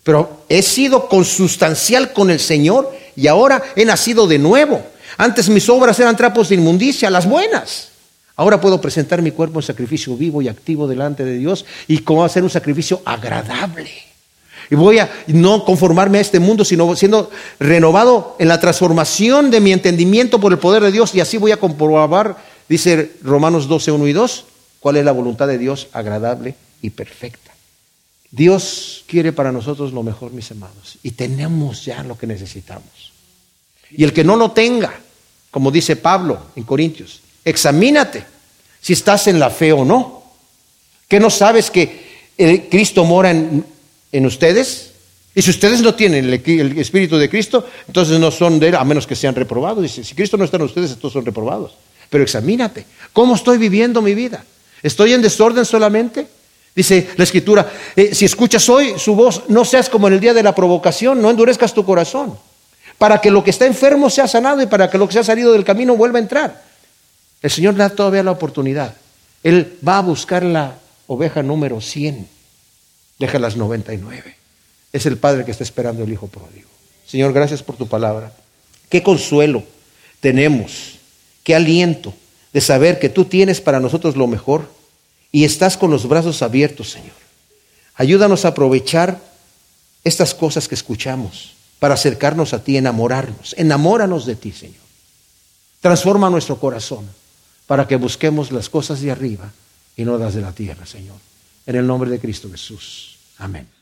pero 0.04 0.44
he 0.50 0.62
sido 0.62 1.08
consustancial 1.08 2.14
con 2.14 2.30
el 2.30 2.40
Señor 2.40 2.94
y 3.16 3.28
ahora 3.28 3.64
he 3.76 3.86
nacido 3.86 4.28
de 4.28 4.38
nuevo. 4.38 4.86
Antes 5.20 5.50
mis 5.50 5.68
obras 5.68 6.00
eran 6.00 6.16
trapos 6.16 6.48
de 6.48 6.56
inmundicia, 6.56 7.10
las 7.10 7.28
buenas. 7.28 7.90
Ahora 8.38 8.62
puedo 8.62 8.80
presentar 8.80 9.22
mi 9.22 9.32
cuerpo 9.32 9.60
en 9.60 9.64
sacrificio 9.64 10.16
vivo 10.16 10.42
y 10.42 10.48
activo 10.48 10.88
delante 10.88 11.26
de 11.26 11.38
Dios 11.38 11.66
y 11.90 11.98
cómo 12.00 12.24
hacer 12.24 12.42
un 12.42 12.50
sacrificio 12.50 13.02
agradable. 13.04 13.92
Y 14.70 14.76
voy 14.76 15.00
a 15.00 15.12
no 15.28 15.66
conformarme 15.66 16.20
a 16.20 16.22
este 16.22 16.40
mundo, 16.40 16.64
sino 16.64 16.96
siendo 16.96 17.30
renovado 17.60 18.38
en 18.40 18.48
la 18.48 18.62
transformación 18.62 19.52
de 19.52 19.60
mi 19.60 19.74
entendimiento 19.74 20.40
por 20.40 20.54
el 20.54 20.58
poder 20.58 20.84
de 20.84 20.94
Dios. 20.94 21.14
Y 21.14 21.20
así 21.20 21.36
voy 21.36 21.52
a 21.52 21.58
comprobar, 21.58 22.38
dice 22.70 23.18
Romanos 23.22 23.68
12, 23.68 23.92
1 23.92 24.08
y 24.08 24.14
2, 24.14 24.46
cuál 24.80 24.96
es 24.96 25.04
la 25.04 25.12
voluntad 25.12 25.50
de 25.50 25.58
Dios 25.58 25.90
agradable 25.92 26.56
y 26.82 26.92
perfecta. 26.92 27.52
Dios 28.32 29.04
quiere 29.06 29.34
para 29.34 29.52
nosotros 29.52 29.92
lo 29.92 30.02
mejor, 30.02 30.32
mis 30.32 30.50
amados. 30.52 30.98
Y 31.04 31.12
tenemos 31.12 31.84
ya 31.84 32.04
lo 32.04 32.18
que 32.18 32.26
necesitamos. 32.26 33.12
Y 33.92 34.06
el 34.06 34.14
que 34.14 34.24
no 34.24 34.38
lo 34.38 34.52
tenga, 34.52 34.94
como 35.52 35.72
dice 35.72 35.96
Pablo 35.96 36.40
en 36.56 36.64
Corintios, 36.64 37.22
examínate 37.44 38.26
si 38.82 38.94
estás 38.94 39.28
en 39.28 39.40
la 39.40 39.50
fe 39.50 39.74
o 39.74 39.84
no. 39.84 40.20
¿Que 41.08 41.20
no 41.20 41.30
sabes 41.30 41.72
que 41.72 42.34
el 42.38 42.70
Cristo 42.70 43.04
mora 43.04 43.32
en 43.32 43.66
en 44.12 44.26
ustedes. 44.26 44.92
Y 45.36 45.42
si 45.42 45.52
ustedes 45.52 45.82
no 45.82 45.94
tienen 45.94 46.26
el, 46.26 46.80
Espíritu 46.80 47.18
de 47.18 47.30
Cristo, 47.30 47.66
entonces 47.88 48.20
no 48.20 48.32
son 48.32 48.60
de 48.60 48.70
Él, 48.70 48.76
a 48.76 48.84
menos 48.84 49.06
que 49.06 49.16
sean 49.16 49.36
reprobados. 49.36 49.84
Dice, 49.84 50.04
si 50.04 50.16
Cristo 50.16 50.38
no 50.38 50.44
está 50.44 50.58
en 50.58 50.64
ustedes, 50.64 50.92
estos 50.92 51.14
son 51.14 51.26
reprobados. 51.26 51.74
Pero 52.10 52.24
examínate, 52.24 52.86
¿cómo 53.14 53.36
estoy 53.36 53.58
viviendo 53.58 54.02
mi 54.02 54.16
vida? 54.16 54.44
¿Estoy 54.82 55.14
en 55.14 55.22
desorden 55.22 55.66
solamente? 55.66 56.28
Dice 56.76 57.10
la 57.16 57.24
Escritura, 57.24 57.72
eh, 57.96 58.14
si 58.14 58.26
escuchas 58.26 58.68
hoy 58.70 58.94
su 58.98 59.16
voz, 59.16 59.44
no 59.50 59.66
seas 59.66 59.90
como 59.90 60.08
en 60.08 60.16
el 60.16 60.20
día 60.20 60.34
de 60.34 60.44
la 60.44 60.56
provocación, 60.56 61.22
no 61.22 61.30
endurezcas 61.30 61.74
tu 61.74 61.86
corazón, 61.86 62.38
para 63.00 63.20
que 63.20 63.32
lo 63.32 63.44
que 63.44 63.50
está 63.50 63.66
enfermo 63.66 64.12
sea 64.12 64.28
sanado 64.28 64.62
y 64.62 64.68
para 64.68 64.92
que 64.92 65.00
lo 65.00 65.08
que 65.08 65.14
se 65.14 65.20
ha 65.20 65.24
salido 65.24 65.54
del 65.54 65.64
camino 65.64 65.98
vuelva 65.98 66.20
a 66.20 66.22
entrar. 66.22 66.64
El 67.42 67.50
Señor 67.50 67.76
da 67.76 67.90
todavía 67.90 68.22
la 68.22 68.32
oportunidad. 68.32 68.94
Él 69.42 69.80
va 69.86 69.98
a 69.98 70.02
buscar 70.02 70.44
la 70.44 70.76
oveja 71.08 71.42
número 71.42 71.82
100 71.82 72.28
deja 73.20 73.38
las 73.38 73.58
99. 73.58 74.36
Es 74.92 75.06
el 75.06 75.18
Padre 75.18 75.46
que 75.46 75.52
está 75.52 75.64
esperando 75.64 76.04
el 76.04 76.12
Hijo 76.12 76.28
pródigo. 76.28 76.70
Señor, 77.06 77.34
gracias 77.34 77.62
por 77.62 77.76
tu 77.76 77.88
palabra. 77.88 78.32
Qué 78.90 79.04
consuelo 79.04 79.64
tenemos, 80.20 80.98
qué 81.44 81.54
aliento 81.54 82.14
de 82.54 82.62
saber 82.62 82.98
que 82.98 83.10
tú 83.10 83.26
tienes 83.26 83.62
para 83.62 83.80
nosotros 83.80 84.16
lo 84.16 84.26
mejor 84.26 84.72
y 85.32 85.44
estás 85.44 85.78
con 85.78 85.92
los 85.92 86.08
brazos 86.08 86.42
abiertos, 86.42 86.90
Señor. 86.90 87.16
Ayúdanos 87.96 88.46
a 88.46 88.50
aprovechar 88.50 89.20
estas 90.04 90.34
cosas 90.34 90.68
que 90.68 90.76
escuchamos 90.76 91.54
para 91.80 91.94
acercarnos 91.96 92.54
a 92.54 92.64
ti, 92.64 92.78
enamorarnos. 92.78 93.56
Enamóranos 93.58 94.26
de 94.26 94.36
ti, 94.36 94.52
Señor. 94.52 94.76
Transforma 95.82 96.30
nuestro 96.30 96.60
corazón 96.60 97.08
para 97.66 97.88
que 97.88 97.96
busquemos 97.96 98.52
las 98.52 98.70
cosas 98.70 99.02
de 99.02 99.12
arriba 99.12 99.52
y 99.96 100.04
no 100.04 100.18
las 100.18 100.34
de 100.34 100.42
la 100.42 100.52
tierra, 100.52 100.86
Señor. 100.86 101.18
En 101.66 101.76
el 101.76 101.88
nombre 101.88 102.10
de 102.10 102.20
Cristo 102.20 102.50
Jesús. 102.52 103.18
Amén. 103.38 103.79